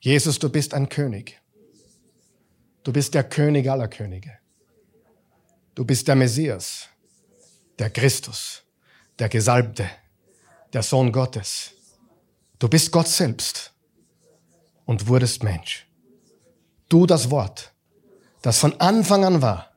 Jesus, 0.00 0.38
du 0.38 0.48
bist 0.48 0.72
ein 0.72 0.88
König. 0.88 1.38
Du 2.84 2.92
bist 2.92 3.12
der 3.12 3.24
König 3.24 3.70
aller 3.70 3.88
Könige. 3.88 4.38
Du 5.74 5.84
bist 5.84 6.08
der 6.08 6.16
Messias, 6.16 6.88
der 7.78 7.90
Christus, 7.90 8.62
der 9.18 9.28
Gesalbte, 9.28 9.90
der 10.72 10.82
Sohn 10.82 11.12
Gottes. 11.12 11.72
Du 12.58 12.68
bist 12.68 12.92
Gott 12.92 13.08
selbst 13.08 13.72
und 14.84 15.08
wurdest 15.08 15.42
Mensch. 15.42 15.86
Du 16.88 17.06
das 17.06 17.30
Wort, 17.30 17.72
das 18.42 18.58
von 18.58 18.78
Anfang 18.80 19.24
an 19.24 19.42
war, 19.42 19.70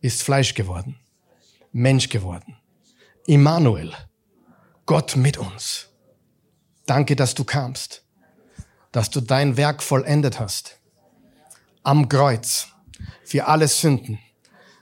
ist 0.00 0.22
Fleisch 0.22 0.54
geworden, 0.54 0.98
Mensch 1.72 2.08
geworden. 2.08 2.56
Immanuel, 3.26 3.92
Gott 4.86 5.16
mit 5.16 5.36
uns. 5.36 5.88
Danke, 6.86 7.14
dass 7.16 7.34
du 7.34 7.44
kamst, 7.44 8.02
dass 8.92 9.10
du 9.10 9.20
dein 9.20 9.56
Werk 9.56 9.82
vollendet 9.82 10.40
hast. 10.40 10.78
Am 11.82 12.08
Kreuz, 12.08 12.68
für 13.24 13.46
alle 13.46 13.68
Sünden 13.68 14.18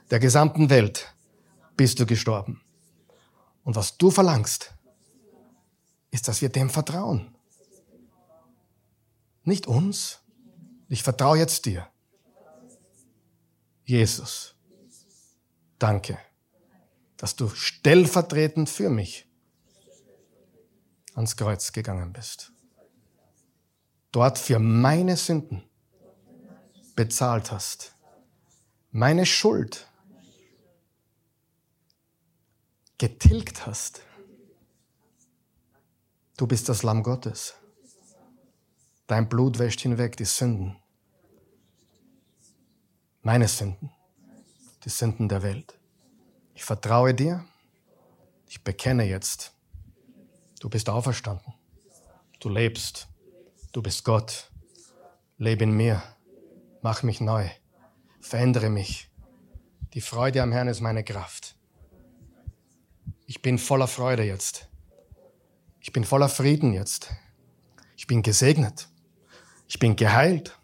der 0.09 0.19
gesamten 0.19 0.69
Welt 0.69 1.13
bist 1.75 1.99
du 1.99 2.05
gestorben. 2.05 2.61
Und 3.63 3.75
was 3.75 3.97
du 3.97 4.09
verlangst, 4.09 4.73
ist, 6.11 6.27
dass 6.27 6.41
wir 6.41 6.49
dem 6.49 6.69
vertrauen. 6.69 7.35
Nicht 9.43 9.67
uns. 9.67 10.19
Ich 10.89 11.03
vertraue 11.03 11.37
jetzt 11.37 11.65
dir. 11.65 11.87
Jesus, 13.85 14.55
danke, 15.79 16.17
dass 17.15 17.35
du 17.35 17.49
stellvertretend 17.49 18.69
für 18.69 18.89
mich 18.89 19.27
ans 21.15 21.35
Kreuz 21.37 21.71
gegangen 21.71 22.11
bist. 22.13 22.51
Dort 24.11 24.37
für 24.37 24.59
meine 24.59 25.15
Sünden 25.15 25.63
bezahlt 26.95 27.51
hast. 27.51 27.95
Meine 28.91 29.25
Schuld 29.25 29.87
getilgt 32.97 33.65
hast. 33.65 34.01
Du 36.37 36.45
bist 36.45 36.69
das 36.69 36.83
Lamm 36.83 37.01
Gottes. 37.01 37.55
Dein 39.07 39.27
Blut 39.27 39.57
wäscht 39.57 39.81
hinweg 39.81 40.17
die 40.17 40.25
Sünden. 40.25 40.75
Meine 43.23 43.47
Sünden. 43.47 43.89
Die 44.83 44.89
Sünden 44.89 45.29
der 45.29 45.41
Welt. 45.41 45.79
Ich 46.53 46.63
vertraue 46.63 47.15
dir. 47.15 47.43
Ich 48.47 48.63
bekenne 48.63 49.05
jetzt. 49.05 49.51
Du 50.59 50.69
bist 50.69 50.89
auferstanden. 50.89 51.55
Du 52.39 52.49
lebst. 52.49 53.07
Du 53.71 53.81
bist 53.81 54.03
Gott. 54.03 54.51
Lebe 55.39 55.63
in 55.63 55.71
mir. 55.71 56.03
Mach 56.83 57.01
mich 57.01 57.19
neu. 57.19 57.49
Verändere 58.21 58.69
mich. 58.69 59.09
Die 59.95 60.01
Freude 60.01 60.43
am 60.43 60.51
Herrn 60.51 60.67
ist 60.67 60.81
meine 60.81 61.03
Kraft. 61.03 61.55
Ich 63.25 63.41
bin 63.41 63.57
voller 63.57 63.87
Freude 63.87 64.23
jetzt. 64.23 64.69
Ich 65.79 65.91
bin 65.91 66.03
voller 66.03 66.29
Frieden 66.29 66.73
jetzt. 66.73 67.11
Ich 67.95 68.07
bin 68.07 68.21
gesegnet. 68.21 68.89
Ich 69.67 69.79
bin 69.79 69.95
geheilt. 69.95 70.57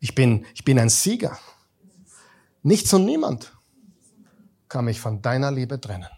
Ich 0.00 0.14
bin, 0.14 0.46
ich 0.54 0.64
bin 0.64 0.78
ein 0.78 0.88
Sieger. 0.88 1.38
Nichts 2.62 2.92
und 2.92 3.04
niemand 3.04 3.52
kann 4.68 4.84
mich 4.84 5.00
von 5.00 5.22
deiner 5.22 5.50
Liebe 5.50 5.80
trennen. 5.80 6.08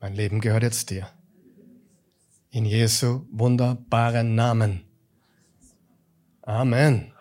Mein 0.00 0.14
Leben 0.14 0.40
gehört 0.40 0.62
jetzt 0.62 0.90
dir. 0.90 1.08
In 2.50 2.64
Jesu 2.64 3.26
wunderbaren 3.30 4.34
Namen. 4.34 4.84
Amen. 6.42 7.12